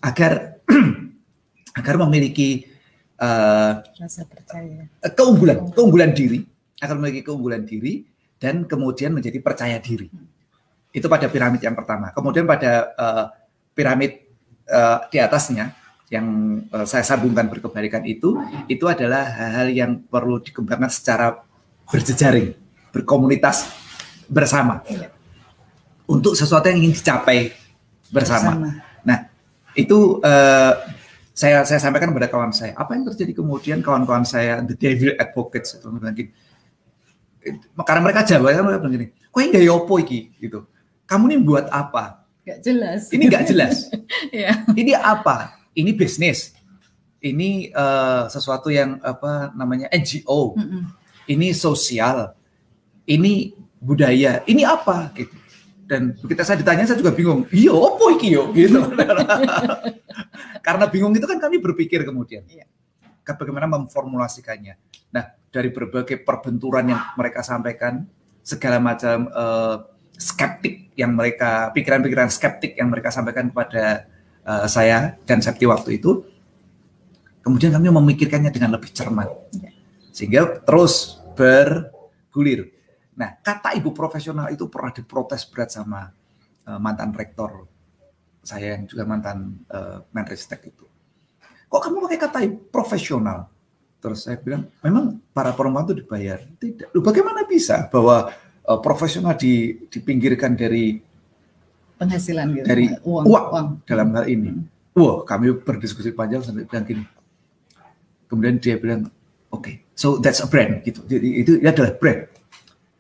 agar 0.06 0.62
agar 1.80 1.96
memiliki 2.06 2.69
uh, 3.20 3.84
rasa 3.84 4.24
percaya 4.26 4.88
keunggulan 5.14 5.70
keunggulan 5.76 6.12
diri 6.16 6.44
agar 6.80 6.96
memiliki 6.96 7.28
keunggulan 7.28 7.68
diri 7.68 8.08
dan 8.40 8.64
kemudian 8.64 9.12
menjadi 9.12 9.40
percaya 9.44 9.78
diri 9.78 10.08
itu 10.90 11.06
pada 11.06 11.28
piramid 11.30 11.62
yang 11.62 11.76
pertama 11.76 12.10
kemudian 12.16 12.48
pada 12.48 12.96
uh, 12.96 13.26
piramid 13.76 14.26
uh, 14.72 15.06
di 15.12 15.20
atasnya 15.20 15.76
yang 16.10 16.26
uh, 16.74 16.90
saya 16.90 17.06
sambungkan 17.06 17.46
berkebalikan 17.46 18.02
itu 18.02 18.42
itu 18.66 18.86
adalah 18.90 19.30
hal-hal 19.30 19.68
yang 19.70 19.92
perlu 20.10 20.42
dikembangkan 20.42 20.90
secara 20.90 21.46
berjejaring, 21.90 22.54
berkomunitas 22.94 23.70
bersama. 24.30 24.82
Iya. 24.90 25.14
Untuk 26.10 26.34
sesuatu 26.34 26.66
yang 26.70 26.82
ingin 26.82 26.98
dicapai 26.98 27.54
bersama. 28.10 28.58
bersama. 28.58 28.70
Nah, 29.06 29.20
itu 29.78 30.18
uh, 30.26 30.74
saya 31.40 31.64
saya 31.64 31.80
sampaikan 31.80 32.12
kepada 32.12 32.28
kawan 32.28 32.52
saya. 32.52 32.76
Apa 32.76 33.00
yang 33.00 33.08
terjadi 33.08 33.32
kemudian 33.40 33.80
kawan-kawan 33.80 34.28
saya 34.28 34.60
the 34.60 34.76
devil 34.76 35.16
advocates 35.16 35.80
itu 35.80 35.88
bilang 35.88 36.12
gini. 36.12 36.36
Karena 37.80 38.02
mereka 38.04 38.28
jawab 38.28 38.52
mereka 38.52 38.84
bilang 38.84 38.96
gini, 39.00 39.08
"Kok 39.32 39.40
enggak 39.40 39.64
yopo 39.64 39.96
iki?" 40.04 40.36
gitu. 40.44 40.68
Kamu 41.08 41.32
ini 41.32 41.38
buat 41.40 41.72
apa? 41.72 42.28
Gak 42.44 42.60
jelas. 42.60 43.08
Ini 43.16 43.24
gak 43.32 43.48
jelas. 43.48 43.88
yeah. 44.36 44.68
Ini 44.76 45.00
apa? 45.00 45.60
ini 45.80 45.92
bisnis, 45.96 46.52
ini 47.24 47.72
uh, 47.72 48.28
sesuatu 48.28 48.68
yang 48.68 48.98
apa 49.00 49.56
namanya 49.56 49.88
NGO, 49.96 50.60
mm 50.60 50.66
-mm. 50.66 50.84
ini 51.32 51.56
sosial, 51.56 52.36
ini 53.08 53.56
budaya, 53.80 54.44
ini 54.50 54.68
apa 54.68 55.14
gitu. 55.16 55.32
Dan 55.90 56.14
begitu 56.22 56.46
saya 56.46 56.62
ditanya 56.62 56.86
saya 56.86 57.02
juga 57.02 57.18
bingung, 57.18 57.50
iya 57.50 57.74
apa 57.74 58.06
iki 58.14 58.38
yo 58.38 58.44
gitu. 58.58 58.78
Karena 60.66 60.86
bingung 60.86 61.18
itu 61.18 61.26
kan 61.26 61.42
kami 61.42 61.58
berpikir 61.58 62.06
kemudian. 62.06 62.46
Iya. 62.46 62.70
Bagaimana 63.26 63.66
memformulasikannya. 63.70 64.74
Nah, 65.14 65.26
dari 65.50 65.70
berbagai 65.74 66.22
perbenturan 66.22 66.94
yang 66.94 67.02
mereka 67.14 67.42
sampaikan, 67.46 68.06
segala 68.42 68.82
macam 68.82 69.30
uh, 69.30 69.86
skeptik 70.18 70.94
yang 70.98 71.14
mereka 71.14 71.70
pikiran-pikiran 71.74 72.30
skeptik 72.34 72.74
yang 72.74 72.90
mereka 72.90 73.14
sampaikan 73.14 73.54
kepada 73.54 74.10
uh, 74.46 74.66
saya 74.66 75.18
dan 75.30 75.46
Septi 75.46 75.70
waktu 75.70 76.02
itu, 76.02 76.26
kemudian 77.46 77.70
kami 77.70 77.90
memikirkannya 77.94 78.50
dengan 78.50 78.78
lebih 78.78 78.90
cermat, 78.94 79.30
ya. 79.62 79.70
sehingga 80.10 80.62
terus 80.66 81.22
bergulir. 81.38 82.79
Nah, 83.20 83.36
kata 83.44 83.76
ibu 83.76 83.92
profesional 83.92 84.48
itu 84.48 84.72
pernah 84.72 84.96
diprotes 84.96 85.44
berat 85.52 85.76
sama 85.76 86.08
uh, 86.66 86.80
mantan 86.80 87.12
rektor 87.12 87.68
saya 88.40 88.80
yang 88.80 88.88
juga 88.88 89.04
mantan 89.04 89.60
uh, 89.68 90.00
Menristek 90.16 90.72
itu. 90.72 90.88
Kok 91.68 91.82
kamu 91.84 92.08
pakai 92.08 92.20
kata 92.20 92.38
ibu 92.48 92.58
profesional? 92.72 93.52
Terus 94.00 94.24
saya 94.24 94.40
bilang, 94.40 94.72
memang 94.80 95.20
para 95.36 95.52
perempuan 95.52 95.84
itu 95.92 96.00
dibayar. 96.00 96.40
Tidak. 96.40 96.96
Loh, 96.96 97.04
bagaimana 97.04 97.44
bisa 97.44 97.92
bahwa 97.92 98.32
uh, 98.64 98.80
profesional 98.80 99.36
di, 99.36 99.76
dipinggirkan 99.92 100.56
dari 100.56 101.04
penghasilan 102.00 102.56
gitu 102.56 102.64
dari 102.64 102.88
uang, 103.04 103.28
uang, 103.28 103.46
uang. 103.52 103.68
dalam 103.84 104.16
hal 104.16 104.26
ini. 104.32 104.56
Hmm. 104.56 104.64
Wah, 104.96 105.28
kami 105.28 105.52
berdiskusi 105.60 106.16
panjang 106.16 106.40
sampai 106.40 106.64
bilang 106.64 106.88
gini. 106.88 107.04
Kemudian 108.32 108.56
dia 108.64 108.80
bilang, 108.80 109.12
oke, 109.52 109.60
okay, 109.60 109.76
so 109.92 110.16
that's 110.24 110.40
a 110.40 110.48
brand 110.48 110.80
gitu. 110.88 111.04
Jadi 111.04 111.44
itu, 111.44 111.52
itu 111.60 111.68
adalah 111.68 111.92
brand. 112.00 112.39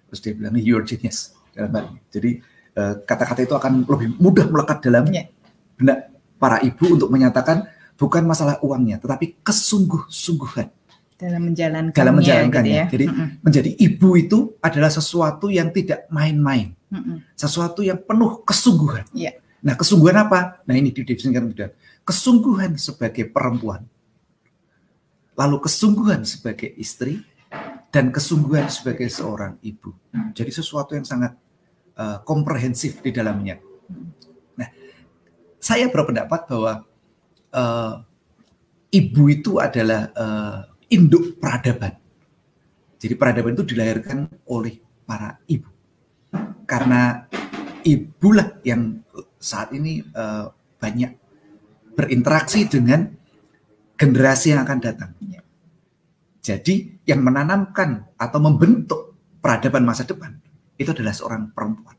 Terus 0.10 0.20
dia 0.26 0.34
bilang, 0.36 0.54
you're 0.58 0.84
genius 0.84 1.38
dalam 1.54 1.72
hal 1.74 1.84
ini. 1.94 2.02
Jadi 2.10 2.32
eh, 2.76 2.94
kata-kata 3.06 3.40
itu 3.46 3.56
akan 3.56 3.86
lebih 3.86 4.18
mudah 4.18 4.46
melekat 4.50 4.78
dalam 4.84 5.06
yeah. 5.14 5.30
benak 5.78 6.10
para 6.42 6.60
ibu 6.66 6.98
untuk 6.98 7.10
menyatakan 7.14 7.70
bukan 7.96 8.26
masalah 8.26 8.58
uangnya, 8.66 8.98
tetapi 9.00 9.40
kesungguh-sungguhan 9.46 10.72
dalam 11.20 11.52
menjalankannya. 11.52 12.00
Dalam 12.00 12.14
menjalankannya. 12.16 12.72
Gitu 12.72 12.80
ya? 12.80 12.86
Jadi 12.90 13.06
mm 13.06 13.14
-hmm. 13.14 13.28
menjadi 13.44 13.72
ibu 13.76 14.10
itu 14.16 14.40
adalah 14.64 14.88
sesuatu 14.88 15.52
yang 15.52 15.70
tidak 15.76 16.08
main-main 16.08 16.80
sesuatu 17.38 17.86
yang 17.86 18.02
penuh 18.02 18.42
kesungguhan. 18.42 19.06
Yeah. 19.14 19.38
Nah, 19.62 19.78
kesungguhan 19.78 20.16
apa? 20.18 20.64
Nah, 20.66 20.74
ini 20.74 20.90
didefinisikan 20.90 21.46
kemudian. 21.46 21.72
Kesungguhan 22.02 22.80
sebagai 22.82 23.30
perempuan. 23.30 23.86
Lalu 25.38 25.58
kesungguhan 25.64 26.26
sebagai 26.26 26.74
istri 26.76 27.22
dan 27.90 28.14
kesungguhan 28.14 28.70
sebagai 28.70 29.10
seorang 29.10 29.58
ibu. 29.66 29.94
Jadi 30.38 30.52
sesuatu 30.54 30.94
yang 30.94 31.06
sangat 31.06 31.34
uh, 31.98 32.22
komprehensif 32.22 33.02
di 33.02 33.10
dalamnya. 33.10 33.58
Nah, 34.58 34.70
saya 35.58 35.90
berpendapat 35.90 36.46
bahwa 36.46 36.86
uh, 37.54 37.94
ibu 38.94 39.24
itu 39.30 39.58
adalah 39.58 40.14
uh, 40.14 40.60
induk 40.90 41.42
peradaban. 41.42 41.98
Jadi 43.00 43.14
peradaban 43.18 43.58
itu 43.58 43.66
dilahirkan 43.74 44.30
oleh 44.46 44.78
para 45.08 45.42
ibu 45.50 45.80
karena 46.70 47.26
ibulah 47.82 48.62
yang 48.62 49.02
saat 49.42 49.74
ini 49.74 50.06
uh, 50.14 50.54
banyak 50.78 51.18
berinteraksi 51.98 52.70
dengan 52.70 53.10
generasi 53.98 54.54
yang 54.54 54.62
akan 54.64 54.80
datang. 54.80 55.12
Jadi 56.40 56.99
yang 57.10 57.26
menanamkan 57.26 58.06
atau 58.22 58.38
membentuk 58.38 59.18
peradaban 59.42 59.82
masa 59.82 60.06
depan 60.06 60.38
itu 60.78 60.94
adalah 60.94 61.10
seorang 61.10 61.50
perempuan. 61.50 61.98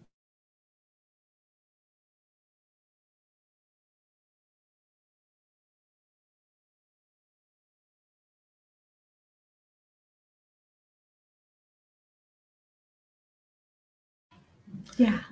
Ya. 14.95 15.27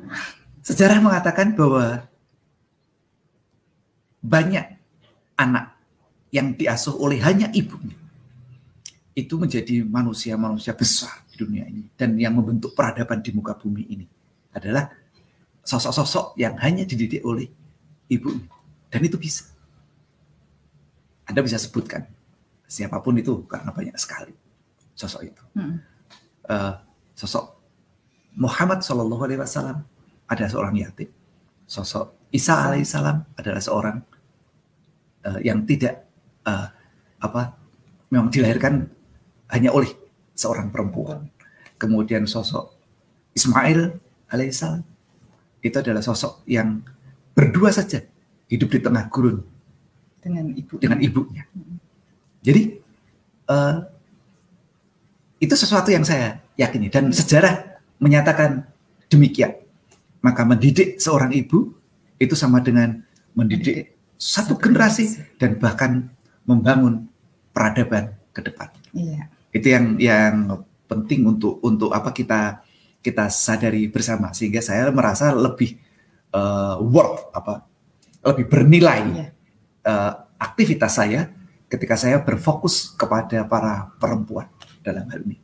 Sejarah 0.67 0.99
mengatakan 0.99 1.55
bahwa 1.55 2.09
banyak 4.27 4.75
anak 5.39 5.79
yang 6.35 6.59
diasuh 6.59 6.99
oleh 6.99 7.23
hanya 7.23 7.47
ibunya 7.55 8.08
itu 9.19 9.35
menjadi 9.35 9.83
manusia-manusia 9.83 10.79
besar 10.79 11.27
di 11.27 11.35
dunia 11.43 11.67
ini 11.67 11.91
dan 11.99 12.15
yang 12.15 12.39
membentuk 12.39 12.71
peradaban 12.79 13.19
di 13.19 13.35
muka 13.35 13.59
bumi 13.59 13.83
ini 13.91 14.07
adalah 14.55 14.87
sosok-sosok 15.67 16.39
yang 16.39 16.55
hanya 16.63 16.87
dididik 16.87 17.27
oleh 17.27 17.51
ibunya 18.07 18.47
dan 18.87 19.01
itu 19.03 19.19
bisa 19.19 19.51
Anda 21.27 21.43
bisa 21.43 21.59
sebutkan 21.59 22.07
siapa 22.71 23.03
pun 23.03 23.19
itu 23.19 23.43
karena 23.51 23.75
banyak 23.75 23.99
sekali 23.99 24.33
sosok 24.95 25.21
itu 25.27 25.43
hmm. 25.59 25.77
uh, 26.47 26.75
sosok 27.19 27.59
Muhammad 28.39 28.87
Shallallahu 28.87 29.23
Alaihi 29.27 29.43
Wasallam 29.43 29.83
adalah 30.31 30.51
seorang 30.53 30.75
yatim. 30.79 31.11
Sosok 31.67 32.31
Isa 32.31 32.61
alaihissalam 32.61 33.35
adalah 33.41 33.61
seorang 33.61 33.99
uh, 35.27 35.41
yang 35.41 35.65
tidak 35.65 36.07
uh, 36.45 36.71
apa 37.19 37.57
memang 38.13 38.29
dilahirkan 38.31 38.89
hanya 39.53 39.71
oleh 39.73 39.91
seorang 40.37 40.73
perempuan. 40.73 41.29
Kemudian 41.79 42.27
sosok 42.27 42.75
Ismail 43.35 43.95
alaihissalam 44.29 44.83
itu 45.63 45.77
adalah 45.79 46.03
sosok 46.03 46.43
yang 46.47 46.83
berdua 47.35 47.71
saja 47.71 48.03
hidup 48.51 48.69
di 48.71 48.81
tengah 48.83 49.07
gurun 49.11 49.43
dengan 50.19 50.51
ibu 50.55 50.75
dengan 50.83 50.99
ibunya. 50.99 51.47
Jadi 52.43 52.63
uh, 53.47 53.77
itu 55.39 55.55
sesuatu 55.55 55.91
yang 55.95 56.03
saya 56.03 56.43
yakini 56.59 56.91
dan 56.91 57.15
sejarah 57.15 57.79
menyatakan 58.03 58.67
demikian 59.07 59.55
maka 60.19 60.43
mendidik 60.43 60.99
seorang 60.99 61.31
ibu 61.31 61.71
itu 62.19 62.35
sama 62.35 62.59
dengan 62.59 62.99
mendidik, 63.39 63.95
satu 64.19 64.59
generasi 64.59 65.23
dan 65.39 65.55
bahkan 65.63 66.11
membangun 66.43 67.07
peradaban 67.55 68.19
ke 68.35 68.43
depan. 68.43 68.69
Iya. 68.91 69.31
Itu 69.53 69.67
yang 69.73 69.97
yang 69.97 70.65
penting 70.89 71.25
untuk 71.29 71.61
untuk 71.65 71.93
apa 71.93 72.13
kita 72.13 72.65
kita 73.05 73.31
sadari 73.31 73.87
bersama 73.89 74.35
sehingga 74.35 74.59
saya 74.61 74.91
merasa 74.91 75.31
lebih 75.31 75.79
uh, 76.35 76.81
worth 76.83 77.31
apa 77.33 77.65
lebih 78.25 78.51
bernilai 78.51 79.33
uh, 79.87 80.13
aktivitas 80.37 80.99
saya 80.99 81.31
ketika 81.69 81.95
saya 81.95 82.19
berfokus 82.21 82.93
kepada 82.97 83.45
para 83.45 83.93
perempuan 84.01 84.49
dalam 84.81 85.05
hal 85.13 85.21
ini. 85.25 85.37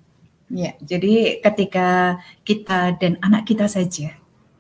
Ya, 0.52 0.76
jadi 0.80 1.40
ketika 1.40 2.20
kita 2.44 2.96
dan 3.00 3.16
anak 3.24 3.48
kita 3.48 3.64
saja 3.68 4.12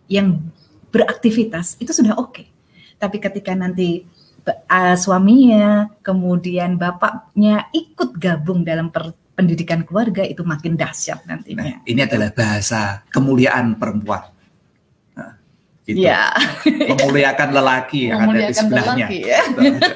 yang 0.08 0.52
beraktivitas 0.92 1.76
itu 1.80 1.92
sudah 1.92 2.16
oke. 2.16 2.32
Okay. 2.32 2.46
Tapi 3.00 3.20
ketika 3.20 3.52
nanti 3.52 4.06
uh, 4.48 4.96
suaminya, 4.96 5.92
kemudian 6.00 6.80
bapaknya 6.80 7.68
ikut 7.74 8.16
gabung 8.16 8.64
dalam 8.64 8.88
per, 8.88 9.12
pendidikan 9.34 9.82
keluarga 9.82 10.22
itu 10.22 10.42
makin 10.46 10.78
dahsyat 10.78 11.26
nantinya. 11.26 11.62
Nah, 11.62 11.76
ini 11.86 12.00
adalah 12.02 12.30
bahasa 12.30 13.02
kemuliaan 13.10 13.74
perempuan. 13.78 14.33
Gitu. 15.84 16.08
Ya. 16.08 16.32
Memuliakan 16.96 17.48
lelaki 17.52 18.08
yang 18.08 18.24
Memuliakan 18.24 18.40
ada 18.40 18.48
di 18.48 18.54
sebelahnya. 18.56 19.06
Lelaki, 19.06 19.18
ya. 19.20 19.42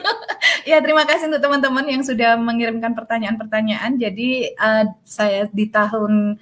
ya, 0.70 0.76
terima 0.84 1.08
kasih 1.08 1.32
untuk 1.32 1.40
teman-teman 1.40 1.84
yang 1.88 2.02
sudah 2.04 2.36
mengirimkan 2.36 2.92
pertanyaan-pertanyaan. 2.92 3.96
Jadi 3.96 4.52
uh, 4.60 4.84
saya 5.00 5.48
di 5.48 5.64
tahun 5.72 6.36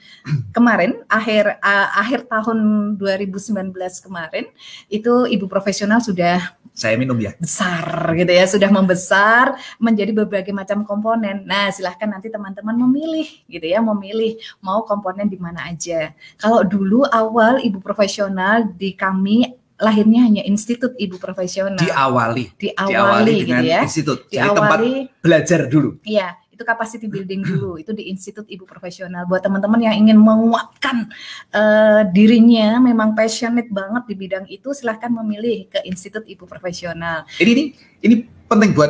kemarin, 0.50 0.98
akhir 1.06 1.62
uh, 1.62 1.88
akhir 1.94 2.26
tahun 2.26 2.58
2019 2.98 3.70
kemarin, 4.02 4.50
itu 4.90 5.30
ibu 5.30 5.46
profesional 5.46 6.02
sudah 6.02 6.58
saya 6.76 7.00
minum 7.00 7.16
ya. 7.16 7.32
Besar 7.40 8.12
gitu 8.12 8.28
ya, 8.28 8.44
sudah 8.44 8.68
membesar 8.68 9.56
menjadi 9.80 10.12
berbagai 10.12 10.52
macam 10.52 10.84
komponen. 10.84 11.48
Nah, 11.48 11.72
silahkan 11.72 12.04
nanti 12.04 12.28
teman-teman 12.28 12.76
memilih 12.84 13.24
gitu 13.48 13.64
ya, 13.64 13.80
memilih 13.80 14.36
mau 14.60 14.84
komponen 14.84 15.24
di 15.24 15.40
mana 15.40 15.72
aja. 15.72 16.12
Kalau 16.36 16.60
dulu 16.68 17.08
awal 17.08 17.64
ibu 17.64 17.80
profesional 17.80 18.68
di 18.76 18.92
kami 18.92 19.35
lahirnya 19.76 20.24
hanya 20.24 20.42
institut 20.44 20.96
ibu 20.96 21.20
profesional. 21.20 21.80
Diawali. 21.80 22.52
Diawali, 22.56 22.90
Diawali 22.92 23.34
dengan 23.44 23.62
gitu 23.62 23.72
ya. 23.72 23.80
institut. 23.84 24.18
Diawali, 24.28 24.40
Jadi 24.40 24.56
tempat 24.56 24.78
belajar 25.20 25.60
dulu. 25.68 25.90
Iya 26.04 26.28
itu 26.56 26.64
capacity 26.64 27.04
building 27.04 27.44
dulu 27.44 27.76
itu 27.76 27.92
di 27.92 28.08
institut 28.08 28.48
ibu 28.48 28.64
profesional 28.64 29.28
buat 29.28 29.44
teman-teman 29.44 29.76
yang 29.76 29.92
ingin 29.92 30.16
menguatkan 30.16 31.12
uh, 31.52 32.00
dirinya 32.08 32.80
memang 32.80 33.12
passionate 33.12 33.68
banget 33.68 34.08
di 34.08 34.14
bidang 34.16 34.44
itu 34.48 34.72
silahkan 34.72 35.12
memilih 35.12 35.68
ke 35.68 35.84
institut 35.84 36.24
ibu 36.24 36.48
profesional 36.48 37.28
ini 37.36 37.52
ini 37.52 37.64
ini 38.00 38.14
penting 38.48 38.72
buat 38.72 38.88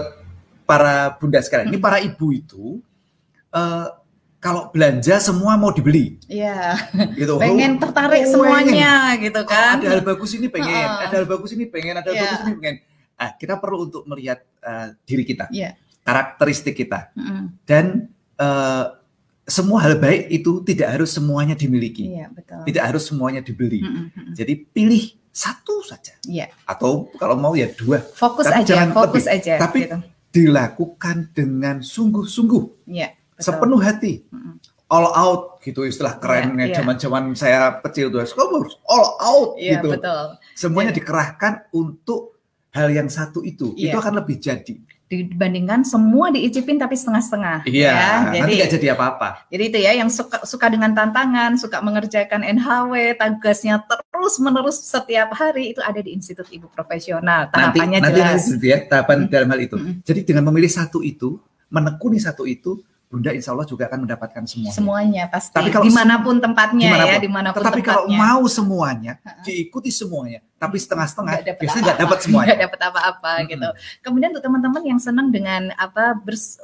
para 0.63 1.19
bunda 1.19 1.43
sekalian 1.43 1.67
hmm. 1.67 1.75
ini 1.75 1.83
para 1.83 1.99
ibu 1.99 2.27
itu 2.31 2.79
uh, 3.51 3.91
kalau 4.39 4.71
belanja 4.71 5.19
semua 5.19 5.57
mau 5.59 5.73
dibeli. 5.73 6.21
Iya. 6.31 6.77
Gitu. 7.19 7.35
Pengen 7.41 7.81
tertarik 7.83 8.29
oh, 8.29 8.31
semuanya 8.39 9.17
pengen. 9.17 9.25
gitu 9.31 9.41
kan. 9.49 9.77
Oh, 9.79 9.83
ada 9.83 9.89
hal 9.97 10.03
bagus 10.05 10.31
ini 10.37 10.47
pengen, 10.53 10.87
uh, 10.87 11.05
ada 11.09 11.15
hal 11.19 11.27
bagus 11.27 11.51
ini 11.57 11.65
pengen, 11.67 11.95
ada 11.99 12.09
hal 12.09 12.15
yeah. 12.15 12.25
bagus 12.29 12.41
ini 12.45 12.53
pengen. 12.61 12.77
Ah, 13.17 13.31
kita 13.33 13.57
perlu 13.57 13.89
untuk 13.89 14.05
melihat 14.05 14.45
uh, 14.61 14.93
diri 15.09 15.25
kita. 15.25 15.49
Yeah 15.49 15.75
karakteristik 16.07 16.79
kita 16.79 17.11
mm. 17.19 17.67
dan 17.67 18.07
uh, 18.39 18.95
semua 19.43 19.83
hal 19.83 19.99
baik 19.99 20.31
itu 20.31 20.63
tidak 20.63 20.95
harus 20.95 21.11
semuanya 21.11 21.59
dimiliki, 21.59 22.15
iya, 22.15 22.31
betul. 22.31 22.63
tidak 22.67 22.83
harus 22.95 23.11
semuanya 23.11 23.43
dibeli. 23.43 23.83
Mm 23.83 24.11
-hmm. 24.11 24.35
Jadi 24.35 24.55
pilih 24.71 25.19
satu 25.35 25.83
saja, 25.87 26.15
yeah. 26.27 26.51
atau 26.67 27.11
kalau 27.19 27.35
mau 27.39 27.55
ya 27.59 27.71
dua. 27.75 28.03
Fokus 28.03 28.47
tapi 28.47 28.63
aja, 28.63 28.71
jangan 28.75 28.91
fokus 28.95 29.27
lebih. 29.27 29.37
aja. 29.39 29.55
Tapi 29.63 29.81
gitu. 29.87 29.99
dilakukan 30.35 31.17
dengan 31.31 31.79
sungguh-sungguh, 31.79 32.91
yeah, 32.91 33.15
sepenuh 33.37 33.81
hati, 33.81 34.25
mm 34.29 34.39
-hmm. 34.39 34.55
all 34.93 35.09
out 35.13 35.43
gitu 35.61 35.85
istilah 35.85 36.17
kerennya 36.17 36.71
yeah, 36.71 36.77
zaman-zaman 36.81 37.33
yeah. 37.33 37.39
saya 37.39 37.61
kecil 37.85 38.09
tuh, 38.09 38.23
harus 38.23 38.35
all 38.87 39.07
out 39.21 39.51
yeah, 39.61 39.79
gitu. 39.79 39.97
Betul. 39.97 40.25
Semuanya 40.57 40.93
yeah. 40.93 40.99
dikerahkan 40.99 41.53
untuk 41.75 42.39
hal 42.73 42.89
yang 42.93 43.09
satu 43.09 43.41
itu, 43.45 43.73
yeah. 43.75 43.93
itu 43.93 43.97
akan 43.97 44.21
lebih 44.21 44.37
jadi 44.41 44.77
dibandingkan 45.07 45.87
semua 45.87 46.35
diicipin 46.35 46.83
tapi 46.83 46.99
setengah-setengah. 46.99 47.63
Iya, 47.71 47.95
ya. 47.95 48.11
jadi, 48.35 48.39
nanti 48.43 48.55
gak 48.59 48.73
jadi 48.75 48.87
apa-apa. 48.99 49.29
Jadi 49.55 49.65
itu 49.71 49.79
ya 49.79 49.93
yang 49.95 50.11
suka 50.11 50.43
suka 50.43 50.67
dengan 50.67 50.91
tantangan, 50.99 51.55
suka 51.55 51.79
mengerjakan 51.79 52.43
NHW, 52.43 53.15
tugasnya 53.15 53.87
terus-menerus 53.87 54.83
setiap 54.83 55.31
hari 55.31 55.71
itu 55.71 55.79
ada 55.79 56.03
di 56.03 56.11
Institut 56.11 56.51
Ibu 56.51 56.67
Profesional. 56.75 57.47
Tahapannya 57.55 58.03
nanti, 58.03 58.19
jelas. 58.19 58.51
Nanti 58.51 58.67
ya, 58.67 58.79
tahapan 58.83 59.19
hmm. 59.23 59.31
dalam 59.31 59.49
hal 59.55 59.61
itu. 59.63 59.77
Hmm. 59.79 59.95
Jadi 60.03 60.21
dengan 60.27 60.43
memilih 60.51 60.71
satu 60.75 60.99
itu, 61.07 61.39
menekuni 61.71 62.19
satu 62.19 62.43
itu, 62.43 62.83
Bunda 63.07 63.31
insya 63.31 63.55
Allah 63.55 63.63
juga 63.71 63.87
akan 63.87 64.03
mendapatkan 64.03 64.43
semuanya. 64.51 64.75
Semuanya 64.75 65.23
pasti. 65.31 65.55
Tapi 65.55 65.71
kalau 65.71 65.87
di 65.87 65.95
mana 65.95 66.19
pun 66.27 66.43
tempatnya 66.43 66.91
di 66.91 66.91
mana 66.91 67.05
pun. 67.07 67.15
ya, 67.15 67.19
di 67.23 67.31
mana 67.31 67.49
pun 67.55 67.59
Tetapi 67.63 67.81
tempatnya. 67.81 67.95
kalau 67.95 68.05
mau 68.11 68.43
semuanya, 68.51 69.13
diikuti 69.47 69.91
semuanya, 69.95 70.43
tapi 70.59 70.77
setengah-setengah, 70.83 71.55
biasanya 71.55 71.83
nggak 71.87 72.01
dapat 72.03 72.19
semuanya. 72.19 72.49
Nggak 72.51 72.63
dapat 72.67 72.81
apa-apa 72.91 73.33
hmm. 73.39 73.47
gitu. 73.47 73.69
Kemudian 74.03 74.29
untuk 74.35 74.43
teman-teman 74.43 74.83
yang 74.83 74.99
senang 74.99 75.31
dengan 75.31 75.71
apa 75.79 76.19
bers 76.19 76.59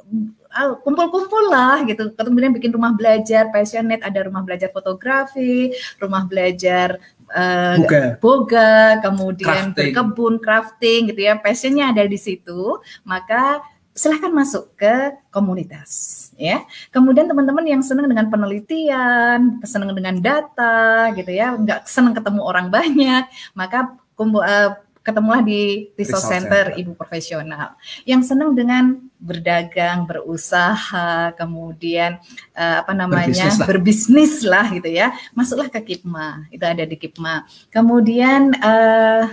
ah, 0.51 0.75
kumpul-kumpul 0.83 1.47
lah 1.47 1.79
gitu. 1.87 2.11
Kemudian 2.11 2.51
bikin 2.51 2.75
rumah 2.75 2.91
belajar 2.91 3.47
passionate, 3.47 4.03
ada 4.03 4.27
rumah 4.27 4.43
belajar 4.43 4.67
fotografi, 4.67 5.71
rumah 5.95 6.27
belajar 6.27 6.99
uh, 7.31 7.79
boga. 7.79 8.03
boga, 8.19 8.73
kemudian 8.99 9.71
crafting. 9.71 9.95
berkebun, 9.95 10.33
crafting 10.43 10.99
gitu 11.07 11.21
ya. 11.23 11.39
Passionnya 11.39 11.95
ada 11.95 12.03
di 12.03 12.19
situ, 12.19 12.83
maka 13.07 13.63
silahkan 13.93 14.33
masuk 14.33 14.73
ke 14.73 15.13
komunitas 15.29 16.33
ya. 16.33 16.65
Kemudian 16.89 17.29
teman-teman 17.29 17.63
yang 17.63 17.81
senang 17.85 18.09
dengan 18.09 18.27
penelitian, 18.27 19.61
senang 19.63 19.93
dengan 19.93 20.17
data 20.17 21.13
gitu 21.13 21.29
ya, 21.29 21.53
nggak 21.53 21.85
senang 21.85 22.17
ketemu 22.17 22.41
orang 22.41 22.67
banyak, 22.73 23.29
maka 23.53 23.93
kumpul 24.17 24.41
uh, 24.41 24.73
ketemulah 25.03 25.43
di 25.43 25.91
Resource 25.99 26.25
Center, 26.25 26.71
Center 26.73 26.79
Ibu 26.79 26.91
Profesional. 26.95 27.75
Yang 28.07 28.33
senang 28.33 28.55
dengan 28.55 29.03
berdagang, 29.19 30.07
berusaha, 30.07 31.35
kemudian 31.35 32.17
uh, 32.55 32.81
apa 32.81 32.91
namanya 32.95 33.27
berbisnis 33.29 33.59
lah. 33.59 33.67
berbisnis 33.67 34.33
lah 34.41 34.65
gitu 34.71 34.89
ya, 34.89 35.11
masuklah 35.35 35.67
ke 35.67 35.79
KIPMA. 35.83 36.47
Itu 36.49 36.63
ada 36.63 36.83
di 36.87 36.95
KIPMA. 36.95 37.45
Kemudian 37.69 38.55
uh, 38.63 39.27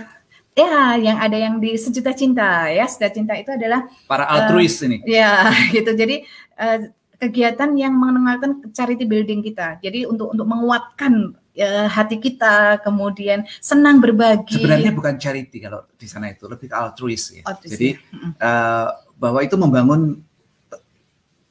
Ya, 0.51 0.99
yang 0.99 1.15
ada 1.15 1.37
yang 1.39 1.55
di 1.63 1.79
sejuta 1.79 2.11
cinta 2.11 2.67
ya. 2.67 2.83
Sejuta 2.83 3.09
cinta 3.15 3.33
itu 3.39 3.55
adalah 3.55 3.87
para 4.03 4.27
altruis 4.27 4.75
uh, 4.83 4.91
ini. 4.91 4.97
Ya, 5.07 5.47
gitu. 5.75 5.95
Jadi 5.95 6.27
uh, 6.59 6.91
kegiatan 7.15 7.71
yang 7.79 7.95
mengenalkan 7.95 8.59
charity 8.75 9.07
building 9.07 9.39
kita. 9.39 9.79
Jadi 9.79 10.03
untuk 10.03 10.35
untuk 10.35 10.43
menguatkan 10.43 11.31
uh, 11.39 11.87
hati 11.87 12.19
kita, 12.19 12.83
kemudian 12.83 13.47
senang 13.63 14.03
berbagi. 14.03 14.59
Sebenarnya 14.59 14.91
bukan 14.91 15.15
charity 15.15 15.63
kalau 15.63 15.87
di 15.95 16.07
sana 16.11 16.35
itu, 16.35 16.43
lebih 16.51 16.67
ke 16.67 16.75
altruis 16.75 17.31
ya. 17.31 17.47
Altruis, 17.47 17.71
Jadi 17.71 17.89
ya. 17.95 18.43
uh, 18.43 18.87
bahwa 19.15 19.39
itu 19.39 19.55
membangun 19.55 20.19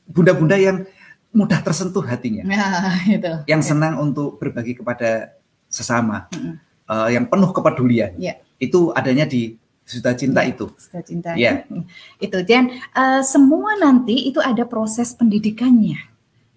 bunda-bunda 0.04 0.60
yang 0.60 0.84
mudah 1.32 1.56
tersentuh 1.64 2.04
hatinya. 2.04 2.44
Ya, 2.44 2.68
itu. 3.16 3.32
Yang 3.48 3.62
senang 3.72 3.96
untuk 3.96 4.36
berbagi 4.36 4.76
kepada 4.76 5.40
sesama. 5.72 6.28
Mm 6.36 6.36
-hmm. 6.36 6.54
uh, 6.84 7.08
yang 7.08 7.24
penuh 7.24 7.48
kepedulian. 7.56 8.12
Ya 8.20 8.36
itu 8.60 8.92
adanya 8.92 9.24
di 9.24 9.56
Sudah 9.90 10.14
Cinta 10.14 10.46
ya, 10.46 10.54
itu. 10.54 10.70
Sudah 10.78 11.02
Cinta. 11.02 11.34
Ya. 11.34 11.66
Itu 12.24 12.46
dan 12.46 12.78
uh, 12.94 13.26
semua 13.26 13.74
nanti 13.74 14.30
itu 14.30 14.38
ada 14.38 14.62
proses 14.62 15.10
pendidikannya. 15.18 15.98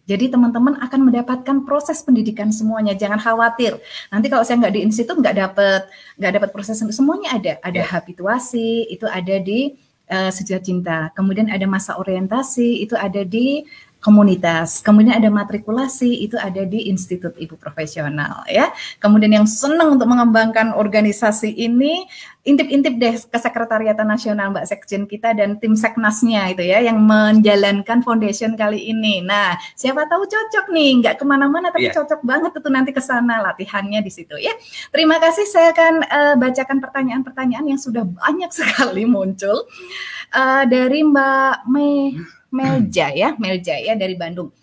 Jadi 0.06 0.30
teman-teman 0.30 0.78
akan 0.78 1.10
mendapatkan 1.10 1.58
proses 1.66 2.06
pendidikan 2.06 2.54
semuanya. 2.54 2.94
Jangan 2.94 3.18
khawatir. 3.18 3.80
Nanti 4.14 4.30
kalau 4.30 4.46
saya 4.46 4.62
nggak 4.62 4.74
di 4.78 4.82
institut 4.86 5.18
nggak 5.18 5.34
dapat 5.34 5.82
nggak 6.22 6.34
dapat 6.38 6.50
proses 6.54 6.78
semuanya 6.78 7.34
ada. 7.34 7.58
Ada 7.66 7.82
ya. 7.82 7.90
habituasi 7.90 8.92
itu 8.94 9.10
ada 9.10 9.42
di 9.42 9.74
uh, 10.14 10.30
Sejuta 10.30 10.62
Cinta. 10.62 10.98
Kemudian 11.18 11.50
ada 11.50 11.64
masa 11.66 11.98
orientasi 11.98 12.86
itu 12.86 12.94
ada 12.94 13.24
di 13.26 13.66
komunitas. 14.04 14.84
Kemudian 14.84 15.16
ada 15.16 15.32
matrikulasi 15.32 16.28
itu 16.28 16.36
ada 16.36 16.68
di 16.68 16.92
Institut 16.92 17.40
Ibu 17.40 17.56
Profesional 17.56 18.44
ya. 18.52 18.70
Kemudian 19.00 19.32
yang 19.32 19.48
senang 19.48 19.96
untuk 19.96 20.12
mengembangkan 20.12 20.76
organisasi 20.76 21.56
ini 21.56 22.04
intip-intip 22.44 23.00
deh 23.00 23.16
ke 23.16 23.38
Sekretariatan 23.40 24.04
Nasional 24.04 24.52
Mbak 24.52 24.68
Sekjen 24.68 25.08
kita 25.08 25.32
dan 25.32 25.56
tim 25.64 25.80
Seknasnya 25.80 26.52
itu 26.52 26.68
ya 26.68 26.84
yang 26.84 27.00
menjalankan 27.00 28.04
foundation 28.04 28.60
kali 28.60 28.92
ini. 28.92 29.24
Nah, 29.24 29.56
siapa 29.80 30.04
tahu 30.12 30.28
cocok 30.28 30.68
nih, 30.76 31.00
nggak 31.00 31.16
ke 31.16 31.24
mana-mana 31.24 31.72
tapi 31.72 31.88
yeah. 31.88 31.96
cocok 31.96 32.20
banget 32.28 32.52
itu 32.60 32.70
nanti 32.70 32.92
ke 32.92 33.00
sana 33.00 33.40
latihannya 33.40 34.04
di 34.04 34.12
situ 34.12 34.36
ya. 34.36 34.52
Terima 34.92 35.24
kasih 35.24 35.48
saya 35.48 35.72
akan 35.72 35.94
uh, 36.04 36.36
bacakan 36.36 36.84
pertanyaan-pertanyaan 36.84 37.66
yang 37.72 37.80
sudah 37.80 38.04
banyak 38.04 38.52
sekali 38.60 39.08
muncul 39.08 39.64
uh, 40.36 40.64
dari 40.68 41.00
Mbak 41.00 41.56
Mei 41.72 42.20
Melja 42.54 43.10
ya, 43.10 43.34
Melja 43.42 43.76
ya 43.82 43.98
dari 43.98 44.14
Bandung. 44.14 44.54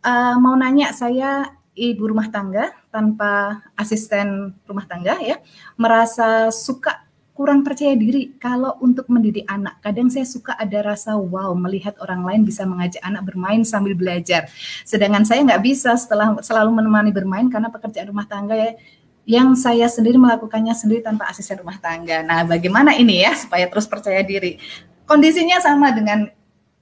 Uh, 0.00 0.38
mau 0.38 0.54
nanya 0.54 0.94
saya 0.94 1.50
ibu 1.74 2.08
rumah 2.08 2.30
tangga 2.30 2.70
tanpa 2.88 3.60
asisten 3.76 4.56
rumah 4.64 4.88
tangga 4.88 5.20
ya 5.20 5.38
merasa 5.76 6.48
suka 6.48 7.04
kurang 7.40 7.64
percaya 7.64 7.96
diri 7.96 8.36
kalau 8.36 8.76
untuk 8.84 9.08
mendidik 9.08 9.48
anak. 9.48 9.80
Kadang 9.80 10.12
saya 10.12 10.28
suka 10.28 10.52
ada 10.60 10.92
rasa 10.92 11.16
wow 11.16 11.56
melihat 11.56 11.96
orang 12.04 12.20
lain 12.20 12.44
bisa 12.44 12.68
mengajak 12.68 13.00
anak 13.00 13.24
bermain 13.24 13.64
sambil 13.64 13.96
belajar. 13.96 14.52
Sedangkan 14.84 15.24
saya 15.24 15.40
nggak 15.48 15.62
bisa 15.64 15.96
setelah 15.96 16.36
selalu 16.44 16.84
menemani 16.84 17.10
bermain 17.16 17.48
karena 17.48 17.72
pekerjaan 17.72 18.12
rumah 18.12 18.28
tangga 18.28 18.52
ya 18.60 18.76
yang 19.24 19.56
saya 19.56 19.88
sendiri 19.88 20.20
melakukannya 20.20 20.76
sendiri 20.76 21.00
tanpa 21.00 21.32
asisten 21.32 21.60
rumah 21.64 21.80
tangga. 21.80 22.20
Nah, 22.20 22.44
bagaimana 22.44 22.92
ini 22.92 23.24
ya 23.24 23.32
supaya 23.32 23.64
terus 23.72 23.88
percaya 23.88 24.20
diri? 24.20 24.60
Kondisinya 25.08 25.64
sama 25.64 25.96
dengan 25.96 26.28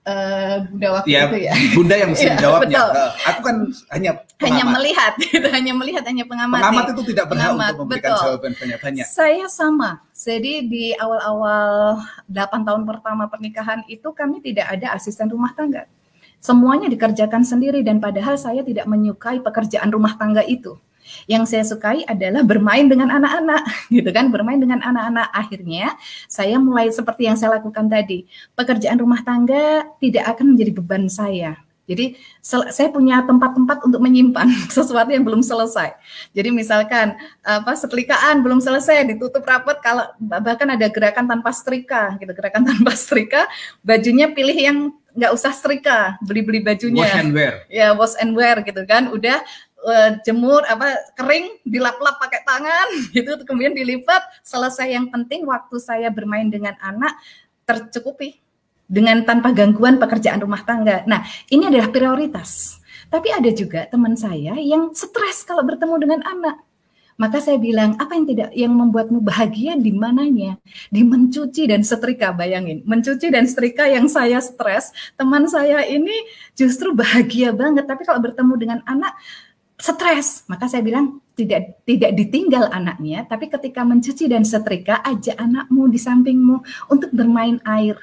uh, 0.06 0.56
Bunda 0.68 0.88
waktu 1.00 1.08
ya, 1.10 1.20
itu 1.26 1.38
ya. 1.42 1.52
Bunda 1.74 1.94
yang 1.98 2.10
mesti 2.14 2.28
ya, 2.30 2.36
jawabnya. 2.38 2.78
Uh, 2.78 3.10
aku 3.26 3.40
kan 3.42 3.56
hanya 3.94 4.10
pengamat. 4.36 4.44
hanya 4.44 4.64
melihat, 4.70 5.12
gitu, 5.18 5.48
hanya 5.50 5.72
melihat, 5.74 6.04
hanya 6.06 6.24
pengamat. 6.28 6.58
Pengamat 6.62 6.84
itu 6.94 7.02
tidak 7.10 7.24
berhak 7.32 7.50
pengamat, 7.50 7.70
untuk 7.72 7.80
memberikan 7.84 8.10
betul. 8.10 8.24
jawaban 8.24 8.52
banyak-banyak. 8.54 9.04
Saya 9.08 9.46
sama. 9.50 9.90
Jadi 10.14 10.52
di 10.66 10.84
awal-awal 10.94 11.68
8 12.30 12.68
tahun 12.68 12.82
pertama 12.86 13.24
pernikahan 13.26 13.80
itu 13.86 14.08
kami 14.14 14.42
tidak 14.42 14.66
ada 14.70 14.94
asisten 14.94 15.30
rumah 15.30 15.52
tangga. 15.54 15.86
Semuanya 16.38 16.86
dikerjakan 16.86 17.42
sendiri 17.42 17.82
dan 17.82 17.98
padahal 17.98 18.38
saya 18.38 18.62
tidak 18.62 18.86
menyukai 18.86 19.42
pekerjaan 19.42 19.90
rumah 19.90 20.14
tangga 20.14 20.46
itu. 20.46 20.78
Yang 21.26 21.42
saya 21.50 21.64
sukai 21.64 22.02
adalah 22.04 22.44
bermain 22.44 22.86
dengan 22.86 23.08
anak-anak, 23.12 23.62
gitu 23.96 24.10
kan, 24.10 24.28
bermain 24.32 24.58
dengan 24.58 24.80
anak-anak. 24.82 25.28
Akhirnya 25.32 25.94
saya 26.30 26.56
mulai 26.56 26.88
seperti 26.90 27.28
yang 27.28 27.36
saya 27.36 27.60
lakukan 27.60 27.86
tadi. 27.86 28.28
Pekerjaan 28.54 28.98
rumah 29.00 29.22
tangga 29.22 29.88
tidak 29.98 30.24
akan 30.36 30.56
menjadi 30.56 30.72
beban 30.74 31.06
saya. 31.06 31.68
Jadi 31.88 32.20
saya 32.44 32.92
punya 32.92 33.24
tempat-tempat 33.24 33.80
untuk 33.88 34.04
menyimpan 34.04 34.44
sesuatu 34.76 35.08
yang 35.08 35.24
belum 35.24 35.40
selesai. 35.40 35.96
Jadi 36.36 36.52
misalkan 36.52 37.16
apa 37.40 37.72
setrikaan 37.72 38.44
belum 38.44 38.60
selesai 38.60 39.08
ditutup 39.08 39.40
rapat 39.48 39.80
kalau 39.80 40.04
bahkan 40.20 40.68
ada 40.68 40.84
gerakan 40.92 41.24
tanpa 41.24 41.48
setrika 41.56 42.20
gitu 42.20 42.36
gerakan 42.36 42.62
tanpa 42.70 42.92
setrika 42.92 43.48
bajunya 43.80 44.28
pilih 44.28 44.54
yang 44.54 44.78
nggak 45.16 45.32
usah 45.32 45.50
setrika 45.50 46.20
beli-beli 46.20 46.60
bajunya. 46.60 47.08
Wash 47.08 47.18
and 47.24 47.32
wear. 47.32 47.54
Ya 47.72 47.88
wash 47.96 48.16
and 48.20 48.32
wear 48.36 48.60
gitu 48.60 48.84
kan 48.84 49.08
udah 49.08 49.40
uh, 49.84 50.10
jemur 50.26 50.64
apa 50.66 51.12
kering 51.14 51.62
dilap-lap 51.62 52.18
pakai 52.18 52.42
tangan 52.42 52.88
gitu 53.14 53.38
kemudian 53.46 53.74
dilipat 53.76 54.22
selesai 54.42 54.90
yang 54.90 55.10
penting 55.12 55.44
waktu 55.44 55.76
saya 55.78 56.08
bermain 56.10 56.50
dengan 56.50 56.74
anak 56.82 57.14
tercukupi 57.68 58.40
dengan 58.88 59.20
tanpa 59.28 59.52
gangguan 59.52 60.00
pekerjaan 60.00 60.40
rumah 60.40 60.64
tangga. 60.64 61.04
Nah, 61.04 61.20
ini 61.52 61.68
adalah 61.68 61.92
prioritas. 61.92 62.80
Tapi 63.12 63.28
ada 63.28 63.52
juga 63.52 63.84
teman 63.84 64.16
saya 64.16 64.56
yang 64.56 64.96
stres 64.96 65.44
kalau 65.44 65.60
bertemu 65.60 65.94
dengan 66.00 66.20
anak. 66.24 66.56
Maka 67.18 67.42
saya 67.42 67.58
bilang, 67.58 67.98
apa 67.98 68.14
yang 68.14 68.26
tidak 68.30 68.50
yang 68.54 68.70
membuatmu 68.78 69.18
bahagia 69.18 69.74
di 69.74 69.90
mananya? 69.90 70.54
Di 70.86 71.02
mencuci 71.02 71.66
dan 71.66 71.82
setrika, 71.82 72.30
bayangin. 72.30 72.86
Mencuci 72.86 73.34
dan 73.34 73.42
setrika 73.42 73.90
yang 73.90 74.06
saya 74.06 74.38
stres, 74.38 74.94
teman 75.18 75.50
saya 75.50 75.82
ini 75.82 76.14
justru 76.54 76.94
bahagia 76.94 77.50
banget. 77.50 77.90
Tapi 77.90 78.06
kalau 78.06 78.22
bertemu 78.22 78.54
dengan 78.54 78.80
anak, 78.86 79.18
stres. 79.78 80.44
Maka 80.50 80.66
saya 80.66 80.82
bilang 80.82 81.22
tidak 81.38 81.86
tidak 81.86 82.12
ditinggal 82.18 82.66
anaknya, 82.74 83.24
tapi 83.24 83.46
ketika 83.46 83.86
mencuci 83.86 84.26
dan 84.26 84.42
setrika, 84.42 85.00
ajak 85.06 85.38
anakmu 85.38 85.86
di 85.86 85.98
sampingmu 86.02 86.56
untuk 86.90 87.10
bermain 87.14 87.62
air. 87.62 87.96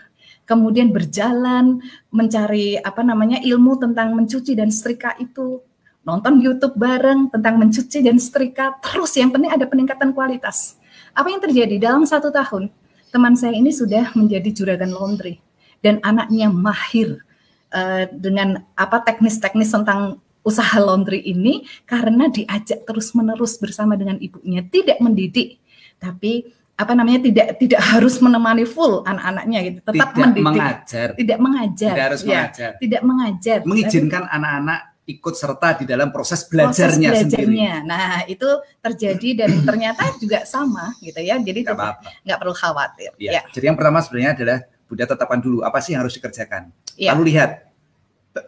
Kemudian 0.45 0.93
berjalan 0.93 1.82
mencari 2.13 2.78
apa 2.80 3.01
namanya 3.01 3.41
ilmu 3.41 3.82
tentang 3.82 4.13
mencuci 4.13 4.53
dan 4.53 4.69
setrika 4.69 5.17
itu, 5.17 5.59
nonton 6.05 6.38
YouTube 6.38 6.78
bareng 6.78 7.34
tentang 7.34 7.59
mencuci 7.59 8.05
dan 8.05 8.21
setrika. 8.21 8.78
Terus 8.80 9.11
yang 9.17 9.34
penting 9.34 9.51
ada 9.51 9.65
peningkatan 9.65 10.13
kualitas. 10.13 10.78
Apa 11.17 11.34
yang 11.34 11.41
terjadi 11.41 11.76
dalam 11.82 12.05
satu 12.05 12.30
tahun? 12.30 12.69
Teman 13.09 13.34
saya 13.34 13.57
ini 13.57 13.73
sudah 13.73 14.13
menjadi 14.13 14.51
juragan 14.53 14.91
laundry 14.91 15.41
dan 15.82 15.97
anaknya 16.05 16.51
mahir 16.51 17.26
uh, 17.73 18.05
dengan 18.11 18.61
apa 18.78 19.01
teknis-teknis 19.01 19.71
tentang 19.71 20.21
usaha 20.45 20.77
laundry 20.77 21.25
ini 21.25 21.65
karena 21.89 22.29
diajak 22.29 22.85
terus-menerus 22.85 23.57
bersama 23.57 23.97
dengan 23.97 24.21
ibunya, 24.21 24.61
tidak 24.61 25.01
mendidik, 25.01 25.57
tapi 25.97 26.45
apa 26.75 26.91
namanya 26.91 27.23
tidak 27.23 27.55
tidak 27.55 27.79
harus 27.79 28.19
menemani 28.19 28.67
full 28.67 28.99
anak-anaknya 29.07 29.59
gitu 29.63 29.79
tetap 29.79 30.11
tidak 30.11 30.19
mendidik. 30.19 30.45
mengajar. 30.45 31.07
Tidak 31.15 31.39
mengajar 31.39 31.93
tidak 31.95 32.05
harus 32.11 32.21
ya, 32.21 32.27
mengajar. 32.27 32.69
Tidak 32.77 33.01
mengajar. 33.01 33.57
Mengizinkan 33.63 34.23
anak-anak 34.27 34.79
ikut 35.05 35.35
serta 35.37 35.69
di 35.79 35.85
dalam 35.85 36.09
proses 36.09 36.49
belajarnya, 36.49 37.09
proses 37.13 37.29
belajarnya. 37.31 37.71
sendiri. 37.79 37.87
Nah 37.87 38.25
itu 38.27 38.49
terjadi 38.83 39.29
dan 39.45 39.49
ternyata 39.69 40.03
juga 40.19 40.43
sama 40.43 40.91
gitu 40.99 41.23
ya. 41.23 41.39
Jadi 41.39 41.63
nggak, 41.63 41.77
apa 41.79 41.85
-apa. 41.95 42.09
nggak 42.27 42.37
perlu 42.43 42.55
khawatir 42.57 43.11
ya. 43.23 43.31
ya. 43.39 43.41
Jadi 43.55 43.65
yang 43.71 43.77
pertama 43.79 44.03
sebenarnya 44.03 44.31
adalah 44.35 44.59
Bunda 44.85 45.05
tetapkan 45.09 45.39
dulu 45.41 45.65
apa 45.65 45.81
sih 45.81 45.97
yang 45.97 46.05
harus 46.05 46.13
dikerjakan? 46.13 46.69
Ya. 46.95 47.11
lalu 47.11 47.35
lihat 47.35 47.71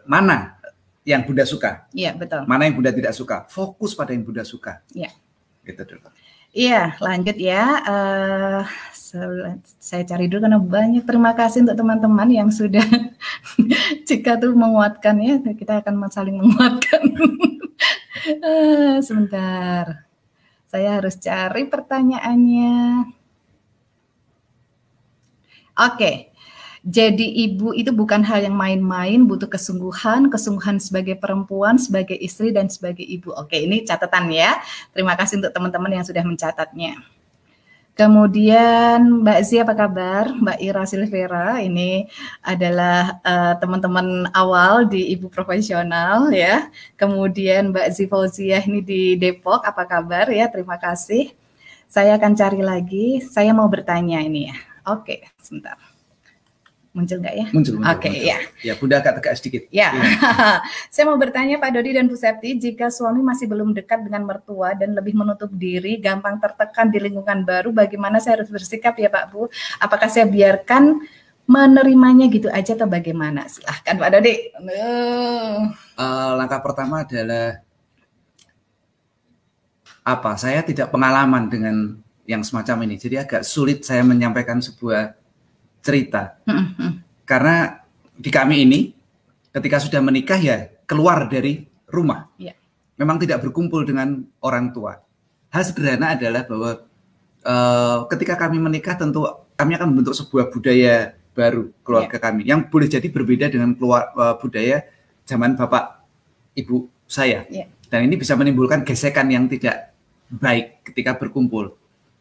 mana 0.08 0.57
yang 1.08 1.24
Bunda 1.24 1.48
suka. 1.48 1.88
Iya, 1.96 2.12
betul. 2.12 2.44
Mana 2.44 2.68
yang 2.68 2.76
Bunda 2.76 2.92
tidak 2.92 3.16
suka. 3.16 3.48
Fokus 3.48 3.96
pada 3.96 4.12
yang 4.12 4.28
Bunda 4.28 4.44
suka. 4.44 4.84
Iya. 4.92 5.08
Gitu 5.64 5.80
dulu. 5.88 6.12
Iya, 6.52 7.00
lanjut 7.00 7.36
ya. 7.40 7.64
Uh, 7.88 8.62
saya 9.80 10.04
cari 10.04 10.28
dulu 10.28 10.44
karena 10.44 10.60
banyak 10.60 11.04
terima 11.08 11.32
kasih 11.32 11.64
untuk 11.64 11.80
teman-teman 11.80 12.28
yang 12.28 12.52
sudah 12.52 12.84
jika 14.08 14.36
tuh 14.36 14.52
menguatkan 14.52 15.16
ya 15.16 15.40
kita 15.56 15.80
akan 15.80 16.12
saling 16.12 16.36
menguatkan. 16.36 17.00
uh, 18.44 18.96
sebentar, 19.06 20.04
saya 20.68 21.00
harus 21.00 21.16
cari 21.16 21.64
pertanyaannya. 21.64 22.76
Oke, 25.78 25.94
okay. 25.94 26.14
Jadi 26.86 27.26
ibu 27.48 27.74
itu 27.74 27.90
bukan 27.90 28.22
hal 28.22 28.46
yang 28.46 28.54
main-main, 28.54 29.26
butuh 29.26 29.50
kesungguhan, 29.50 30.30
kesungguhan 30.30 30.78
sebagai 30.78 31.18
perempuan, 31.18 31.74
sebagai 31.78 32.14
istri 32.14 32.54
dan 32.54 32.70
sebagai 32.70 33.02
ibu. 33.02 33.34
Oke, 33.34 33.58
ini 33.58 33.82
catatan 33.82 34.30
ya. 34.30 34.62
Terima 34.94 35.18
kasih 35.18 35.42
untuk 35.42 35.50
teman-teman 35.50 35.90
yang 35.98 36.04
sudah 36.06 36.22
mencatatnya. 36.22 37.02
Kemudian 37.98 39.26
Mbak 39.26 39.40
Zia 39.42 39.66
apa 39.66 39.74
kabar? 39.74 40.30
Mbak 40.30 40.58
Ira 40.62 40.86
Silvera 40.86 41.58
ini 41.58 42.06
adalah 42.46 43.18
uh, 43.26 43.58
teman-teman 43.58 44.30
awal 44.30 44.86
di 44.86 45.10
Ibu 45.18 45.26
Profesional 45.26 46.30
ya. 46.30 46.70
Kemudian 46.94 47.74
Mbak 47.74 47.90
Zifauzia 47.90 48.62
ini 48.62 48.86
di 48.86 49.02
Depok 49.18 49.66
apa 49.66 49.82
kabar 49.82 50.30
ya? 50.30 50.46
Terima 50.46 50.78
kasih. 50.78 51.34
Saya 51.90 52.14
akan 52.14 52.38
cari 52.38 52.62
lagi. 52.62 53.06
Saya 53.18 53.50
mau 53.50 53.66
bertanya 53.66 54.22
ini 54.22 54.46
ya. 54.46 54.56
Oke, 54.86 55.26
sebentar. 55.42 55.87
Muncul 56.98 57.22
nggak 57.22 57.36
ya? 57.38 57.46
Muncul. 57.54 57.78
muncul 57.78 57.94
Oke, 57.94 58.10
okay, 58.10 58.26
ya. 58.26 58.38
Ya, 58.66 58.74
Bunda 58.74 58.98
agak 58.98 59.22
tegak 59.22 59.34
sedikit. 59.38 59.62
Ya. 59.70 59.94
ya. 59.94 60.02
Saya 60.92 61.06
mau 61.06 61.14
bertanya 61.14 61.62
Pak 61.62 61.70
Dodi 61.70 61.94
dan 61.94 62.10
Bu 62.10 62.18
Septi, 62.18 62.58
jika 62.58 62.90
suami 62.90 63.22
masih 63.22 63.46
belum 63.46 63.70
dekat 63.70 64.02
dengan 64.02 64.26
mertua 64.26 64.74
dan 64.74 64.98
lebih 64.98 65.14
menutup 65.14 65.46
diri, 65.54 66.02
gampang 66.02 66.42
tertekan 66.42 66.90
di 66.90 66.98
lingkungan 66.98 67.46
baru, 67.46 67.70
bagaimana 67.70 68.18
saya 68.18 68.42
harus 68.42 68.50
bersikap 68.50 68.98
ya 68.98 69.06
Pak 69.06 69.24
Bu? 69.30 69.46
Apakah 69.78 70.10
saya 70.10 70.26
biarkan 70.26 70.98
menerimanya 71.46 72.26
gitu 72.26 72.50
aja 72.50 72.74
atau 72.74 72.90
bagaimana? 72.90 73.46
Silahkan 73.46 73.94
Pak 73.94 74.10
Dodi. 74.18 74.34
Uh. 74.58 75.70
Uh, 75.94 76.30
langkah 76.34 76.58
pertama 76.58 77.06
adalah 77.06 77.62
apa? 80.02 80.34
Saya 80.34 80.66
tidak 80.66 80.90
pengalaman 80.90 81.46
dengan 81.46 81.76
yang 82.26 82.42
semacam 82.44 82.84
ini, 82.90 83.00
jadi 83.00 83.24
agak 83.24 83.46
sulit 83.46 83.86
saya 83.86 84.04
menyampaikan 84.04 84.60
sebuah 84.60 85.17
cerita. 85.88 86.36
Karena 87.24 87.80
di 88.12 88.28
kami 88.28 88.68
ini 88.68 88.80
ketika 89.56 89.80
sudah 89.80 90.04
menikah 90.04 90.36
ya 90.36 90.68
keluar 90.84 91.24
dari 91.32 91.64
rumah. 91.88 92.28
Yeah. 92.36 92.56
Memang 93.00 93.16
tidak 93.16 93.40
berkumpul 93.46 93.88
dengan 93.88 94.28
orang 94.44 94.74
tua. 94.76 95.00
Hal 95.48 95.62
sederhana 95.64 96.12
adalah 96.12 96.44
bahwa 96.44 96.84
uh, 97.46 97.98
ketika 98.12 98.36
kami 98.36 98.60
menikah 98.60 99.00
tentu 99.00 99.24
kami 99.56 99.80
akan 99.80 99.88
membentuk 99.94 100.12
sebuah 100.12 100.52
budaya 100.52 101.16
baru 101.32 101.70
keluarga 101.80 102.18
yeah. 102.18 102.24
kami 102.26 102.42
yang 102.44 102.60
boleh 102.68 102.90
jadi 102.90 103.08
berbeda 103.08 103.48
dengan 103.48 103.72
keluar 103.72 104.12
uh, 104.12 104.36
budaya 104.36 104.84
zaman 105.24 105.56
bapak 105.56 106.04
ibu 106.58 106.90
saya. 107.08 107.48
Yeah. 107.48 107.70
Dan 107.88 108.04
ini 108.12 108.20
bisa 108.20 108.36
menimbulkan 108.36 108.84
gesekan 108.84 109.32
yang 109.32 109.48
tidak 109.48 109.96
baik 110.28 110.84
ketika 110.84 111.16
berkumpul 111.16 111.72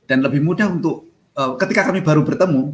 dan 0.08 0.24
lebih 0.24 0.40
mudah 0.40 0.72
untuk 0.72 1.12
uh, 1.36 1.60
ketika 1.60 1.92
kami 1.92 2.00
baru 2.00 2.24
bertemu 2.24 2.72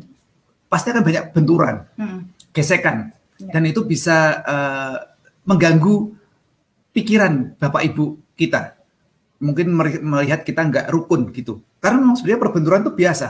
pasti 0.73 0.89
akan 0.89 1.05
banyak 1.05 1.25
benturan, 1.29 1.85
hmm. 1.93 2.49
gesekan, 2.49 3.13
ya. 3.37 3.53
dan 3.53 3.63
itu 3.69 3.85
bisa 3.85 4.41
uh, 4.41 4.97
mengganggu 5.45 6.17
pikiran 6.89 7.53
bapak 7.61 7.93
ibu 7.93 8.17
kita. 8.33 8.81
Mungkin 9.37 9.69
melihat 10.01 10.41
kita 10.41 10.65
nggak 10.65 10.89
rukun 10.89 11.29
gitu, 11.29 11.61
karena 11.77 12.01
memang 12.01 12.17
sebenarnya 12.17 12.41
perbenturan 12.41 12.81
itu 12.81 12.93
biasa. 12.97 13.27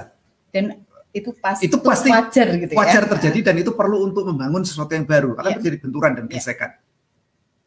Dan 0.54 0.86
itu 1.14 1.30
pasti 1.38 1.70
itu 1.70 1.78
pasti 1.78 2.10
wajar 2.10 2.48
gitu 2.58 2.74
ya. 2.74 2.78
wajar 2.82 3.04
terjadi 3.06 3.40
dan 3.54 3.56
itu 3.62 3.72
perlu 3.78 4.10
untuk 4.10 4.26
membangun 4.26 4.66
sesuatu 4.66 4.98
yang 4.98 5.06
baru 5.06 5.38
akan 5.38 5.52
ya. 5.54 5.56
terjadi 5.62 5.78
benturan 5.86 6.12
dan 6.18 6.26
ya. 6.26 6.42
gesekan. 6.42 6.74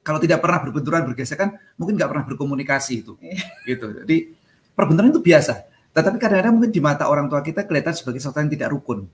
kalau 0.02 0.18
tidak 0.18 0.42
pernah 0.42 0.58
berbenturan 0.66 1.06
bergesekan 1.06 1.54
mungkin 1.78 1.94
nggak 1.94 2.10
pernah 2.10 2.24
berkomunikasi 2.26 3.06
itu 3.06 3.14
iya. 3.22 3.46
gitu 3.70 4.02
jadi 4.02 4.34
perbenturan 4.74 5.14
itu 5.14 5.22
biasa 5.22 5.62
tetapi 5.94 6.18
kadang-kadang 6.18 6.54
mungkin 6.58 6.74
di 6.74 6.82
mata 6.82 7.06
orang 7.06 7.30
tua 7.30 7.40
kita 7.40 7.64
kelihatan 7.64 7.94
sebagai 7.94 8.18
sesuatu 8.18 8.42
yang 8.42 8.50
tidak 8.50 8.68
rukun 8.74 9.06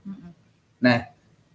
nah 0.83 1.07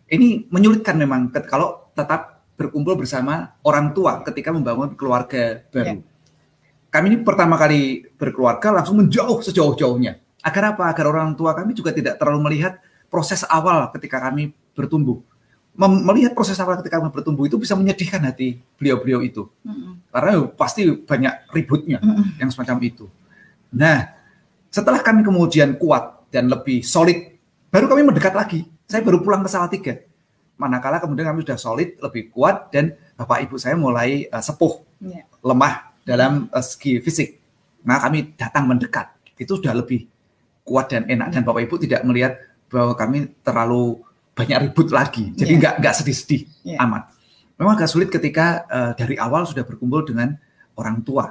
ini 0.09 0.49
menyulitkan 0.49 0.97
memang 0.97 1.29
kalau 1.45 1.93
tetap 1.93 2.41
berkumpul 2.57 2.97
bersama 2.97 3.61
orang 3.61 3.93
tua 3.93 4.25
ketika 4.25 4.49
membangun 4.51 4.97
keluarga 4.97 5.61
baru 5.69 6.01
yeah. 6.01 6.89
kami 6.89 7.07
ini 7.13 7.19
pertama 7.21 7.61
kali 7.61 8.09
berkeluarga 8.17 8.73
langsung 8.73 9.05
menjauh 9.05 9.45
sejauh-jauhnya 9.45 10.17
agar 10.41 10.73
apa 10.73 10.89
agar 10.89 11.05
orang 11.13 11.37
tua 11.37 11.53
kami 11.53 11.77
juga 11.77 11.93
tidak 11.93 12.17
terlalu 12.17 12.49
melihat 12.49 12.81
proses 13.13 13.45
awal 13.45 13.93
ketika 13.93 14.17
kami 14.17 14.57
bertumbuh 14.73 15.21
melihat 15.87 16.35
proses 16.35 16.59
awal 16.59 16.75
ketika 16.83 16.99
bertumbuh 16.99 17.47
itu 17.47 17.55
bisa 17.55 17.79
menyedihkan 17.79 18.19
hati 18.27 18.59
beliau-beliau 18.83 19.23
itu. 19.23 19.47
Mm-hmm. 19.63 20.11
Karena 20.11 20.33
pasti 20.59 20.91
banyak 20.91 21.55
ributnya 21.55 22.03
mm-hmm. 22.03 22.43
yang 22.43 22.51
semacam 22.51 22.77
itu. 22.83 23.07
Nah, 23.71 24.11
setelah 24.75 24.99
kami 25.07 25.23
kemudian 25.23 25.79
kuat 25.79 26.27
dan 26.35 26.51
lebih 26.51 26.83
solid, 26.83 27.39
baru 27.71 27.87
kami 27.87 28.03
mendekat 28.11 28.35
lagi. 28.35 28.67
Saya 28.89 29.05
baru 29.05 29.21
pulang 29.21 29.45
ke 29.45 29.53
Salatiga. 29.53 29.95
Manakala 30.57 30.97
kemudian 30.97 31.29
kami 31.29 31.45
sudah 31.45 31.61
solid, 31.61 32.01
lebih 32.01 32.33
kuat 32.33 32.73
dan 32.73 32.97
bapak 33.21 33.45
ibu 33.45 33.61
saya 33.61 33.77
mulai 33.77 34.25
uh, 34.33 34.41
sepuh, 34.41 34.81
yeah. 35.05 35.29
lemah 35.45 35.93
dalam 36.09 36.49
uh, 36.49 36.65
segi 36.65 36.99
fisik. 37.05 37.37
Nah, 37.85 38.01
kami 38.01 38.33
datang 38.35 38.65
mendekat. 38.65 39.13
Itu 39.37 39.61
sudah 39.61 39.77
lebih 39.77 40.09
kuat 40.65 40.89
dan 40.91 41.05
enak 41.05 41.37
dan 41.37 41.45
bapak 41.45 41.69
ibu 41.69 41.77
tidak 41.79 42.01
melihat 42.03 42.41
bahwa 42.73 42.97
kami 42.97 43.29
terlalu 43.45 44.01
banyak 44.33 44.57
ribut 44.67 44.89
lagi. 44.89 45.37
Jadi 45.37 45.53
yeah. 45.53 45.61
nggak 45.61 45.75
nggak 45.85 45.95
sedih-sedih 45.95 46.43
yeah. 46.65 46.83
amat. 46.89 47.13
Memang 47.61 47.77
agak 47.77 47.93
sulit 47.93 48.09
ketika 48.09 48.65
uh, 48.73 48.93
dari 48.97 49.21
awal 49.21 49.45
sudah 49.45 49.69
berkumpul 49.69 50.01
dengan 50.09 50.33
orang 50.81 51.05
tua. 51.05 51.29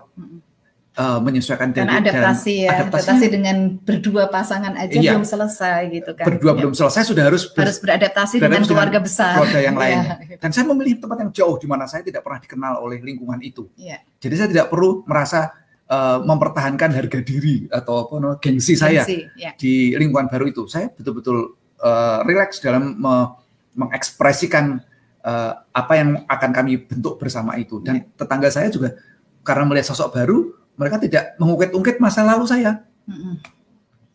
Uh, 0.97 1.21
menyesuaikan 1.21 1.69
dan 1.77 1.93
adaptasi 1.93 2.65
ya 2.65 2.89
adaptasi 2.89 3.29
dengan 3.29 3.77
berdua 3.85 4.33
pasangan 4.33 4.73
aja 4.81 4.97
iya, 4.97 5.13
belum 5.13 5.29
selesai 5.29 5.93
gitu 5.93 6.17
kan 6.17 6.25
berdua 6.25 6.57
ya. 6.57 6.65
belum 6.65 6.73
selesai 6.73 7.05
sudah 7.05 7.29
harus 7.29 7.53
ber, 7.53 7.69
harus 7.69 7.77
beradaptasi, 7.77 8.41
dengan 8.41 8.65
keluarga 8.65 8.97
besar 8.97 9.37
keluarga 9.37 9.61
yang 9.61 9.77
lain 9.77 9.93
ya, 9.93 10.17
gitu. 10.25 10.41
dan 10.41 10.49
saya 10.49 10.65
memilih 10.65 10.97
tempat 10.97 11.17
yang 11.21 11.29
jauh 11.29 11.53
di 11.61 11.69
mana 11.69 11.85
saya 11.85 12.01
tidak 12.01 12.25
pernah 12.25 12.41
dikenal 12.41 12.81
oleh 12.81 12.97
lingkungan 13.05 13.37
itu 13.45 13.69
ya. 13.77 14.01
jadi 14.17 14.41
saya 14.41 14.49
tidak 14.49 14.73
perlu 14.73 15.05
merasa 15.05 15.53
uh, 15.85 16.17
mempertahankan 16.25 16.89
harga 16.89 17.19
diri 17.21 17.69
atau 17.69 18.01
apa 18.01 18.13
no, 18.17 18.29
gengsi, 18.41 18.73
gengsi 18.73 18.81
saya 18.81 19.05
ya. 19.37 19.53
di 19.53 19.93
lingkungan 19.93 20.33
baru 20.33 20.49
itu 20.49 20.65
saya 20.65 20.89
betul-betul 20.89 21.61
uh, 21.77 22.25
relax 22.25 22.57
dalam 22.57 22.97
me 22.97 23.37
mengekspresikan 23.77 24.81
uh, 25.21 25.51
apa 25.69 25.93
yang 25.93 26.09
akan 26.25 26.51
kami 26.51 26.81
bentuk 26.81 27.21
bersama 27.21 27.53
itu. 27.61 27.77
Dan 27.85 28.01
yeah. 28.01 28.09
tetangga 28.17 28.49
saya 28.49 28.73
juga 28.73 28.97
karena 29.45 29.63
melihat 29.69 29.93
sosok 29.93 30.17
baru, 30.17 30.49
mereka 30.77 31.01
tidak 31.01 31.35
mengungkit-ungkit 31.41 31.97
masa 31.97 32.23
lalu 32.23 32.45
saya. 32.45 32.85
Mm 33.09 33.17
-hmm. 33.17 33.33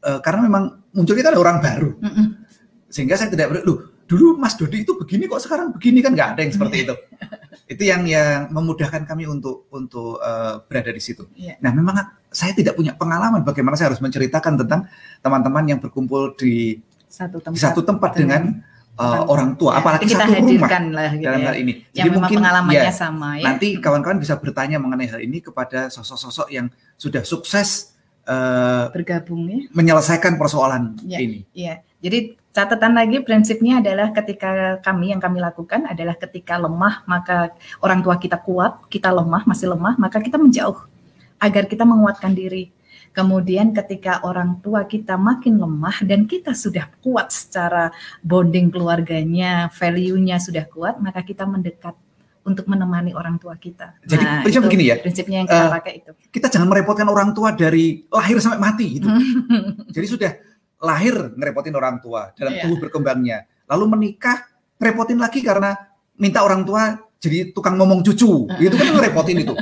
uh, 0.07 0.19
karena 0.23 0.41
memang 0.47 0.65
munculnya 0.95 1.27
kan 1.27 1.37
orang 1.37 1.59
baru. 1.59 1.91
Mm 1.99 2.13
-hmm. 2.13 2.27
Sehingga 2.89 3.19
saya 3.19 3.29
tidak 3.29 3.67
lu 3.67 3.93
dulu 4.07 4.37
Mas 4.37 4.55
Dodi 4.55 4.85
itu 4.85 4.93
begini 4.99 5.25
kok 5.25 5.41
sekarang 5.41 5.73
begini 5.73 6.05
kan 6.05 6.13
nggak 6.13 6.29
ada 6.37 6.41
yang 6.45 6.53
seperti 6.55 6.77
itu. 6.87 6.95
itu 7.73 7.83
yang 7.89 8.05
yang 8.05 8.53
memudahkan 8.53 9.09
kami 9.09 9.25
untuk 9.25 9.67
untuk 9.73 10.21
uh, 10.21 10.61
berada 10.69 10.93
di 10.93 11.01
situ. 11.01 11.25
Yeah. 11.33 11.57
Nah, 11.65 11.73
memang 11.73 11.97
saya 12.29 12.53
tidak 12.53 12.77
punya 12.77 12.93
pengalaman 12.93 13.41
bagaimana 13.41 13.81
saya 13.81 13.93
harus 13.93 14.05
menceritakan 14.05 14.61
tentang 14.61 14.89
teman-teman 15.25 15.65
yang 15.65 15.79
berkumpul 15.81 16.37
di 16.37 16.81
satu 17.09 17.41
tempat, 17.41 17.61
satu 17.61 17.81
tempat 17.85 18.11
dengan, 18.17 18.41
dengan 18.61 18.72
uh, 18.99 19.23
orang 19.29 19.57
tua, 19.57 19.77
ya, 19.77 19.81
apalagi 19.81 20.05
kita 20.09 20.25
satu 20.29 20.45
rumah 20.45 20.71
lah, 20.93 21.11
gitu 21.17 21.25
dalam 21.25 21.41
ya. 21.41 21.47
hal 21.49 21.57
ini. 21.57 21.73
Jadi 21.93 22.09
mungkin 22.13 22.37
pengalamannya 22.41 22.89
ya, 22.89 22.95
sama 22.95 23.29
ya. 23.41 23.45
Nanti 23.53 23.69
kawan-kawan 23.81 24.19
bisa 24.21 24.35
bertanya 24.37 24.77
mengenai 24.77 25.09
hal 25.09 25.21
ini 25.23 25.39
kepada 25.41 25.89
sosok-sosok 25.89 26.49
yang 26.53 26.67
sudah 27.01 27.23
sukses 27.25 27.97
uh, 28.29 28.93
bergabung 28.93 29.49
ya. 29.49 29.59
menyelesaikan 29.73 30.37
persoalan 30.37 30.99
ya, 31.07 31.19
ini. 31.23 31.47
Iya. 31.57 31.81
Jadi 32.03 32.35
catatan 32.53 32.93
lagi 32.99 33.23
prinsipnya 33.23 33.81
adalah 33.81 34.11
ketika 34.13 34.83
kami 34.83 35.15
yang 35.15 35.23
kami 35.23 35.39
lakukan 35.41 35.87
adalah 35.89 36.19
ketika 36.19 36.59
lemah 36.59 37.07
maka 37.07 37.55
orang 37.81 38.03
tua 38.03 38.19
kita 38.19 38.37
kuat, 38.43 38.91
kita 38.93 39.09
lemah 39.09 39.47
masih 39.47 39.73
lemah 39.73 39.97
maka 39.97 40.19
kita 40.21 40.37
menjauh 40.37 40.77
agar 41.43 41.67
kita 41.67 41.83
menguatkan 41.83 42.35
diri 42.35 42.71
Kemudian 43.13 43.77
ketika 43.77 44.25
orang 44.25 44.59
tua 44.65 44.89
kita 44.89 45.21
makin 45.21 45.61
lemah 45.61 46.01
dan 46.09 46.25
kita 46.25 46.57
sudah 46.57 46.89
kuat 47.05 47.29
secara 47.29 47.93
bonding 48.25 48.73
keluarganya, 48.73 49.69
value-nya 49.69 50.41
sudah 50.41 50.65
kuat, 50.65 50.97
maka 50.97 51.21
kita 51.21 51.45
mendekat 51.45 51.93
untuk 52.43 52.67
menemani 52.67 53.15
orang 53.15 53.39
tua 53.39 53.55
kita. 53.55 53.95
Jadi 54.03 54.25
nah, 54.25 54.43
prinsip 54.43 54.63
begini 54.67 54.85
ya. 54.91 54.97
Prinsipnya 54.99 55.37
yang 55.45 55.49
kita 55.49 55.67
uh, 55.69 55.73
pakai 55.79 55.93
itu. 56.03 56.11
Kita 56.33 56.47
jangan 56.51 56.69
merepotkan 56.73 57.07
orang 57.07 57.31
tua 57.31 57.55
dari 57.55 58.03
lahir 58.11 58.41
sampai 58.43 58.59
mati 58.59 58.87
gitu. 58.99 59.07
Jadi 59.95 60.07
sudah 60.09 60.31
lahir 60.83 61.15
ngerepotin 61.39 61.75
orang 61.79 62.03
tua 62.03 62.35
dalam 62.35 62.59
yeah. 62.59 62.67
tubuh 62.67 62.89
berkembangnya. 62.89 63.47
Lalu 63.71 63.85
menikah 63.95 64.43
ngerepotin 64.83 65.23
lagi 65.23 65.39
karena 65.45 65.79
minta 66.19 66.43
orang 66.43 66.67
tua 66.67 66.99
jadi 67.23 67.55
tukang 67.55 67.79
ngomong 67.79 68.03
cucu. 68.03 68.51
Itu 68.59 68.75
kan 68.75 68.89
ngerepotin 68.99 69.47
itu. 69.47 69.55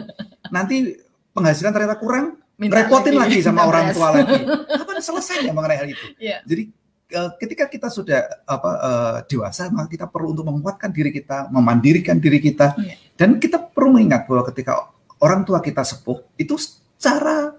Nanti 0.48 0.96
penghasilan 1.36 1.76
ternyata 1.76 2.01
kurang, 2.01 2.40
Minta 2.61 2.84
repotin 2.84 3.16
lagi, 3.16 3.40
lagi 3.40 3.48
sama 3.48 3.64
orang 3.64 3.88
tua 3.96 4.08
lagi. 4.20 4.36
Apa 4.44 5.00
selesainya 5.00 5.56
mengenai 5.56 5.80
hal 5.80 5.88
itu? 5.88 6.06
Yeah. 6.20 6.44
Jadi 6.44 6.68
uh, 7.16 7.32
ketika 7.40 7.64
kita 7.72 7.88
sudah 7.88 8.44
apa 8.44 8.70
uh, 8.76 9.16
dewasa, 9.24 9.72
maka 9.72 9.88
kita 9.88 10.04
perlu 10.04 10.36
untuk 10.36 10.44
menguatkan 10.44 10.92
diri 10.92 11.08
kita, 11.08 11.48
memandirikan 11.48 12.20
diri 12.20 12.36
kita, 12.36 12.76
yeah. 12.76 13.00
dan 13.16 13.40
kita 13.40 13.56
perlu 13.56 13.96
mengingat 13.96 14.28
bahwa 14.28 14.44
ketika 14.52 14.92
orang 15.24 15.48
tua 15.48 15.64
kita 15.64 15.80
sepuh, 15.80 16.20
itu 16.36 16.61
secara 16.61 17.56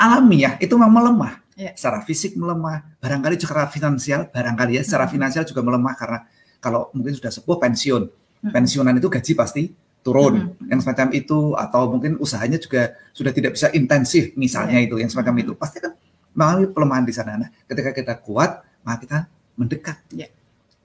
alamiah 0.00 0.56
itu 0.64 0.72
memang 0.80 0.96
melemah. 0.96 1.44
Yeah. 1.52 1.76
Secara 1.76 2.00
fisik 2.08 2.40
melemah, 2.40 2.96
barangkali 2.96 3.36
secara 3.36 3.68
finansial, 3.68 4.32
barangkali 4.32 4.80
ya 4.80 4.82
secara 4.84 5.04
hmm. 5.08 5.12
finansial 5.12 5.44
juga 5.44 5.60
melemah 5.60 5.92
karena 5.92 6.18
kalau 6.56 6.88
mungkin 6.96 7.12
sudah 7.12 7.28
sepuh 7.28 7.60
pensiun, 7.60 8.02
hmm. 8.08 8.52
pensiunan 8.52 8.96
itu 8.96 9.12
gaji 9.12 9.32
pasti 9.36 9.62
turun 10.06 10.54
mm-hmm. 10.54 10.70
yang 10.70 10.78
semacam 10.78 11.08
itu 11.10 11.58
atau 11.58 11.90
mungkin 11.90 12.14
usahanya 12.22 12.62
juga 12.62 12.94
sudah 13.10 13.34
tidak 13.34 13.58
bisa 13.58 13.74
intensif 13.74 14.30
misalnya 14.38 14.78
yeah. 14.78 14.86
itu 14.86 15.02
yang 15.02 15.10
semacam 15.10 15.34
itu 15.42 15.52
pasti 15.58 15.82
kan 15.82 15.98
mengalami 16.36 16.68
pelemahan 16.70 17.04
di 17.08 17.14
sana. 17.16 17.32
Nah, 17.40 17.48
ketika 17.64 17.90
kita 17.96 18.14
kuat, 18.20 18.60
maka 18.84 18.98
kita 19.02 19.18
mendekat. 19.56 19.96
Yeah. 20.12 20.30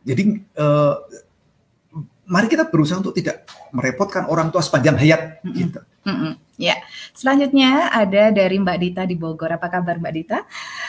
Jadi 0.08 0.42
uh, 0.58 0.96
mari 2.26 2.48
kita 2.48 2.72
berusaha 2.72 3.04
untuk 3.04 3.14
tidak 3.14 3.46
merepotkan 3.76 4.26
orang 4.32 4.50
tua 4.50 4.64
sepanjang 4.64 4.98
hayat 4.98 5.44
mm-hmm. 5.44 5.60
gitu. 5.60 5.80
Mm-hmm. 6.02 6.34
Ya, 6.58 6.82
selanjutnya 7.14 7.94
ada 7.94 8.34
dari 8.34 8.58
Mbak 8.58 8.78
Dita 8.82 9.04
di 9.06 9.14
Bogor. 9.20 9.54
Apa 9.54 9.70
kabar 9.70 10.02
Mbak 10.02 10.14
Dita? 10.16 10.40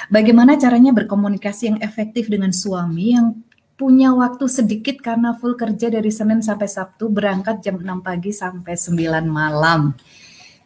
Bagaimana 0.08 0.56
caranya 0.56 0.94
berkomunikasi 0.96 1.62
yang 1.68 1.78
efektif 1.84 2.32
dengan 2.32 2.54
suami 2.54 3.12
yang 3.12 3.36
punya 3.76 4.14
waktu 4.14 4.46
sedikit 4.46 5.00
karena 5.00 5.34
full 5.36 5.58
kerja 5.58 5.90
dari 5.90 6.12
Senin 6.12 6.44
sampai 6.44 6.68
Sabtu 6.68 7.08
berangkat 7.10 7.64
jam 7.64 7.80
6 7.80 8.04
pagi 8.04 8.30
sampai 8.30 8.74
9 8.76 9.26
malam. 9.26 9.96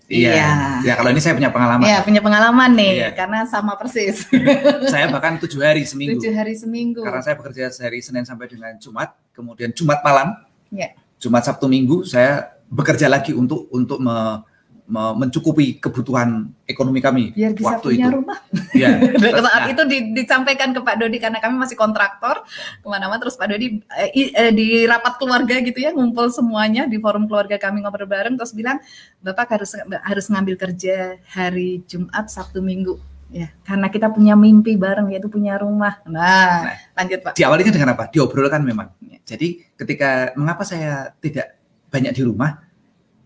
Iya. 0.06 0.32
iya. 0.38 0.50
Ya 0.86 0.92
kalau 0.94 1.10
ini 1.10 1.18
saya 1.18 1.34
punya 1.34 1.50
pengalaman. 1.50 1.82
Iya 1.82 1.98
punya 2.06 2.22
pengalaman 2.22 2.70
nih 2.78 2.92
iya. 2.94 3.10
karena 3.10 3.42
sama 3.46 3.74
persis. 3.74 4.26
saya 4.92 5.10
bahkan 5.10 5.38
tujuh 5.42 5.58
hari 5.58 5.82
seminggu. 5.82 6.22
Tujuh 6.22 6.34
hari 6.34 6.54
seminggu. 6.54 7.02
Karena 7.02 7.22
saya 7.22 7.34
bekerja 7.34 7.74
dari 7.74 7.98
Senin 7.98 8.22
sampai 8.22 8.46
dengan 8.46 8.78
Jumat, 8.78 9.18
kemudian 9.34 9.74
Jumat 9.74 10.06
malam, 10.06 10.38
iya. 10.70 10.94
Jumat 11.18 11.42
Sabtu 11.42 11.66
Minggu 11.66 12.06
saya 12.06 12.54
bekerja 12.70 13.10
lagi 13.10 13.34
untuk 13.34 13.66
untuk 13.74 13.98
me, 13.98 14.46
mencukupi 14.86 15.82
kebutuhan 15.82 16.46
ekonomi 16.62 17.02
kami 17.02 17.34
Biar 17.34 17.58
bisa 17.58 17.74
waktu 17.74 17.98
punya 17.98 18.06
itu. 18.06 18.16
rumah. 18.22 18.38
Ya. 18.76 18.92
Saat 19.40 19.62
nah. 19.66 19.72
itu 19.72 19.82
di, 19.88 19.98
disampaikan 20.12 20.76
ke 20.76 20.84
Pak 20.84 21.00
Dodi 21.00 21.16
karena 21.16 21.40
kami 21.40 21.56
masih 21.56 21.80
kontraktor 21.80 22.44
ke 22.84 22.86
mana-mana 22.86 23.16
terus 23.16 23.34
Pak 23.34 23.48
Dodi 23.50 23.80
eh, 23.96 24.30
eh, 24.36 24.52
di 24.52 24.84
rapat 24.84 25.16
keluarga 25.16 25.58
gitu 25.64 25.80
ya 25.80 25.96
ngumpul 25.96 26.28
semuanya 26.28 26.84
di 26.84 27.00
forum 27.00 27.24
keluarga 27.24 27.56
kami 27.56 27.80
ngobrol 27.80 28.04
bareng 28.06 28.36
terus 28.36 28.52
bilang 28.52 28.78
Bapak 29.24 29.58
harus 29.58 29.74
harus 29.80 30.26
ngambil 30.28 30.60
kerja 30.60 31.16
hari 31.32 31.82
Jumat 31.88 32.28
Sabtu 32.28 32.60
Minggu 32.60 33.00
ya 33.32 33.50
karena 33.66 33.90
kita 33.90 34.12
punya 34.12 34.38
mimpi 34.38 34.76
bareng 34.76 35.10
yaitu 35.10 35.26
punya 35.32 35.58
rumah. 35.58 35.98
Nah, 36.06 36.68
nah 36.68 36.76
lanjut 36.94 37.18
Pak. 37.26 37.32
Diawalinya 37.34 37.72
dengan 37.72 37.90
apa? 37.96 38.12
Diobrolkan 38.12 38.62
memang. 38.62 38.92
Ya. 39.02 39.18
Jadi 39.24 39.64
ketika 39.74 40.36
mengapa 40.36 40.62
saya 40.62 41.16
tidak 41.18 41.58
banyak 41.90 42.12
di 42.12 42.22
rumah, 42.22 42.60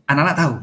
anak-anak 0.06 0.36
tahu 0.38 0.54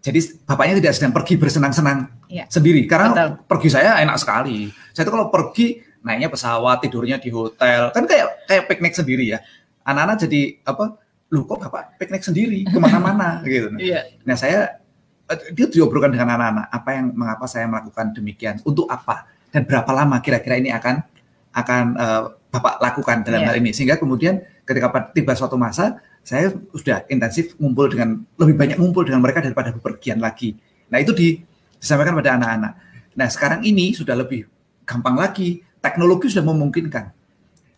jadi 0.00 0.18
bapaknya 0.48 0.74
tidak 0.80 0.92
sedang 0.96 1.12
pergi 1.12 1.34
bersenang-senang 1.36 2.08
ya. 2.32 2.48
sendiri 2.48 2.88
karena 2.88 3.12
Betul. 3.12 3.30
pergi 3.44 3.68
saya 3.68 4.00
enak 4.00 4.16
sekali. 4.16 4.72
Saya 4.96 5.04
itu 5.04 5.12
kalau 5.12 5.28
pergi 5.28 5.84
naiknya 6.00 6.32
pesawat, 6.32 6.80
tidurnya 6.80 7.20
di 7.20 7.28
hotel, 7.28 7.92
kan 7.92 8.08
kayak 8.08 8.48
kayak 8.48 8.64
piknik 8.64 8.96
sendiri 8.96 9.36
ya. 9.36 9.38
Anak-anak 9.84 10.24
jadi 10.24 10.40
apa? 10.64 10.96
Lu 11.30 11.44
kok 11.44 11.60
bapak 11.60 12.00
piknik 12.00 12.24
sendiri 12.24 12.64
ke 12.64 12.78
mana-mana 12.80 13.40
gitu. 13.44 13.76
Iya. 13.76 14.08
Nah 14.24 14.40
saya 14.40 14.80
eh, 15.28 15.52
dia 15.52 15.68
diobrolkan 15.68 16.16
dengan 16.16 16.32
anak-anak 16.32 16.66
apa 16.72 16.90
yang 16.96 17.06
mengapa 17.12 17.44
saya 17.44 17.68
melakukan 17.68 18.16
demikian 18.16 18.56
untuk 18.64 18.88
apa 18.88 19.28
dan 19.52 19.68
berapa 19.68 19.90
lama 19.92 20.16
kira-kira 20.24 20.56
ini 20.56 20.72
akan 20.72 21.04
akan 21.50 21.82
uh, 21.98 22.22
bapak 22.50 22.78
lakukan 22.78 23.26
dalam 23.26 23.42
yeah. 23.42 23.48
hal 23.52 23.56
ini 23.58 23.70
sehingga 23.74 23.98
kemudian 23.98 24.42
ketika 24.62 25.10
tiba 25.10 25.34
suatu 25.34 25.58
masa 25.58 25.98
saya 26.20 26.52
sudah 26.76 27.04
intensif 27.10 27.56
ngumpul 27.56 27.90
dengan 27.90 28.22
lebih 28.38 28.54
banyak 28.54 28.76
ngumpul 28.78 29.02
dengan 29.02 29.24
mereka 29.24 29.42
daripada 29.42 29.74
bepergian 29.74 30.20
lagi. 30.20 30.54
Nah 30.92 31.00
itu 31.00 31.16
disampaikan 31.16 32.14
pada 32.14 32.36
anak-anak. 32.36 32.72
Nah 33.16 33.28
sekarang 33.28 33.60
ini 33.66 33.92
sudah 33.96 34.14
lebih 34.14 34.46
gampang 34.86 35.16
lagi, 35.18 35.62
teknologi 35.80 36.30
sudah 36.30 36.46
memungkinkan. 36.46 37.04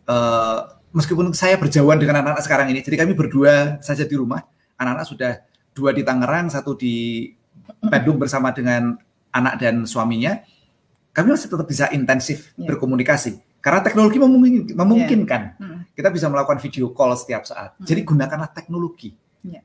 Uh, 0.09 0.66
meskipun 0.93 1.32
saya 1.32 1.57
berjauhan 1.57 1.97
dengan 1.97 2.20
anak-anak 2.20 2.45
sekarang 2.45 2.66
ini, 2.74 2.84
jadi 2.84 3.07
kami 3.07 3.16
berdua 3.16 3.78
saja 3.80 4.05
di 4.05 4.14
rumah, 4.18 4.43
anak-anak 4.76 5.07
sudah 5.07 5.32
dua 5.72 5.95
di 5.97 6.03
Tangerang, 6.05 6.53
satu 6.53 6.76
di 6.76 7.28
Bandung 7.80 8.20
bersama 8.20 8.53
dengan 8.53 8.99
anak 9.32 9.55
dan 9.62 9.88
suaminya, 9.88 10.43
kami 11.12 11.32
masih 11.32 11.49
tetap 11.49 11.66
bisa 11.68 11.88
intensif 11.93 12.53
yeah. 12.57 12.68
berkomunikasi 12.68 13.40
karena 13.62 13.80
teknologi 13.80 14.18
memungkinkan. 14.18 14.74
memungkinkan. 14.76 15.43
Yeah. 15.57 15.62
Hmm. 15.62 15.80
Kita 15.93 16.09
bisa 16.09 16.26
melakukan 16.32 16.57
video 16.61 16.90
call 16.97 17.12
setiap 17.16 17.45
saat. 17.45 17.76
Hmm. 17.76 17.84
Jadi 17.84 18.01
gunakanlah 18.05 18.51
teknologi. 18.53 19.12
Yeah. 19.45 19.64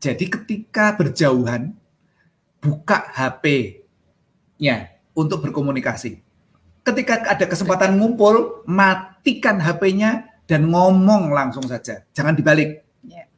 Jadi 0.00 0.24
ketika 0.32 0.96
berjauhan, 0.96 1.76
buka 2.58 3.12
HP-nya 3.12 4.96
untuk 5.12 5.44
berkomunikasi. 5.44 6.24
Ketika 6.86 7.20
ada 7.28 7.44
kesempatan 7.44 8.00
ngumpul, 8.00 8.64
matikan 8.64 9.60
HP-nya 9.60 10.24
dan 10.48 10.72
ngomong 10.72 11.28
langsung 11.36 11.68
saja. 11.68 12.00
Jangan 12.16 12.32
dibalik. 12.32 12.80
Yeah. 13.04 13.28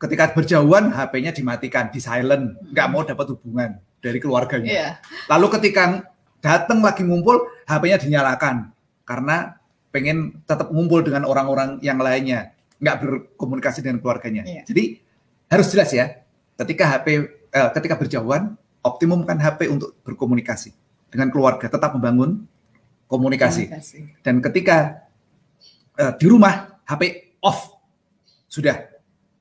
Ketika 0.00 0.34
berjauhan, 0.34 0.90
HP-nya 0.90 1.30
dimatikan, 1.30 1.94
di 1.94 2.02
silent, 2.02 2.58
nggak 2.74 2.86
hmm. 2.88 2.94
mau 2.96 3.06
dapat 3.06 3.26
hubungan 3.36 3.78
dari 4.02 4.18
keluarganya. 4.18 4.70
Yeah. 4.72 4.92
Lalu 5.30 5.60
ketika 5.60 6.02
datang 6.42 6.82
lagi 6.82 7.06
ngumpul, 7.06 7.46
HP-nya 7.68 8.00
dinyalakan 8.02 8.74
karena 9.06 9.59
pengen 9.90 10.42
tetap 10.46 10.70
ngumpul 10.70 11.02
dengan 11.02 11.26
orang-orang 11.26 11.82
yang 11.82 11.98
lainnya, 11.98 12.54
nggak 12.78 12.96
berkomunikasi 13.02 13.84
dengan 13.84 13.98
keluarganya. 13.98 14.42
Iya. 14.46 14.62
Jadi 14.66 15.02
harus 15.50 15.66
jelas 15.70 15.90
ya, 15.90 16.22
ketika 16.56 16.86
HP, 16.86 17.06
eh, 17.50 17.70
ketika 17.76 17.94
berjauhan, 17.98 18.54
optimumkan 18.80 19.36
HP 19.36 19.68
untuk 19.68 19.98
berkomunikasi 20.06 20.72
dengan 21.10 21.28
keluarga, 21.28 21.66
tetap 21.66 21.92
membangun 21.92 22.46
komunikasi. 23.10 23.68
komunikasi. 23.68 23.98
Dan 24.22 24.38
ketika 24.40 25.06
eh, 25.98 26.12
di 26.16 26.26
rumah, 26.30 26.80
HP 26.86 27.34
off, 27.42 27.74
sudah 28.46 28.86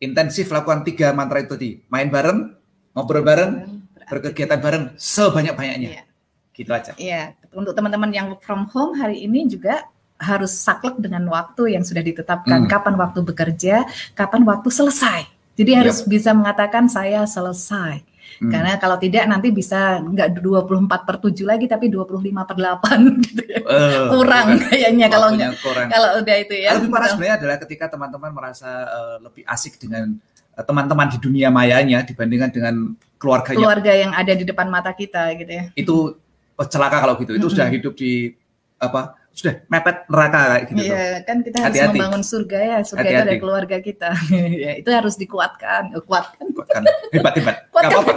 intensif 0.02 0.50
lakukan 0.50 0.82
tiga 0.82 1.14
mantra 1.14 1.46
itu 1.46 1.54
tadi, 1.54 1.72
main 1.88 2.10
bareng, 2.10 2.58
ngobrol 2.98 3.22
bareng, 3.22 3.86
berkegiatan 4.10 4.58
bareng 4.58 4.84
sebanyak-banyaknya. 4.98 5.90
Iya. 5.94 6.04
Gitu 6.52 6.72
aja. 6.76 6.92
Iya, 7.00 7.24
untuk 7.56 7.72
teman-teman 7.72 8.12
yang 8.12 8.36
work 8.36 8.44
from 8.44 8.68
home 8.68 8.98
hari 8.98 9.24
ini 9.24 9.48
juga 9.48 9.88
harus 10.20 10.52
saklek 10.52 11.00
dengan 11.00 11.24
waktu 11.32 11.80
yang 11.80 11.84
sudah 11.88 12.04
ditetapkan. 12.04 12.68
Hmm. 12.68 12.70
Kapan 12.70 12.96
waktu 13.00 13.20
bekerja, 13.24 13.88
kapan 14.14 14.44
waktu 14.44 14.68
selesai. 14.68 15.26
Jadi 15.56 15.72
harus 15.76 16.04
yep. 16.04 16.08
bisa 16.08 16.32
mengatakan 16.36 16.88
saya 16.92 17.24
selesai. 17.24 18.04
Hmm. 18.40 18.52
Karena 18.56 18.80
kalau 18.80 18.96
tidak 18.96 19.28
nanti 19.28 19.52
bisa 19.52 20.00
nggak 20.00 20.40
24 20.40 20.88
per 21.04 21.16
7 21.20 21.44
lagi 21.44 21.68
tapi 21.68 21.92
25 21.92 22.24
per 22.24 22.56
8 22.56 23.04
gitu 23.28 23.44
ya. 23.44 23.60
Uh, 23.68 24.08
kurang 24.16 24.48
kayaknya 24.64 25.08
kalau 25.12 25.36
nggak 25.36 25.60
kalau 25.92 26.10
udah 26.24 26.36
itu 26.40 26.56
ya. 26.56 26.80
Lebih 26.80 26.88
parah 26.88 27.08
sebenarnya 27.12 27.36
adalah 27.44 27.58
ketika 27.60 27.86
teman-teman 27.92 28.32
merasa 28.32 28.70
uh, 28.88 29.16
lebih 29.20 29.44
asik 29.44 29.76
dengan 29.76 30.16
eh, 30.56 30.64
teman-teman 30.64 31.08
uh, 31.08 31.12
di 31.12 31.18
dunia 31.20 31.52
mayanya 31.52 32.00
dibandingkan 32.08 32.52
dengan 32.56 32.96
keluarganya. 33.20 33.60
Keluarga 33.60 33.92
yang 33.92 34.12
ada 34.16 34.32
di 34.32 34.48
depan 34.48 34.72
mata 34.72 34.96
kita 34.96 35.36
gitu 35.36 35.52
ya. 35.52 35.66
Itu 35.76 36.16
oh, 36.56 36.68
celaka 36.72 37.04
kalau 37.04 37.20
gitu. 37.20 37.36
Itu 37.36 37.52
-hmm. 37.52 37.54
sudah 37.60 37.68
hidup 37.68 37.94
di 38.00 38.32
apa? 38.80 39.19
Sudah 39.40 39.56
mepet 39.72 40.04
neraka 40.12 40.40
kayak 40.52 40.64
gitu. 40.68 40.82
Iya, 40.84 41.24
kan 41.24 41.38
kita 41.40 41.58
harus 41.64 41.72
Hati-hati. 41.72 41.96
membangun 41.96 42.24
surga 42.28 42.60
ya. 42.60 42.78
Surga 42.84 43.00
Hati-hati. 43.08 43.24
itu 43.24 43.32
ada 43.32 43.36
keluarga 43.40 43.78
kita. 43.80 44.10
ya, 44.68 44.72
itu 44.76 44.90
harus 44.92 45.16
dikuatkan. 45.16 45.96
Oh, 45.96 46.04
kuatkan. 46.04 46.46
Kuatkan. 46.52 46.84
Hebat, 47.16 47.34
hebat. 47.40 47.56
Kuatkan 47.72 47.90
apa-apa. 47.96 48.12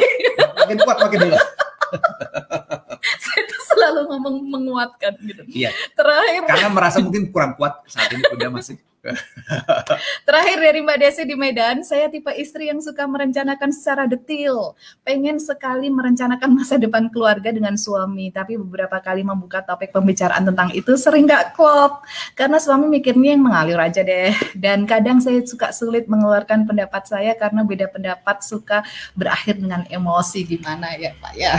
Makin 0.66 0.76
kuat 0.82 0.98
makin 0.98 1.18
dulu. 1.30 1.36
Saya 3.22 3.40
itu 3.46 3.56
selalu 3.70 4.00
ngomong 4.10 4.36
menguatkan 4.50 5.12
gitu. 5.22 5.42
Iya. 5.46 5.70
Terakhir. 5.94 6.42
Karena 6.50 6.68
merasa 6.74 6.98
mungkin 6.98 7.30
kurang 7.30 7.54
kuat 7.54 7.86
saat 7.86 8.10
ini 8.10 8.26
Bunda 8.26 8.58
masih 8.58 8.82
Terakhir 10.26 10.58
dari 10.62 10.78
Mbak 10.78 10.98
Desi 11.02 11.22
di 11.26 11.34
Medan, 11.34 11.82
saya 11.82 12.06
tipe 12.06 12.30
istri 12.38 12.70
yang 12.70 12.78
suka 12.78 13.02
merencanakan 13.10 13.74
secara 13.74 14.06
detil. 14.06 14.78
Pengen 15.02 15.42
sekali 15.42 15.90
merencanakan 15.90 16.50
masa 16.54 16.78
depan 16.78 17.10
keluarga 17.10 17.50
dengan 17.50 17.74
suami, 17.74 18.30
tapi 18.30 18.54
beberapa 18.54 19.02
kali 19.02 19.26
membuka 19.26 19.58
topik 19.66 19.90
pembicaraan 19.90 20.46
tentang 20.46 20.70
itu 20.70 20.94
sering 20.94 21.26
gak 21.26 21.58
klop. 21.58 22.06
Karena 22.38 22.62
suami 22.62 22.86
mikirnya 22.86 23.34
yang 23.34 23.42
mengalir 23.42 23.78
aja 23.82 24.06
deh. 24.06 24.30
Dan 24.54 24.86
kadang 24.86 25.18
saya 25.18 25.42
suka 25.42 25.74
sulit 25.74 26.06
mengeluarkan 26.06 26.62
pendapat 26.70 27.02
saya 27.10 27.34
karena 27.34 27.66
beda 27.66 27.90
pendapat 27.90 28.46
suka 28.46 28.86
berakhir 29.18 29.58
dengan 29.58 29.82
emosi. 29.90 30.46
Gimana 30.46 30.94
ya 30.94 31.10
Pak 31.18 31.34
ya? 31.34 31.58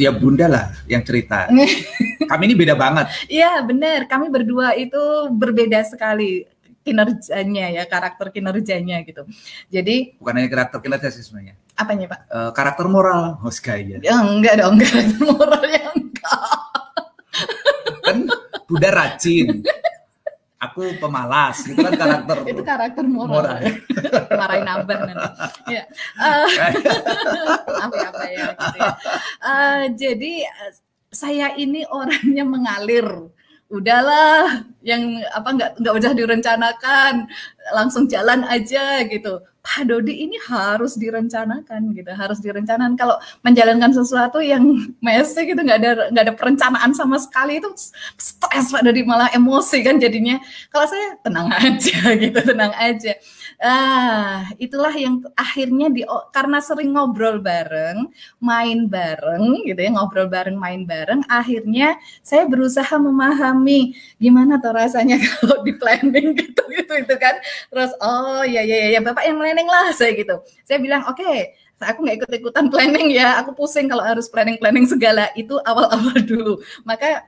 Ya 0.00 0.10
bunda 0.14 0.48
lah 0.48 0.72
yang 0.88 1.04
cerita. 1.04 1.52
Kami 2.30 2.42
ini 2.48 2.56
beda 2.56 2.72
banget. 2.72 3.08
Iya 3.28 3.60
benar, 3.64 4.04
kami 4.04 4.28
berdua 4.28 4.76
itu 4.76 5.00
berbeda 5.32 5.80
sekali 5.86 6.44
kinerjanya 6.88 7.66
ya 7.68 7.84
karakter 7.84 8.32
kinerjanya 8.32 9.04
gitu. 9.04 9.28
Jadi 9.68 10.16
bukan 10.16 10.34
hanya 10.40 10.48
karakter 10.48 10.78
kinerja 10.80 11.08
sih 11.12 11.20
sebenarnya. 11.20 11.54
Apanya 11.76 12.06
pak? 12.08 12.20
Uh, 12.32 12.50
karakter 12.56 12.86
moral, 12.88 13.36
host 13.44 13.60
oh, 13.68 13.76
ya. 13.76 14.00
ya. 14.00 14.16
Enggak 14.24 14.64
dong, 14.64 14.80
karakter 14.80 15.20
moralnya 15.20 15.82
enggak. 15.92 16.40
kan 18.02 18.18
Buddha 18.64 18.90
rajin. 18.90 19.62
Aku 20.58 20.90
pemalas, 20.98 21.62
gitu 21.62 21.78
kan 21.78 21.94
karakter. 21.94 22.36
Itu 22.50 22.62
karakter 22.66 23.04
moral. 23.06 23.30
moral. 23.30 23.62
Marahin 24.26 24.66
abang 24.66 25.00
nanti. 25.06 25.30
Ya. 25.70 25.86
Uh, 26.18 26.46
apa 27.86 27.94
ya, 27.94 28.08
apa 28.10 28.24
ya, 28.26 28.46
gitu 28.58 28.78
ya. 28.82 28.92
Uh, 29.38 29.82
jadi 29.94 30.32
saya 31.14 31.54
ini 31.54 31.86
orangnya 31.86 32.42
mengalir 32.42 33.06
udahlah 33.68 34.64
yang 34.80 35.20
apa 35.36 35.48
nggak 35.52 35.70
nggak 35.76 35.94
usah 36.00 36.12
direncanakan 36.16 37.28
langsung 37.76 38.08
jalan 38.08 38.44
aja 38.48 39.04
gitu. 39.04 39.44
Pak 39.58 39.84
Dodi 39.84 40.24
ini 40.24 40.40
harus 40.48 40.96
direncanakan 40.96 41.92
gitu 41.92 42.08
harus 42.16 42.40
direncanakan. 42.40 42.96
Kalau 42.96 43.20
menjalankan 43.44 43.92
sesuatu 43.92 44.40
yang 44.40 44.64
messy 45.04 45.44
gitu 45.44 45.60
nggak 45.60 45.78
ada 45.84 45.90
nggak 46.08 46.24
ada 46.24 46.34
perencanaan 46.34 46.96
sama 46.96 47.20
sekali 47.20 47.60
itu 47.60 47.68
stres 48.16 48.72
Pak 48.72 48.80
Dodi 48.80 49.04
malah 49.04 49.28
emosi 49.36 49.84
kan 49.84 50.00
jadinya. 50.00 50.40
Kalau 50.72 50.88
saya 50.88 51.20
tenang 51.20 51.52
aja 51.52 51.98
gitu 52.24 52.40
tenang 52.40 52.72
aja 52.72 53.12
Ah, 53.58 54.46
itulah 54.62 54.94
yang 54.94 55.18
akhirnya 55.34 55.90
di 55.90 56.06
karena 56.30 56.62
sering 56.62 56.94
ngobrol 56.94 57.42
bareng, 57.42 58.06
main 58.38 58.86
bareng 58.86 59.66
gitu 59.66 59.80
ya, 59.82 59.90
ngobrol 59.90 60.30
bareng, 60.30 60.54
main 60.54 60.86
bareng, 60.86 61.26
akhirnya 61.26 61.98
saya 62.22 62.46
berusaha 62.46 62.94
memahami 63.02 63.98
gimana 64.22 64.62
tuh 64.62 64.70
rasanya 64.78 65.18
kalau 65.26 65.66
di 65.66 65.74
planning 65.74 66.38
gitu 66.38 66.62
gitu 66.70 66.92
itu 67.02 67.14
kan. 67.18 67.34
Terus 67.74 67.90
oh 67.98 68.46
ya 68.46 68.62
ya 68.62 68.94
ya 68.94 69.00
Bapak 69.02 69.26
yang 69.26 69.42
planning 69.42 69.66
lah 69.66 69.90
saya 69.90 70.14
gitu. 70.14 70.38
Saya 70.62 70.78
bilang 70.78 71.02
oke, 71.10 71.18
okay, 71.18 71.58
aku 71.82 71.98
nggak 72.06 72.16
ikut 72.22 72.30
ikutan 72.38 72.66
planning 72.72 73.10
ya 73.10 73.42
aku 73.42 73.58
pusing 73.58 73.90
kalau 73.90 74.06
harus 74.06 74.30
planning 74.30 74.54
planning 74.62 74.86
segala 74.86 75.30
itu 75.38 75.58
awal 75.66 75.86
awal 75.90 76.14
dulu 76.22 76.58
maka 76.82 77.26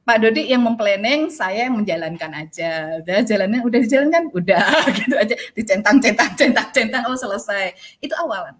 Pak 0.00 0.16
Dodi 0.24 0.48
yang 0.48 0.64
memplanning, 0.64 1.28
saya 1.28 1.68
yang 1.68 1.76
menjalankan 1.76 2.32
aja. 2.32 2.98
Udah 3.04 3.20
jalannya 3.20 3.60
udah 3.60 3.78
dijalankan, 3.84 4.22
udah 4.32 4.66
gitu 4.98 5.14
aja 5.14 5.34
dicentang 5.52 6.00
centang 6.00 6.32
centang 6.34 6.68
centang 6.72 7.02
oh 7.06 7.16
selesai. 7.16 7.76
Itu 8.00 8.16
awalan. 8.16 8.56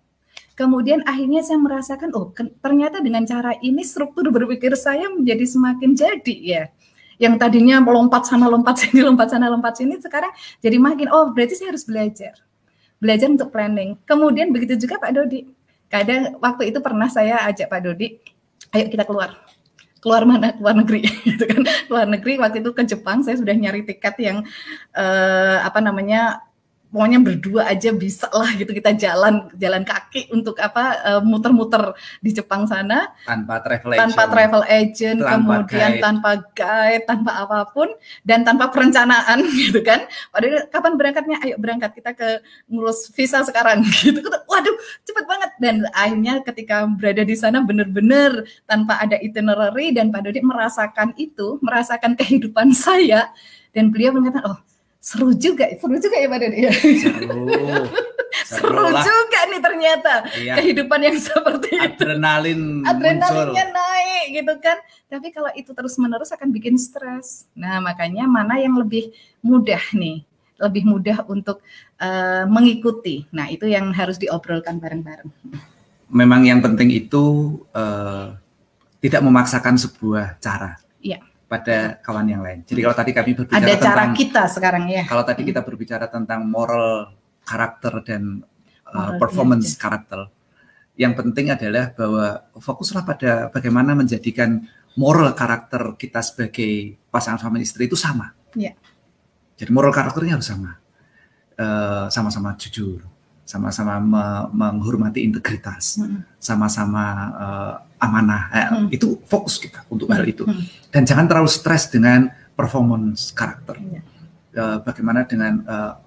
Kemudian 0.53 1.01
akhirnya 1.09 1.41
saya 1.41 1.57
merasakan 1.57 2.13
oh 2.13 2.37
ternyata 2.37 3.01
dengan 3.01 3.25
cara 3.25 3.57
ini 3.65 3.81
struktur 3.81 4.29
berpikir 4.29 4.77
saya 4.77 5.09
menjadi 5.09 5.49
semakin 5.49 5.91
jadi 5.97 6.37
ya. 6.45 6.63
Yang 7.17 7.35
tadinya 7.41 7.81
melompat 7.81 8.29
sana 8.29 8.45
lompat 8.45 8.85
sini 8.85 9.01
lompat 9.09 9.33
sana 9.33 9.49
lompat 9.49 9.81
sini 9.81 9.97
sekarang 9.97 10.33
jadi 10.61 10.77
makin 10.77 11.09
oh 11.09 11.33
berarti 11.33 11.57
saya 11.57 11.73
harus 11.73 11.89
belajar. 11.89 12.37
Belajar 13.01 13.33
untuk 13.33 13.49
planning. 13.49 13.97
Kemudian 14.05 14.53
begitu 14.53 14.77
juga 14.77 15.01
Pak 15.01 15.17
Dodi. 15.17 15.49
Kadang 15.89 16.37
waktu 16.39 16.69
itu 16.69 16.79
pernah 16.85 17.09
saya 17.09 17.41
ajak 17.49 17.67
Pak 17.67 17.81
Dodi, 17.81 18.21
ayo 18.77 18.87
kita 18.93 19.09
keluar 19.09 19.35
keluar 20.01 20.25
mana? 20.27 20.57
Keluar 20.57 20.75
negeri. 20.75 21.05
Gitu 21.29 21.45
kan. 21.47 21.63
Keluar 21.87 22.07
negeri. 22.09 22.41
Waktu 22.41 22.65
itu 22.65 22.71
ke 22.73 22.83
Jepang 22.89 23.23
saya 23.23 23.37
sudah 23.39 23.55
nyari 23.55 23.85
tiket 23.87 24.17
yang 24.19 24.43
uh, 24.97 25.57
apa 25.63 25.79
namanya 25.79 26.50
pokoknya 26.91 27.19
berdua 27.23 27.71
aja 27.71 27.95
bisa 27.95 28.27
lah 28.35 28.51
gitu 28.59 28.75
kita 28.75 28.93
jalan 28.99 29.47
jalan 29.55 29.87
kaki 29.87 30.27
untuk 30.35 30.59
apa 30.59 30.99
uh, 31.07 31.23
muter-muter 31.23 31.95
di 32.19 32.35
Jepang 32.35 32.67
sana. 32.67 33.15
Tanpa 33.25 33.63
travel 33.63 33.95
agent. 33.95 34.03
tanpa 34.03 34.23
travel 34.27 34.63
agent 34.67 35.19
tanpa 35.23 35.55
kemudian 35.65 35.91
guide. 35.97 36.03
tanpa 36.03 36.31
guide 36.53 37.05
tanpa 37.07 37.31
apa 37.47 37.59
pun 37.71 37.89
dan 38.27 38.43
tanpa 38.43 38.69
perencanaan 38.75 39.39
gitu 39.63 39.81
kan. 39.87 40.05
Padahal 40.35 40.67
kapan 40.69 40.93
berangkatnya? 40.99 41.37
Ayo 41.47 41.57
berangkat 41.57 41.95
kita 41.95 42.11
ke 42.13 42.43
ngurus 42.67 43.09
visa 43.15 43.41
sekarang 43.47 43.87
gitu. 44.03 44.21
Waduh 44.27 44.77
cepet 45.07 45.25
banget. 45.25 45.51
Dan 45.63 45.87
akhirnya 45.95 46.43
ketika 46.43 46.91
berada 46.91 47.23
di 47.23 47.39
sana 47.39 47.63
benar-benar 47.63 48.43
tanpa 48.67 48.99
ada 48.99 49.15
itinerary 49.23 49.95
dan 49.95 50.11
Pak 50.11 50.27
Dodi 50.27 50.43
merasakan 50.43 51.15
itu 51.15 51.63
merasakan 51.63 52.19
kehidupan 52.19 52.75
saya 52.85 53.31
dan 53.71 53.95
beliau 53.95 54.11
mengatakan 54.11 54.59
oh 54.59 54.70
seru 55.01 55.33
juga, 55.33 55.65
seru 55.81 55.97
juga 55.97 56.17
ya 56.21 56.29
Pak 56.29 56.39
Dodi 56.45 56.59
ya. 56.69 56.73
Seru. 56.77 57.43
Seru 58.47 58.87
juga 58.95 59.41
nih 59.51 59.59
ternyata 59.63 60.15
iya. 60.39 60.55
kehidupan 60.59 61.03
yang 61.03 61.19
seperti 61.19 61.71
itu. 61.75 62.03
Adrenalin 62.03 62.87
Adrenalinnya 62.87 63.65
muncul. 63.67 63.75
naik 63.75 64.27
gitu 64.39 64.55
kan. 64.63 64.79
Tapi 65.11 65.35
kalau 65.35 65.51
itu 65.59 65.71
terus-menerus 65.75 66.31
akan 66.31 66.55
bikin 66.55 66.79
stres. 66.79 67.51
Nah, 67.59 67.83
makanya 67.83 68.31
mana 68.31 68.63
yang 68.63 68.79
lebih 68.79 69.11
mudah 69.43 69.83
nih? 69.95 70.23
Lebih 70.63 70.83
mudah 70.87 71.27
untuk 71.27 71.63
uh, 71.99 72.47
mengikuti. 72.47 73.27
Nah, 73.35 73.51
itu 73.51 73.67
yang 73.67 73.91
harus 73.91 74.15
diobrolkan 74.15 74.79
bareng-bareng. 74.79 75.31
Memang 76.11 76.47
yang 76.47 76.63
penting 76.63 76.91
itu 76.91 77.59
uh, 77.75 78.35
tidak 79.03 79.23
memaksakan 79.27 79.75
sebuah 79.75 80.39
cara. 80.39 80.79
Iya 81.03 81.30
pada 81.51 81.99
kawan 81.99 82.31
yang 82.31 82.47
lain. 82.47 82.63
Jadi 82.63 82.79
kalau 82.79 82.95
tadi 82.95 83.11
kami 83.11 83.35
berbicara 83.35 83.59
ada 83.59 83.75
tentang 83.75 83.91
cara 83.91 84.05
kita 84.15 84.43
sekarang 84.47 84.85
ya. 84.87 85.03
Kalau 85.03 85.27
tadi 85.27 85.43
kita 85.43 85.67
berbicara 85.67 86.07
tentang 86.07 86.47
moral 86.47 87.11
karakter 87.43 88.07
dan 88.07 88.47
uh, 88.87 89.19
performance 89.19 89.75
ya. 89.75 89.83
karakter, 89.83 90.31
yang 90.95 91.19
penting 91.19 91.51
adalah 91.51 91.91
bahwa 91.91 92.47
fokuslah 92.55 93.03
pada 93.03 93.51
bagaimana 93.51 93.99
menjadikan 93.99 94.63
moral 94.95 95.35
karakter 95.35 95.99
kita 95.99 96.23
sebagai 96.23 96.95
pasangan 97.11 97.43
suami 97.43 97.67
istri 97.67 97.91
itu 97.91 97.99
sama. 97.99 98.31
Ya. 98.55 98.79
Jadi 99.59 99.75
moral 99.75 99.91
karakternya 99.91 100.39
harus 100.39 100.47
sama, 100.47 100.79
uh, 101.59 102.07
sama-sama 102.15 102.55
jujur, 102.55 103.10
sama-sama 103.51 103.99
me 103.99 104.25
menghormati 104.55 105.27
integritas, 105.27 105.99
sama-sama 106.39 107.05
uh, 107.35 107.75
amanah. 107.99 108.43
Eh, 108.55 108.67
hmm. 108.71 108.87
Itu 108.95 109.19
fokus 109.27 109.59
kita 109.59 109.83
untuk 109.91 110.07
hal 110.15 110.23
itu. 110.23 110.47
Hmm. 110.47 110.63
Dan 110.95 111.03
jangan 111.03 111.27
terlalu 111.27 111.51
stres 111.51 111.91
dengan 111.91 112.31
performance 112.55 113.35
karakter. 113.35 113.75
Uh, 114.55 114.79
bagaimana 114.87 115.27
dengan 115.27 115.67
uh, 115.67 115.99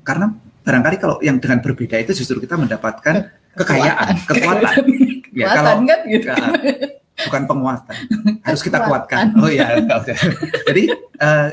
karena 0.00 0.32
barangkali 0.64 0.96
kalau 0.96 1.16
yang 1.20 1.36
dengan 1.36 1.60
berbeda 1.60 2.00
itu 2.00 2.16
justru 2.16 2.40
kita 2.40 2.56
mendapatkan 2.56 3.28
kekayaan, 3.52 4.24
kekuatan. 4.24 4.74
ya, 5.36 5.46
kalau 5.52 5.84
kan 5.84 6.00
gitu. 6.08 6.26
Uh, 6.32 6.52
bukan 7.28 7.42
penguatan, 7.44 7.96
harus 8.48 8.64
kita 8.64 8.80
kuatkan. 8.88 9.36
Oh 9.36 9.52
ya, 9.52 9.76
jadi 10.64 10.82
uh, 11.20 11.48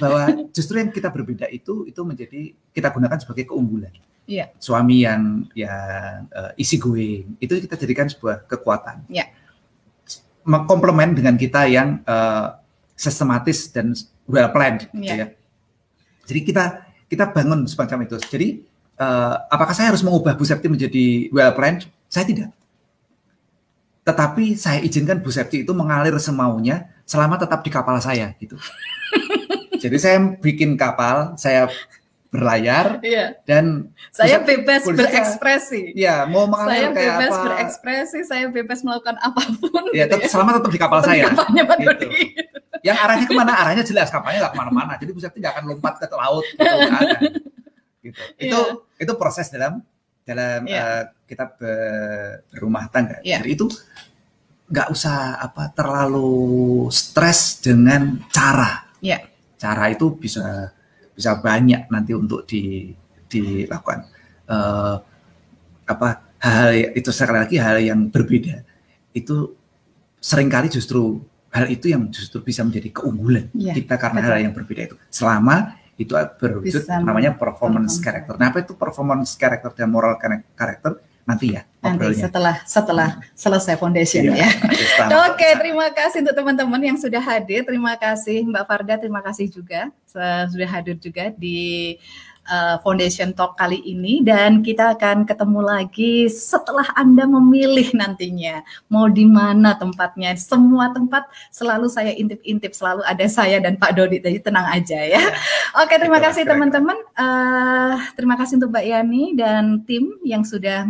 bahwa 0.00 0.48
justru 0.56 0.80
yang 0.80 0.88
kita 0.88 1.12
berbeda 1.12 1.44
itu 1.52 1.84
itu 1.84 2.00
menjadi 2.00 2.56
kita 2.72 2.88
gunakan 2.88 3.20
sebagai 3.20 3.52
keunggulan. 3.52 3.92
Yeah. 4.26 4.54
Suami 4.56 5.02
yang 5.02 5.50
yang 5.52 6.30
uh, 6.30 6.54
easy 6.54 6.78
going 6.78 7.36
itu 7.42 7.58
kita 7.66 7.74
jadikan 7.74 8.06
sebuah 8.06 8.46
kekuatan. 8.46 9.06
Yeah. 9.10 9.28
Komplement 10.46 11.14
dengan 11.14 11.34
kita 11.38 11.66
yang 11.66 12.02
uh, 12.06 12.58
sistematis 12.94 13.70
dan 13.70 13.94
well 14.30 14.50
planned. 14.54 14.86
Yeah. 14.94 15.00
Gitu 15.02 15.14
ya. 15.18 15.26
Jadi 16.22 16.40
kita 16.46 16.64
kita 17.10 17.24
bangun 17.34 17.66
semacam 17.66 18.06
itu. 18.06 18.16
Jadi 18.30 18.48
uh, 19.02 19.34
apakah 19.50 19.74
saya 19.74 19.90
harus 19.90 20.06
mengubah 20.06 20.38
Bu 20.38 20.46
Septi 20.46 20.70
menjadi 20.70 21.28
well 21.34 21.52
planned? 21.52 21.90
Saya 22.06 22.24
tidak. 22.24 22.50
Tetapi 24.02 24.58
saya 24.58 24.82
izinkan 24.82 25.22
Bu 25.22 25.30
Septi 25.30 25.62
itu 25.62 25.72
mengalir 25.74 26.14
semaunya 26.22 26.90
selama 27.06 27.38
tetap 27.38 27.62
di 27.62 27.70
kapal 27.70 27.98
saya 27.98 28.34
gitu. 28.38 28.58
Jadi 29.82 29.96
saya 29.98 30.18
bikin 30.38 30.78
kapal, 30.78 31.34
saya 31.34 31.66
berlayar 32.32 32.96
iya. 33.04 33.36
dan 33.44 33.92
saya 34.08 34.40
bebas 34.40 34.88
berekspresi. 34.88 35.92
Ya, 35.92 36.24
mau 36.24 36.48
mengalir 36.48 36.88
saya 36.88 36.88
kayak 36.88 36.96
bebas 36.96 37.28
apa? 37.28 37.44
berekspresi, 37.44 38.18
saya 38.24 38.46
bebas 38.48 38.80
melakukan 38.80 39.20
apa 39.20 39.42
pun. 39.60 39.92
Ya, 39.92 40.08
gitu 40.08 40.16
tetap, 40.16 40.20
ya. 40.24 40.28
selama 40.32 40.50
tetap 40.56 40.72
di 40.72 40.80
kapal 40.80 41.00
saya. 41.04 41.28
gitu. 41.28 42.06
Yang 42.80 42.96
arahnya 43.04 43.26
ke 43.28 43.34
mana? 43.36 43.52
Arahnya 43.52 43.84
jelas 43.84 44.08
kapalnya 44.08 44.48
nggak 44.48 44.52
ke 44.56 44.60
mana-mana. 44.64 44.92
Jadi 44.96 45.12
bisa 45.12 45.28
tidak 45.28 45.60
akan 45.60 45.76
lompat 45.76 46.00
ke 46.00 46.16
laut. 46.16 46.44
Gitu, 46.48 46.72
gitu. 48.02 48.18
Yeah. 48.40 48.48
Itu 48.48 48.60
itu 48.98 49.12
proses 49.14 49.46
dalam 49.52 49.84
dalam 50.24 50.64
yeah. 50.66 50.72
Iya. 50.72 50.82
uh, 50.82 51.02
kita 51.28 51.44
berumah 52.50 52.88
tangga. 52.88 53.20
Yeah. 53.22 53.44
Jadi 53.44 53.50
itu 53.60 53.66
nggak 54.72 54.88
usah 54.88 55.36
apa 55.36 55.68
terlalu 55.76 56.88
stres 56.88 57.60
dengan 57.60 58.24
cara. 58.32 58.88
Yeah. 59.04 59.28
Cara 59.60 59.92
itu 59.92 60.16
bisa 60.16 60.72
bisa 61.12 61.36
banyak 61.38 61.88
nanti 61.92 62.12
untuk 62.16 62.44
di 62.48 62.92
dilakukan 63.28 64.08
uh, 64.48 64.96
apa 65.88 66.08
hal 66.42 66.74
itu 66.96 67.10
sekali 67.12 67.38
lagi 67.40 67.56
hal 67.56 67.80
yang 67.80 68.08
berbeda 68.08 68.64
itu 69.12 69.56
sering 70.20 70.48
kali 70.48 70.68
justru 70.72 71.20
hal 71.52 71.68
itu 71.68 71.92
yang 71.92 72.08
justru 72.08 72.40
bisa 72.40 72.64
menjadi 72.64 72.88
keunggulan 72.92 73.52
ya, 73.52 73.76
kita 73.76 74.00
karena 74.00 74.20
betul. 74.24 74.30
hal 74.32 74.38
yang 74.40 74.54
berbeda 74.56 74.82
itu 74.88 74.96
selama 75.12 75.82
itu 76.00 76.12
berwujud 76.16 76.82
bisa 76.88 76.98
namanya 77.04 77.36
performance 77.36 78.00
character. 78.00 78.34
Nah, 78.40 78.48
apa 78.48 78.64
itu 78.64 78.72
performance 78.72 79.36
character 79.36 79.70
dan 79.76 79.92
moral 79.92 80.16
character? 80.56 80.98
Nanti 81.22 81.54
ya 81.54 81.62
nanti 81.82 82.14
setelah 82.14 82.62
setelah 82.62 83.18
selesai 83.34 83.74
foundation 83.74 84.30
iya, 84.30 84.46
ya. 84.46 84.50
Oke, 85.30 85.48
terima 85.58 85.90
kasih 85.90 86.22
untuk 86.22 86.34
teman-teman 86.38 86.78
yang 86.78 86.94
sudah 86.94 87.18
hadir. 87.18 87.66
Terima 87.66 87.98
kasih 87.98 88.46
Mbak 88.46 88.64
Farda, 88.70 88.94
terima 89.02 89.18
kasih 89.18 89.50
juga 89.50 89.90
sudah 90.06 90.68
hadir 90.70 90.94
juga 90.98 91.34
di 91.34 91.98
uh, 92.48 92.76
Foundation 92.82 93.30
Talk 93.34 93.54
kali 93.54 93.78
ini 93.84 94.22
dan 94.24 94.64
kita 94.64 94.96
akan 94.98 95.28
ketemu 95.28 95.60
lagi 95.62 96.26
setelah 96.26 96.86
Anda 96.98 97.28
memilih 97.28 97.94
nantinya 98.00 98.62
mau 98.90 99.06
di 99.06 99.26
mana 99.26 99.76
tempatnya. 99.78 100.34
Semua 100.38 100.90
tempat 100.90 101.28
selalu 101.52 101.86
saya 101.86 102.12
intip-intip, 102.16 102.74
selalu 102.74 103.04
ada 103.06 103.26
saya 103.28 103.62
dan 103.62 103.78
Pak 103.78 103.92
Dodi. 103.94 104.18
Jadi 104.18 104.38
tenang 104.42 104.66
aja 104.70 104.98
ya. 104.98 105.18
ya. 105.18 105.22
Oke, 105.82 105.96
terima 105.98 106.18
Itu 106.18 106.26
kasih 106.30 106.42
teman-teman. 106.48 106.98
Uh, 107.14 107.96
terima 108.18 108.34
kasih 108.38 108.58
untuk 108.58 108.72
Mbak 108.72 108.86
Yani 108.86 109.24
dan 109.36 109.64
tim 109.86 110.18
yang 110.26 110.42
sudah 110.42 110.84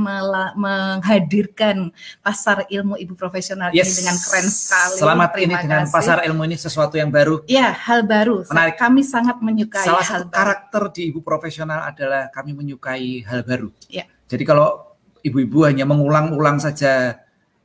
menghadirkan 0.56 1.90
pasar 2.22 2.64
ilmu 2.68 2.96
ibu 2.98 3.14
profesional 3.14 3.70
yes. 3.74 3.88
ini 3.88 3.92
dengan 4.04 4.16
keren 4.18 4.46
sekali. 4.48 4.98
Selamat 4.98 5.28
terima 5.34 5.44
ini 5.44 5.54
dengan 5.64 5.82
pasar 5.88 6.18
ilmu 6.26 6.42
ini 6.46 6.56
sesuatu 6.56 6.94
yang 6.96 7.10
baru. 7.10 7.44
Ya, 7.46 7.72
hal 7.72 8.04
baru. 8.06 8.44
Menarik. 8.48 8.76
Kami 8.78 9.02
sangat 9.04 9.38
menyukai 9.38 9.84
Salah 9.84 10.04
satu 10.04 10.26
karakter 10.32 10.82
di 10.94 11.12
ibu 11.12 11.20
profesional 11.20 11.41
profesional 11.42 11.82
adalah 11.82 12.30
kami 12.30 12.54
menyukai 12.54 13.26
hal 13.26 13.42
baru. 13.42 13.74
Ya. 13.90 14.06
Jadi 14.30 14.46
kalau 14.46 14.94
ibu-ibu 15.26 15.66
hanya 15.66 15.82
mengulang-ulang 15.82 16.62
saja 16.62 17.18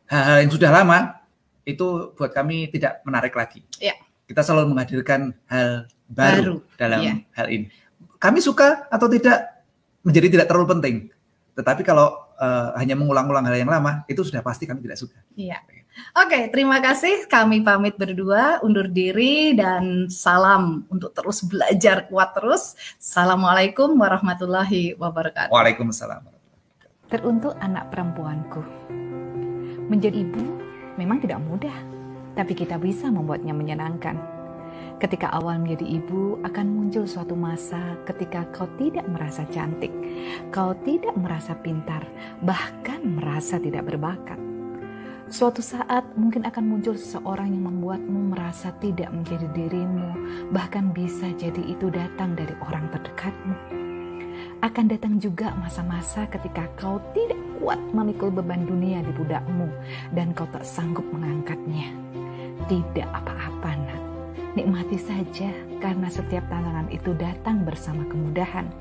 hal-hal 0.10 0.42
yang 0.42 0.50
sudah 0.50 0.74
lama, 0.74 1.22
itu 1.62 2.10
buat 2.18 2.34
kami 2.34 2.74
tidak 2.74 3.06
menarik 3.06 3.38
lagi. 3.38 3.62
Ya. 3.78 3.94
Kita 4.26 4.42
selalu 4.42 4.74
menghadirkan 4.74 5.30
hal 5.46 5.86
baru, 6.10 6.66
baru. 6.66 6.74
dalam 6.74 7.02
ya. 7.06 7.14
hal 7.38 7.48
ini. 7.54 7.70
Kami 8.18 8.42
suka 8.42 8.90
atau 8.90 9.06
tidak 9.06 9.62
menjadi 10.02 10.34
tidak 10.34 10.50
terlalu 10.50 10.68
penting. 10.74 10.96
Tetapi 11.54 11.86
kalau 11.86 12.18
uh, 12.42 12.74
hanya 12.82 12.98
mengulang-ulang 12.98 13.46
hal 13.46 13.62
yang 13.62 13.70
lama, 13.70 14.02
itu 14.10 14.26
sudah 14.26 14.42
pasti 14.42 14.66
kami 14.66 14.82
tidak 14.82 14.98
suka. 14.98 15.22
Iya. 15.38 15.62
Oke, 16.18 16.50
terima 16.54 16.78
kasih. 16.82 17.26
Kami 17.26 17.62
pamit 17.62 17.98
berdua, 17.98 18.62
undur 18.62 18.90
diri 18.90 19.54
dan 19.58 20.10
salam 20.10 20.86
untuk 20.90 21.14
terus 21.14 21.46
belajar 21.46 22.06
kuat 22.10 22.34
terus. 22.38 22.78
Assalamualaikum 22.98 23.98
warahmatullahi 23.98 24.98
wabarakatuh. 24.98 25.54
Waalaikumsalam. 25.54 26.26
Teruntuk 27.10 27.54
anak 27.62 27.90
perempuanku. 27.94 28.62
Menjadi 29.88 30.26
ibu 30.28 30.44
memang 31.00 31.24
tidak 31.24 31.40
mudah, 31.46 31.78
tapi 32.36 32.54
kita 32.54 32.76
bisa 32.82 33.08
membuatnya 33.08 33.56
menyenangkan. 33.56 34.20
Ketika 34.98 35.30
awal 35.30 35.62
menjadi 35.62 36.02
ibu 36.02 36.42
akan 36.42 36.66
muncul 36.74 37.06
suatu 37.06 37.38
masa 37.38 37.98
ketika 38.10 38.50
kau 38.50 38.66
tidak 38.82 39.06
merasa 39.06 39.46
cantik, 39.54 39.94
kau 40.50 40.74
tidak 40.82 41.14
merasa 41.14 41.54
pintar, 41.62 42.02
bahkan 42.42 43.06
merasa 43.06 43.62
tidak 43.62 43.86
berbakat 43.86 44.47
Suatu 45.28 45.60
saat 45.60 46.08
mungkin 46.16 46.48
akan 46.48 46.64
muncul 46.64 46.96
seseorang 46.96 47.52
yang 47.52 47.68
membuatmu 47.68 48.32
merasa 48.32 48.72
tidak 48.80 49.12
menjadi 49.12 49.44
dirimu, 49.52 50.16
bahkan 50.56 50.96
bisa 50.96 51.28
jadi 51.36 51.68
itu 51.68 51.92
datang 51.92 52.32
dari 52.32 52.56
orang 52.64 52.88
terdekatmu. 52.96 53.56
Akan 54.64 54.88
datang 54.88 55.20
juga 55.20 55.52
masa-masa 55.60 56.32
ketika 56.32 56.72
kau 56.80 57.04
tidak 57.12 57.36
kuat 57.60 57.76
memikul 57.92 58.32
beban 58.32 58.64
dunia 58.64 59.04
di 59.04 59.12
budakmu 59.20 59.68
dan 60.16 60.32
kau 60.32 60.48
tak 60.48 60.64
sanggup 60.64 61.04
mengangkatnya. 61.12 61.92
Tidak 62.72 63.08
apa-apa 63.12 63.72
nak, 63.84 64.02
nikmati 64.56 64.96
saja 64.96 65.52
karena 65.84 66.08
setiap 66.08 66.48
tantangan 66.48 66.88
itu 66.88 67.12
datang 67.20 67.68
bersama 67.68 68.08
kemudahan. 68.08 68.72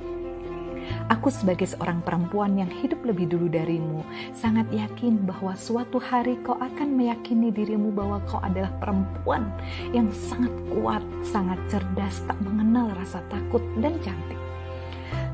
Aku 1.07 1.31
sebagai 1.31 1.71
seorang 1.71 2.03
perempuan 2.03 2.59
yang 2.59 2.71
hidup 2.71 3.03
lebih 3.07 3.31
dulu 3.31 3.47
darimu, 3.47 4.03
sangat 4.35 4.67
yakin 4.75 5.23
bahwa 5.23 5.55
suatu 5.55 6.03
hari 6.03 6.35
kau 6.43 6.59
akan 6.59 6.99
meyakini 6.99 7.55
dirimu 7.55 7.95
bahwa 7.95 8.19
kau 8.27 8.43
adalah 8.43 8.71
perempuan 8.83 9.47
yang 9.95 10.11
sangat 10.11 10.53
kuat, 10.71 11.03
sangat 11.23 11.59
cerdas, 11.71 12.23
tak 12.27 12.39
mengenal 12.43 12.91
rasa 12.99 13.23
takut 13.31 13.63
dan 13.79 13.95
cantik. 14.03 14.37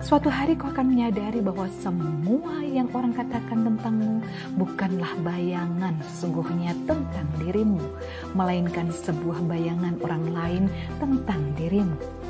Suatu 0.02 0.26
hari 0.26 0.58
kau 0.58 0.66
akan 0.66 0.92
menyadari 0.92 1.38
bahwa 1.38 1.70
semua 1.78 2.58
yang 2.66 2.90
orang 2.90 3.14
katakan 3.14 3.62
tentangmu 3.62 4.18
bukanlah 4.58 5.14
bayangan 5.22 5.94
sesungguhnya 6.02 6.74
tentang 6.90 7.28
dirimu, 7.38 7.78
melainkan 8.34 8.90
sebuah 8.90 9.38
bayangan 9.46 9.94
orang 10.02 10.24
lain 10.34 10.64
tentang 10.98 11.40
dirimu. 11.54 12.21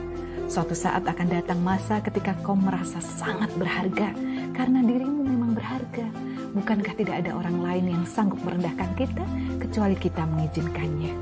Suatu 0.53 0.77
saat 0.77 1.09
akan 1.09 1.33
datang 1.33 1.65
masa 1.65 2.05
ketika 2.05 2.37
kau 2.45 2.53
merasa 2.53 3.01
sangat 3.01 3.49
berharga 3.57 4.13
karena 4.53 4.85
dirimu 4.85 5.25
memang 5.25 5.57
berharga. 5.57 6.05
Bukankah 6.53 6.93
tidak 6.93 7.25
ada 7.25 7.33
orang 7.33 7.65
lain 7.65 7.85
yang 7.89 8.05
sanggup 8.05 8.37
merendahkan 8.45 8.93
kita 8.93 9.25
kecuali 9.57 9.97
kita 9.97 10.29
mengizinkannya? 10.29 11.17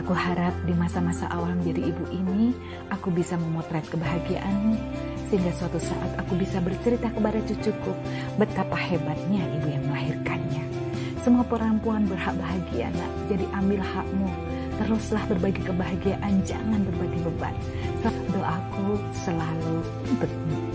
Aku 0.00 0.16
harap 0.16 0.56
di 0.64 0.72
masa-masa 0.72 1.28
awal 1.28 1.52
menjadi 1.60 1.92
ibu 1.92 2.04
ini, 2.08 2.56
aku 2.88 3.12
bisa 3.12 3.36
memotret 3.36 3.84
kebahagiaanmu, 3.92 4.80
sehingga 5.28 5.52
suatu 5.60 5.76
saat 5.76 6.24
aku 6.24 6.32
bisa 6.40 6.56
bercerita 6.64 7.12
kepada 7.12 7.44
cucuku 7.44 7.92
betapa 8.40 8.80
hebatnya 8.80 9.44
ibu 9.60 9.68
yang 9.76 9.84
melahirkannya. 9.92 10.64
Semua 11.20 11.44
perempuan 11.44 12.08
berhak 12.08 12.32
bahagia, 12.40 12.88
nak. 12.96 13.12
Jadi 13.28 13.44
ambil 13.52 13.84
hakmu. 13.84 14.28
Teruslah 14.76 15.24
berbagi 15.24 15.62
kebahagiaan, 15.64 16.44
jangan 16.44 16.80
berbagi 16.84 17.20
beban. 17.24 17.56
Doaku 18.04 19.00
selalu 19.16 19.80
untukmu. 20.12 20.73